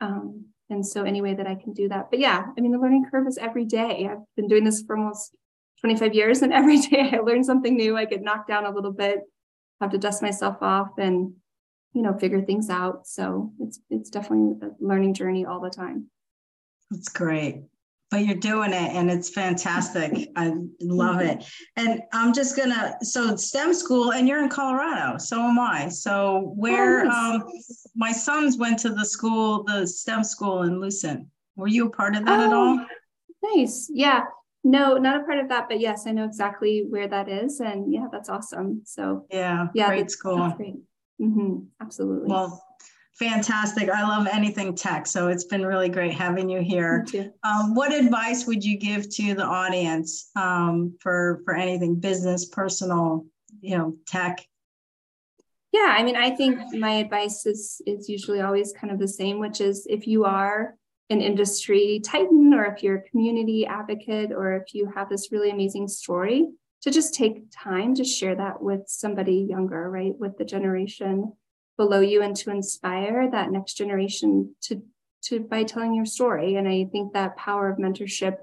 Um, 0.00 0.46
and 0.70 0.86
so, 0.86 1.04
any 1.04 1.20
way 1.20 1.34
that 1.34 1.46
I 1.46 1.54
can 1.54 1.72
do 1.72 1.88
that. 1.88 2.10
But 2.10 2.18
yeah, 2.18 2.46
I 2.56 2.60
mean, 2.60 2.72
the 2.72 2.78
learning 2.78 3.06
curve 3.10 3.26
is 3.26 3.38
every 3.38 3.64
day. 3.64 4.08
I've 4.10 4.24
been 4.36 4.48
doing 4.48 4.64
this 4.64 4.82
for 4.82 4.96
almost 4.96 5.36
25 5.80 6.14
years, 6.14 6.42
and 6.42 6.52
every 6.60 6.78
day 6.78 7.10
I 7.12 7.18
learn 7.18 7.44
something 7.44 7.76
new. 7.76 7.96
I 7.96 8.04
get 8.04 8.22
knocked 8.22 8.48
down 8.48 8.66
a 8.66 8.70
little 8.70 8.92
bit, 8.92 9.20
have 9.80 9.90
to 9.90 9.98
dust 9.98 10.22
myself 10.22 10.56
off, 10.62 10.90
and 10.98 11.34
you 11.94 12.02
know 12.02 12.12
figure 12.18 12.42
things 12.42 12.68
out 12.68 13.06
so 13.06 13.52
it's 13.60 13.80
it's 13.88 14.10
definitely 14.10 14.68
a 14.68 14.84
learning 14.84 15.14
journey 15.14 15.46
all 15.46 15.60
the 15.60 15.70
time 15.70 16.10
that's 16.90 17.08
great 17.08 17.62
but 18.14 18.24
you're 18.24 18.36
doing 18.36 18.72
it 18.72 18.92
and 18.92 19.10
it's 19.10 19.28
fantastic 19.30 20.30
i 20.36 20.52
love 20.80 21.20
it 21.20 21.44
and 21.74 22.00
i'm 22.12 22.32
just 22.32 22.56
gonna 22.56 22.96
so 23.02 23.34
stem 23.34 23.74
school 23.74 24.12
and 24.12 24.28
you're 24.28 24.40
in 24.40 24.48
colorado 24.48 25.18
so 25.18 25.40
am 25.40 25.58
i 25.58 25.88
so 25.88 26.52
where 26.56 27.00
oh, 27.00 27.08
nice. 27.08 27.34
um 27.34 27.42
my 27.96 28.12
sons 28.12 28.56
went 28.56 28.78
to 28.78 28.90
the 28.90 29.04
school 29.04 29.64
the 29.64 29.84
stem 29.84 30.22
school 30.22 30.62
in 30.62 30.80
lucent 30.80 31.26
were 31.56 31.66
you 31.66 31.86
a 31.86 31.90
part 31.90 32.14
of 32.14 32.24
that 32.24 32.38
oh, 32.38 32.46
at 32.46 32.52
all 32.52 32.86
nice 33.56 33.90
yeah 33.92 34.22
no 34.62 34.96
not 34.96 35.20
a 35.20 35.24
part 35.24 35.40
of 35.40 35.48
that 35.48 35.68
but 35.68 35.80
yes 35.80 36.06
i 36.06 36.12
know 36.12 36.24
exactly 36.24 36.84
where 36.88 37.08
that 37.08 37.28
is 37.28 37.58
and 37.58 37.92
yeah 37.92 38.06
that's 38.12 38.28
awesome 38.28 38.80
so 38.84 39.26
yeah 39.32 39.66
yeah 39.74 39.88
great 39.88 40.08
school 40.08 40.54
great. 40.56 40.76
Mm-hmm. 41.20 41.58
Absolutely. 41.80 42.28
Well, 42.28 42.60
fantastic. 43.18 43.88
I 43.88 44.02
love 44.02 44.26
anything 44.30 44.74
tech. 44.74 45.06
So 45.06 45.28
it's 45.28 45.44
been 45.44 45.64
really 45.64 45.88
great 45.88 46.14
having 46.14 46.48
you 46.48 46.60
here. 46.60 47.06
Um, 47.42 47.74
what 47.74 47.92
advice 47.92 48.46
would 48.46 48.64
you 48.64 48.76
give 48.76 49.08
to 49.10 49.34
the 49.34 49.44
audience 49.44 50.30
um, 50.36 50.96
for, 51.00 51.40
for 51.44 51.54
anything 51.54 51.96
business, 51.96 52.46
personal, 52.46 53.26
you 53.60 53.78
know, 53.78 53.96
tech? 54.06 54.44
Yeah, 55.72 55.92
I 55.96 56.04
mean, 56.04 56.16
I 56.16 56.30
think 56.30 56.72
my 56.72 56.92
advice 56.92 57.46
is 57.46 57.82
is 57.84 58.08
usually 58.08 58.40
always 58.40 58.72
kind 58.72 58.92
of 58.92 59.00
the 59.00 59.08
same, 59.08 59.40
which 59.40 59.60
is 59.60 59.88
if 59.90 60.06
you 60.06 60.24
are 60.24 60.76
an 61.10 61.20
industry 61.20 62.00
titan 62.04 62.54
or 62.54 62.64
if 62.66 62.82
you're 62.82 62.98
a 62.98 63.10
community 63.10 63.66
advocate 63.66 64.30
or 64.30 64.54
if 64.54 64.72
you 64.72 64.88
have 64.94 65.08
this 65.08 65.32
really 65.32 65.50
amazing 65.50 65.88
story, 65.88 66.46
to 66.82 66.92
just 66.92 67.12
take 67.12 67.46
time 67.50 67.92
to 67.96 68.04
share 68.04 68.36
that 68.36 68.62
with 68.62 68.82
somebody 68.86 69.46
younger, 69.50 69.90
right? 69.90 70.12
With 70.16 70.38
the 70.38 70.44
generation 70.44 71.32
below 71.76 72.00
you 72.00 72.22
and 72.22 72.36
to 72.36 72.50
inspire 72.50 73.30
that 73.30 73.50
next 73.50 73.74
generation 73.74 74.54
to 74.62 74.82
to 75.24 75.40
by 75.40 75.64
telling 75.64 75.94
your 75.94 76.04
story. 76.04 76.56
And 76.56 76.68
I 76.68 76.84
think 76.92 77.12
that 77.14 77.36
power 77.36 77.70
of 77.70 77.78
mentorship 77.78 78.36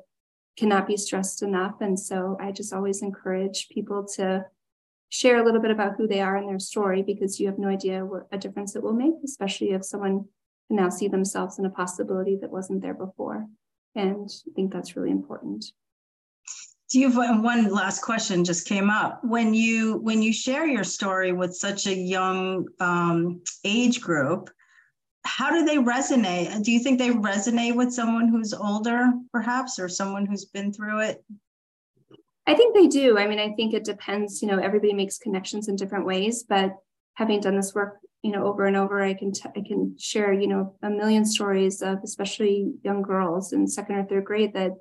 cannot 0.58 0.88
be 0.88 0.98
stressed 0.98 1.44
enough. 1.44 1.76
And 1.80 2.00
so 2.00 2.38
I 2.40 2.52
just 2.52 2.74
always 2.74 3.02
encourage 3.02 3.70
people 3.70 4.06
to 4.16 4.46
share 5.10 5.42
a 5.42 5.46
little 5.46 5.62
bit 5.62 5.72
about 5.72 5.96
who 5.98 6.08
they 6.08 6.22
are 6.22 6.38
and 6.38 6.50
their 6.50 6.60
story 6.60 7.04
because 7.04 7.40
you 7.40 7.48
have 7.48 7.60
no 7.60 7.68
idea 7.68 8.06
what 8.06 8.28
a 8.32 8.38
difference 8.38 8.76
it 8.76 8.84
will 8.84 8.94
make, 8.94 9.14
especially 9.24 9.72
if 9.72 9.86
someone 9.86 10.26
can 10.68 10.78
now 10.78 10.90
see 10.90 11.08
themselves 11.08 11.60
in 11.60 11.66
a 11.66 11.70
possibility 11.70 12.38
that 12.42 12.50
wasn't 12.50 12.82
there 12.82 12.94
before. 12.94 13.48
And 13.94 14.30
I 14.48 14.52
think 14.56 14.72
that's 14.72 14.96
really 14.96 15.12
important. 15.12 15.66
Do 16.92 17.00
you 17.00 17.10
have 17.10 17.42
one 17.42 17.70
last 17.70 18.02
question 18.02 18.44
just 18.44 18.68
came 18.68 18.90
up 18.90 19.24
when 19.24 19.54
you 19.54 20.00
when 20.00 20.22
you 20.22 20.34
share 20.34 20.68
your 20.68 20.84
story 20.84 21.32
with 21.32 21.56
such 21.56 21.88
a 21.88 21.96
young 21.96 22.68
um, 22.82 23.42
age 23.64 24.02
group? 24.02 24.50
How 25.24 25.52
do 25.52 25.64
they 25.64 25.78
resonate? 25.78 26.64
Do 26.64 26.72
you 26.74 26.80
think 26.80 27.00
they 27.00 27.12
resonate 27.12 27.76
with 27.76 27.94
someone 27.94 28.28
who's 28.28 28.54
older, 28.54 29.10
perhaps, 29.32 29.80
or 29.80 29.88
someone 29.88 30.26
who's 30.26 30.44
been 30.46 30.74
through 30.74 31.00
it? 31.00 31.24
I 32.46 32.56
think 32.56 32.76
they 32.76 32.88
do. 32.88 33.18
I 33.18 33.26
mean, 33.26 33.40
I 33.40 33.54
think 33.54 33.74
it 33.74 33.86
depends. 33.86 34.42
You 34.42 34.50
know, 34.50 34.60
everybody 34.60 34.92
makes 34.92 35.18
connections 35.18 35.70
in 35.70 35.78
different 35.78 36.06
ways, 36.06 36.44
but 36.44 36.76
having 37.14 37.40
done 37.40 37.56
this 37.56 37.74
work, 37.74 38.00
you 38.22 38.34
know, 38.34 38.46
over 38.46 38.66
and 38.66 38.76
over, 38.76 39.02
I 39.02 39.14
can 39.14 39.32
t- 39.32 39.48
I 39.56 39.62
can 39.66 39.96
share, 39.98 40.34
you 40.34 40.48
know, 40.48 40.76
a 40.84 40.90
million 40.90 41.24
stories 41.24 41.82
of 41.82 42.00
especially 42.04 42.74
young 42.84 43.02
girls 43.02 43.54
in 43.54 43.66
second 43.66 43.96
or 43.96 44.04
third 44.04 44.26
grade 44.26 44.54
that 44.56 44.74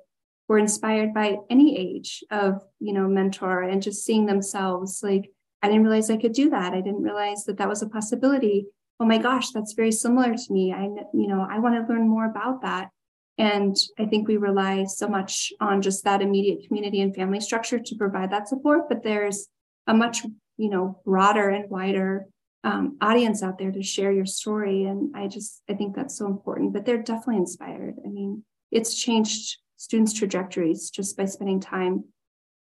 were 0.51 0.57
inspired 0.57 1.13
by 1.13 1.37
any 1.49 1.77
age 1.77 2.25
of 2.29 2.61
you 2.81 2.91
know 2.91 3.07
mentor 3.07 3.61
and 3.61 3.81
just 3.81 4.03
seeing 4.03 4.25
themselves 4.25 4.99
like 5.01 5.31
i 5.61 5.67
didn't 5.69 5.85
realize 5.85 6.09
i 6.09 6.17
could 6.17 6.33
do 6.33 6.49
that. 6.49 6.73
I 6.73 6.81
didn't 6.81 7.03
realize 7.03 7.45
that 7.45 7.57
that 7.59 7.69
was 7.69 7.81
a 7.81 7.87
possibility. 7.87 8.65
Oh 8.99 9.05
my 9.05 9.17
gosh 9.17 9.51
that's 9.51 9.71
very 9.81 9.93
similar 9.93 10.35
to 10.35 10.47
me. 10.53 10.73
I 10.73 10.83
you 11.13 11.27
know 11.29 11.47
i 11.49 11.57
want 11.59 11.75
to 11.75 11.89
learn 11.89 12.09
more 12.09 12.25
about 12.29 12.63
that. 12.63 12.89
And 13.37 13.77
i 13.97 14.05
think 14.05 14.27
we 14.27 14.35
rely 14.35 14.83
so 14.83 15.07
much 15.07 15.53
on 15.61 15.81
just 15.81 16.03
that 16.03 16.21
immediate 16.21 16.67
community 16.67 16.99
and 16.99 17.15
family 17.15 17.39
structure 17.39 17.79
to 17.79 17.95
provide 17.95 18.31
that 18.31 18.49
support 18.49 18.89
but 18.89 19.03
there's 19.03 19.47
a 19.87 19.93
much 19.93 20.17
you 20.57 20.69
know 20.69 20.99
broader 21.05 21.47
and 21.47 21.69
wider 21.69 22.25
um, 22.65 22.97
audience 22.99 23.41
out 23.41 23.57
there 23.57 23.71
to 23.71 23.81
share 23.93 24.11
your 24.11 24.29
story. 24.39 24.83
And 24.83 25.15
i 25.15 25.29
just 25.29 25.63
i 25.69 25.73
think 25.75 25.95
that's 25.95 26.17
so 26.17 26.25
important 26.25 26.73
but 26.73 26.83
they're 26.83 27.09
definitely 27.11 27.37
inspired. 27.37 27.95
I 28.05 28.09
mean 28.09 28.43
it's 28.69 28.93
changed 29.05 29.45
students' 29.81 30.13
trajectories 30.13 30.91
just 30.91 31.17
by 31.17 31.25
spending 31.25 31.59
time. 31.59 32.03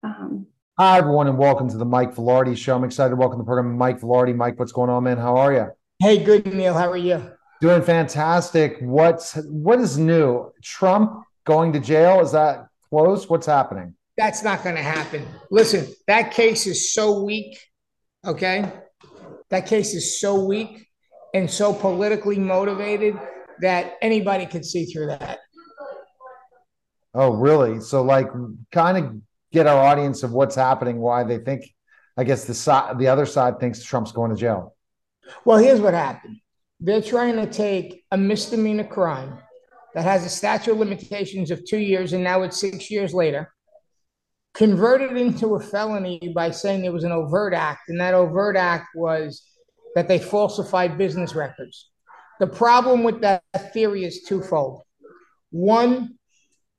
Um, 0.04 0.46
Hi, 0.78 0.98
everyone, 0.98 1.26
and 1.26 1.36
welcome 1.36 1.68
to 1.68 1.76
the 1.76 1.84
Mike 1.84 2.14
Vilardi 2.14 2.56
Show. 2.56 2.76
I'm 2.76 2.84
excited 2.84 3.10
to 3.10 3.16
welcome 3.16 3.38
the 3.38 3.44
program 3.44 3.76
Mike 3.76 4.00
Vilardi. 4.00 4.36
Mike, 4.36 4.56
what's 4.56 4.70
going 4.70 4.88
on, 4.88 5.02
man? 5.02 5.18
How 5.18 5.36
are 5.36 5.52
you? 5.52 5.66
Hey, 5.98 6.22
good, 6.22 6.46
Neil. 6.46 6.74
How 6.74 6.88
are 6.88 6.96
you? 6.96 7.32
Doing 7.60 7.82
fantastic. 7.82 8.76
What's 8.80 9.34
what 9.48 9.80
is 9.80 9.98
new? 9.98 10.52
Trump 10.62 11.24
going 11.44 11.72
to 11.72 11.80
jail? 11.80 12.20
Is 12.20 12.30
that 12.30 12.68
close? 12.88 13.28
What's 13.28 13.46
happening? 13.46 13.96
That's 14.16 14.44
not 14.44 14.62
going 14.62 14.76
to 14.76 14.82
happen. 14.82 15.26
Listen, 15.50 15.92
that 16.06 16.30
case 16.30 16.68
is 16.68 16.92
so 16.92 17.24
weak. 17.24 17.58
Okay, 18.24 18.64
that 19.50 19.66
case 19.66 19.92
is 19.92 20.20
so 20.20 20.44
weak 20.44 20.86
and 21.34 21.50
so 21.50 21.74
politically 21.74 22.38
motivated 22.38 23.18
that 23.60 23.94
anybody 24.02 24.46
could 24.46 24.64
see 24.64 24.84
through 24.84 25.06
that. 25.08 25.40
Oh, 27.18 27.32
really? 27.32 27.80
So, 27.80 28.02
like, 28.02 28.28
kind 28.70 28.96
of 28.96 29.16
get 29.50 29.66
our 29.66 29.84
audience 29.84 30.22
of 30.22 30.32
what's 30.32 30.54
happening, 30.54 30.98
why 30.98 31.24
they 31.24 31.38
think. 31.38 31.64
I 32.16 32.22
guess 32.22 32.44
the 32.44 32.54
side, 32.54 32.96
the 32.98 33.08
other 33.08 33.26
side 33.26 33.58
thinks 33.58 33.82
Trump's 33.82 34.12
going 34.12 34.30
to 34.30 34.36
jail. 34.36 34.76
Well, 35.44 35.58
here's 35.58 35.80
what 35.80 35.94
happened. 35.94 36.36
They're 36.78 37.02
trying 37.02 37.34
to 37.34 37.46
take 37.46 38.04
a 38.12 38.16
misdemeanor 38.16 38.84
crime 38.84 39.36
that 39.94 40.04
has 40.04 40.24
a 40.24 40.28
statute 40.28 40.70
of 40.70 40.78
limitations 40.78 41.50
of 41.50 41.64
two 41.66 41.78
years, 41.78 42.12
and 42.12 42.22
now 42.22 42.42
it's 42.42 42.60
six 42.60 42.88
years 42.88 43.12
later, 43.12 43.52
convert 44.54 45.00
it 45.00 45.16
into 45.16 45.56
a 45.56 45.60
felony 45.60 46.32
by 46.36 46.52
saying 46.52 46.82
there 46.82 46.92
was 46.92 47.02
an 47.02 47.10
overt 47.10 47.52
act, 47.52 47.88
and 47.88 48.00
that 48.00 48.14
overt 48.14 48.56
act 48.56 48.90
was 48.94 49.42
that 49.96 50.06
they 50.06 50.20
falsified 50.20 50.96
business 50.96 51.34
records. 51.34 51.90
The 52.38 52.46
problem 52.46 53.02
with 53.02 53.22
that 53.22 53.42
theory 53.72 54.04
is 54.04 54.22
twofold. 54.22 54.82
One, 55.50 56.17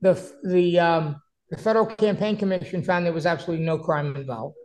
the 0.02 0.32
the 0.44 0.80
um, 0.80 1.22
the 1.50 1.58
Federal 1.58 1.86
Campaign 1.86 2.38
Commission 2.38 2.84
found 2.84 3.06
there 3.06 3.14
was 3.14 3.26
absolutely 3.26 3.66
no 3.66 3.78
crime 3.78 4.16
involved. 4.16 4.56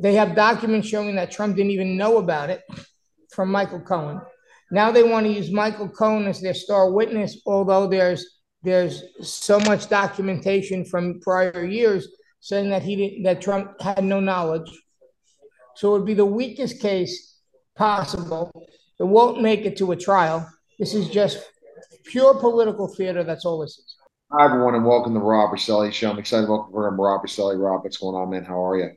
They 0.00 0.14
have 0.14 0.34
documents 0.34 0.88
showing 0.88 1.14
that 1.16 1.30
Trump 1.30 1.56
didn't 1.56 1.70
even 1.72 1.96
know 1.96 2.18
about 2.18 2.50
it 2.50 2.62
from 3.32 3.50
Michael 3.50 3.80
Cohen. 3.80 4.20
Now 4.70 4.90
they 4.90 5.02
want 5.02 5.26
to 5.26 5.32
use 5.32 5.50
Michael 5.50 5.88
Cohen 5.88 6.26
as 6.26 6.40
their 6.40 6.54
star 6.54 6.90
witness, 6.90 7.40
although 7.46 7.86
there's 7.86 8.40
there's 8.62 9.02
so 9.20 9.60
much 9.60 9.88
documentation 9.88 10.84
from 10.84 11.20
prior 11.20 11.64
years 11.64 12.08
saying 12.40 12.70
that 12.70 12.82
he 12.82 12.96
didn't 12.96 13.22
that 13.24 13.40
Trump 13.40 13.80
had 13.80 14.04
no 14.04 14.20
knowledge. 14.20 14.70
So 15.76 15.94
it 15.94 15.98
would 15.98 16.06
be 16.06 16.14
the 16.14 16.24
weakest 16.24 16.80
case 16.80 17.40
possible. 17.76 18.50
It 18.98 19.04
won't 19.04 19.42
make 19.42 19.64
it 19.64 19.76
to 19.78 19.92
a 19.92 19.96
trial. 19.96 20.48
This 20.78 20.94
is 20.94 21.08
just 21.08 21.44
pure 22.06 22.34
political 22.34 22.88
theater. 22.88 23.24
That's 23.24 23.44
all 23.44 23.60
this 23.60 23.78
is. 23.78 23.96
Hi, 24.36 24.46
everyone, 24.46 24.74
and 24.74 24.84
welcome 24.84 25.14
to 25.14 25.20
Rob 25.20 25.52
Roselli 25.52 25.92
Show. 25.92 26.10
I'm 26.10 26.18
excited 26.18 26.46
to 26.46 26.50
welcome 26.50 26.72
program 26.72 27.00
Rob 27.00 27.22
Roselli. 27.22 27.54
Rob, 27.54 27.84
what's 27.84 27.98
going 27.98 28.16
on, 28.16 28.30
man? 28.30 28.42
How 28.42 28.66
are 28.66 28.76
you? 28.76 28.90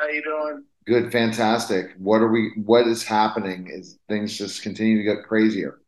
How 0.00 0.08
you 0.08 0.22
doing? 0.22 0.64
Good, 0.86 1.12
fantastic. 1.12 1.90
What 1.98 2.22
are 2.22 2.32
we? 2.32 2.52
What 2.56 2.86
is 2.86 3.04
happening? 3.04 3.68
Is 3.70 3.98
things 4.08 4.38
just 4.38 4.62
continue 4.62 4.96
to 4.96 5.02
get 5.02 5.28
crazier? 5.28 5.82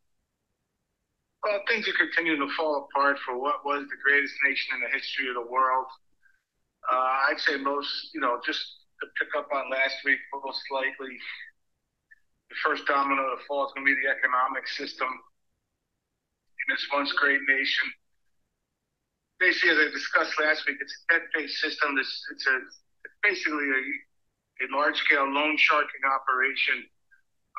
Well, 1.43 1.61
things 1.67 1.89
are 1.89 1.97
continuing 1.97 2.47
to 2.47 2.55
fall 2.57 2.87
apart 2.93 3.17
for 3.25 3.41
what 3.41 3.65
was 3.65 3.87
the 3.89 3.97
greatest 4.05 4.35
nation 4.47 4.75
in 4.75 4.81
the 4.83 4.93
history 4.93 5.31
of 5.31 5.35
the 5.37 5.51
world. 5.51 5.87
Uh, 6.93 7.31
I'd 7.31 7.41
say 7.41 7.57
most, 7.57 8.11
you 8.13 8.21
know, 8.21 8.39
just 8.45 8.61
to 9.01 9.07
pick 9.19 9.29
up 9.35 9.49
on 9.51 9.71
last 9.71 9.97
week, 10.05 10.19
most 10.45 10.61
likely 10.71 11.17
the 12.51 12.57
first 12.63 12.85
domino 12.85 13.35
to 13.35 13.43
fall 13.49 13.65
is 13.65 13.73
going 13.73 13.87
to 13.87 13.95
be 13.95 14.03
the 14.05 14.13
economic 14.13 14.69
system 14.69 15.09
in 15.09 16.67
this 16.69 16.87
once 16.93 17.15
great 17.15 17.41
nation 17.49 17.89
basically, 19.41 19.73
as 19.73 19.81
I 19.81 19.89
discussed 19.91 20.37
last 20.39 20.69
week, 20.69 20.77
it's 20.79 20.93
a 20.93 21.17
debt-based 21.17 21.57
system. 21.59 21.97
It's, 21.97 22.47
a 22.47 22.55
it's 22.61 22.77
basically 23.25 23.67
a, 23.73 23.83
a 24.63 24.67
large-scale 24.77 25.27
loan 25.33 25.57
sharking 25.57 26.05
operation. 26.05 26.85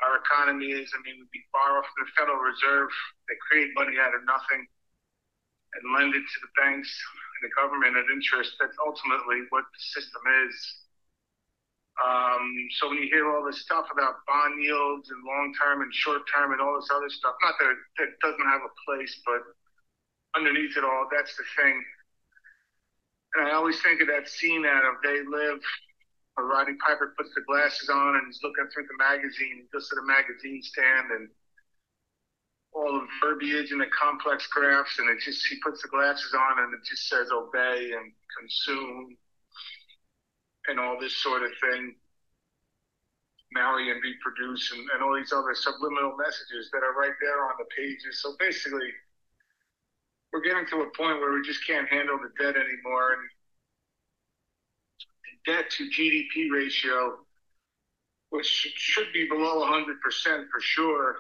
Our 0.05 0.21
economy 0.21 0.71
is, 0.71 0.89
I 0.93 1.01
mean, 1.03 1.25
we 1.25 1.39
borrow 1.51 1.81
from 1.81 1.97
the 2.05 2.09
Federal 2.15 2.39
Reserve. 2.39 2.89
They 3.27 3.37
create 3.49 3.73
money 3.73 3.97
out 3.97 4.13
of 4.13 4.21
nothing 4.23 4.65
and 5.73 5.83
lend 5.97 6.13
it 6.13 6.25
to 6.25 6.37
the 6.41 6.51
banks 6.57 6.89
and 6.89 7.41
the 7.49 7.53
government 7.57 7.97
at 7.97 8.05
interest. 8.13 8.55
That's 8.61 8.77
ultimately 8.81 9.49
what 9.49 9.65
the 9.65 9.81
system 9.93 10.21
is. 10.47 10.55
Um, 12.01 12.45
so 12.79 12.89
when 12.89 12.97
you 12.97 13.09
hear 13.13 13.29
all 13.29 13.45
this 13.45 13.61
stuff 13.61 13.85
about 13.93 14.25
bond 14.25 14.57
yields 14.63 15.11
and 15.11 15.21
long-term 15.21 15.85
and 15.85 15.93
short-term 15.93 16.51
and 16.51 16.61
all 16.61 16.79
this 16.79 16.89
other 16.89 17.09
stuff, 17.09 17.35
not 17.43 17.53
that 17.61 17.77
it 18.05 18.17
doesn't 18.25 18.47
have 18.47 18.63
a 18.65 18.73
place, 18.87 19.13
but 19.25 19.43
underneath 20.35 20.77
it 20.77 20.83
all, 20.83 21.07
that's 21.11 21.35
the 21.35 21.43
thing. 21.57 21.83
And 23.35 23.47
I 23.47 23.51
always 23.53 23.79
think 23.81 24.01
of 24.01 24.07
that 24.07 24.27
scene 24.27 24.65
out 24.65 24.83
of 24.83 25.01
They 25.03 25.23
Live, 25.23 25.61
where 26.35 26.47
Roddy 26.47 26.73
Piper 26.85 27.13
puts 27.17 27.33
the 27.33 27.41
glasses 27.47 27.89
on 27.89 28.15
and 28.15 28.27
he's 28.27 28.43
looking 28.43 28.67
through 28.73 28.87
the 28.87 28.97
magazine. 28.99 29.67
Goes 29.71 29.87
to 29.89 29.95
the 29.95 30.03
magazine 30.03 30.61
stand 30.63 31.11
and 31.11 31.29
all 32.73 32.99
the 32.99 33.07
verbiage 33.21 33.71
and 33.71 33.81
the 33.81 33.91
complex 33.91 34.47
graphs, 34.47 34.99
and 34.99 35.09
it 35.09 35.19
just 35.19 35.45
he 35.47 35.59
puts 35.63 35.81
the 35.81 35.89
glasses 35.89 36.33
on 36.33 36.63
and 36.63 36.73
it 36.73 36.83
just 36.87 37.07
says 37.07 37.27
obey 37.31 37.91
and 37.91 38.11
consume 38.39 39.17
and 40.67 40.79
all 40.79 40.99
this 40.99 41.15
sort 41.17 41.43
of 41.43 41.51
thing. 41.59 41.95
Marry 43.53 43.91
and 43.91 43.99
reproduce 44.01 44.71
and, 44.71 44.87
and 44.93 45.03
all 45.03 45.15
these 45.15 45.33
other 45.33 45.53
subliminal 45.53 46.15
messages 46.15 46.69
that 46.71 46.83
are 46.83 46.95
right 46.95 47.15
there 47.19 47.43
on 47.43 47.55
the 47.59 47.67
pages. 47.75 48.21
So 48.21 48.35
basically, 48.39 48.87
we're 50.31 50.41
getting 50.41 50.65
to 50.67 50.81
a 50.81 50.89
point 50.95 51.19
where 51.19 51.33
we 51.33 51.41
just 51.41 51.65
can't 51.67 51.87
handle 51.89 52.17
the 52.17 52.31
debt 52.41 52.55
anymore. 52.55 53.13
And 53.13 53.29
the 55.45 55.51
debt 55.53 55.69
to 55.71 55.89
GDP 55.89 56.49
ratio, 56.51 57.19
which 58.29 58.47
should 58.47 59.11
be 59.13 59.27
below 59.27 59.65
100% 59.65 59.85
for 60.51 60.61
sure, 60.61 61.15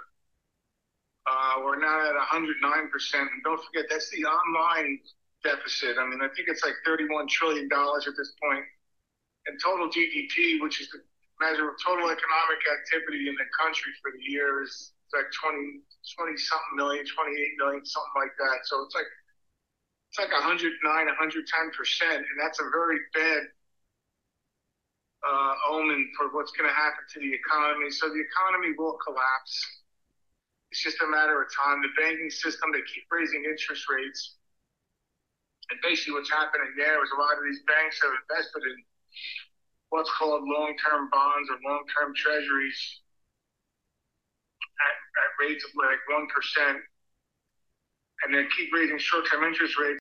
uh, 1.29 1.61
we're 1.63 1.79
now 1.79 1.99
at 2.07 2.15
109%. 2.15 3.13
And 3.13 3.43
don't 3.43 3.61
forget, 3.65 3.85
that's 3.89 4.09
the 4.11 4.23
online 4.25 4.99
deficit. 5.43 5.97
I 5.99 6.07
mean, 6.07 6.19
I 6.21 6.29
think 6.35 6.47
it's 6.47 6.63
like 6.63 6.75
$31 6.87 7.27
trillion 7.27 7.67
at 7.71 8.13
this 8.17 8.33
point. 8.41 8.65
And 9.47 9.59
total 9.61 9.89
GDP, 9.89 10.61
which 10.61 10.81
is 10.81 10.89
the 10.89 11.01
measure 11.41 11.67
of 11.67 11.75
total 11.83 12.05
economic 12.05 12.61
activity 12.71 13.27
in 13.27 13.35
the 13.35 13.49
country 13.59 13.91
for 14.01 14.11
the 14.11 14.23
year, 14.23 14.63
is 14.63 14.93
like 15.13 15.29
20, 15.31 15.81
20 16.17 16.37
something 16.37 16.75
million, 16.75 17.03
28 17.05 17.53
million, 17.59 17.83
something 17.85 18.17
like 18.17 18.35
that. 18.39 18.65
So 18.65 18.83
it's 18.83 18.95
like 18.95 19.09
it's 20.11 20.19
like 20.19 20.31
109, 20.31 20.71
110 20.83 21.71
percent, 21.71 22.23
and 22.23 22.35
that's 22.39 22.59
a 22.59 22.67
very 22.71 22.99
bad 23.13 23.47
uh, 25.23 25.53
omen 25.71 26.09
for 26.17 26.29
what's 26.33 26.51
going 26.51 26.67
to 26.67 26.75
happen 26.75 27.03
to 27.13 27.19
the 27.19 27.31
economy. 27.33 27.91
So 27.91 28.09
the 28.09 28.21
economy 28.21 28.73
will 28.77 28.97
collapse. 29.05 29.55
It's 30.71 30.83
just 30.83 31.01
a 31.01 31.07
matter 31.07 31.41
of 31.41 31.47
time. 31.53 31.81
The 31.81 31.93
banking 31.99 32.29
system, 32.31 32.71
they 32.71 32.81
keep 32.87 33.05
raising 33.11 33.43
interest 33.45 33.85
rates. 33.89 34.35
And 35.69 35.79
basically, 35.83 36.19
what's 36.19 36.31
happening 36.31 36.73
there 36.77 37.03
is 37.03 37.11
a 37.15 37.19
lot 37.19 37.37
of 37.37 37.43
these 37.43 37.61
banks 37.67 38.01
have 38.03 38.11
invested 38.11 38.63
in 38.63 38.77
what's 39.89 40.11
called 40.17 40.43
long 40.43 40.75
term 40.79 41.09
bonds 41.11 41.49
or 41.51 41.57
long 41.63 41.83
term 41.95 42.15
treasuries 42.15 43.01
at, 44.79 44.95
at 45.17 45.45
rates 45.45 45.63
of 45.65 45.71
like 45.75 45.99
1%, 46.09 46.79
and 48.23 48.33
then 48.33 48.47
keep 48.55 48.73
raising 48.73 48.99
short 48.99 49.25
term 49.31 49.43
interest 49.43 49.77
rates 49.79 50.00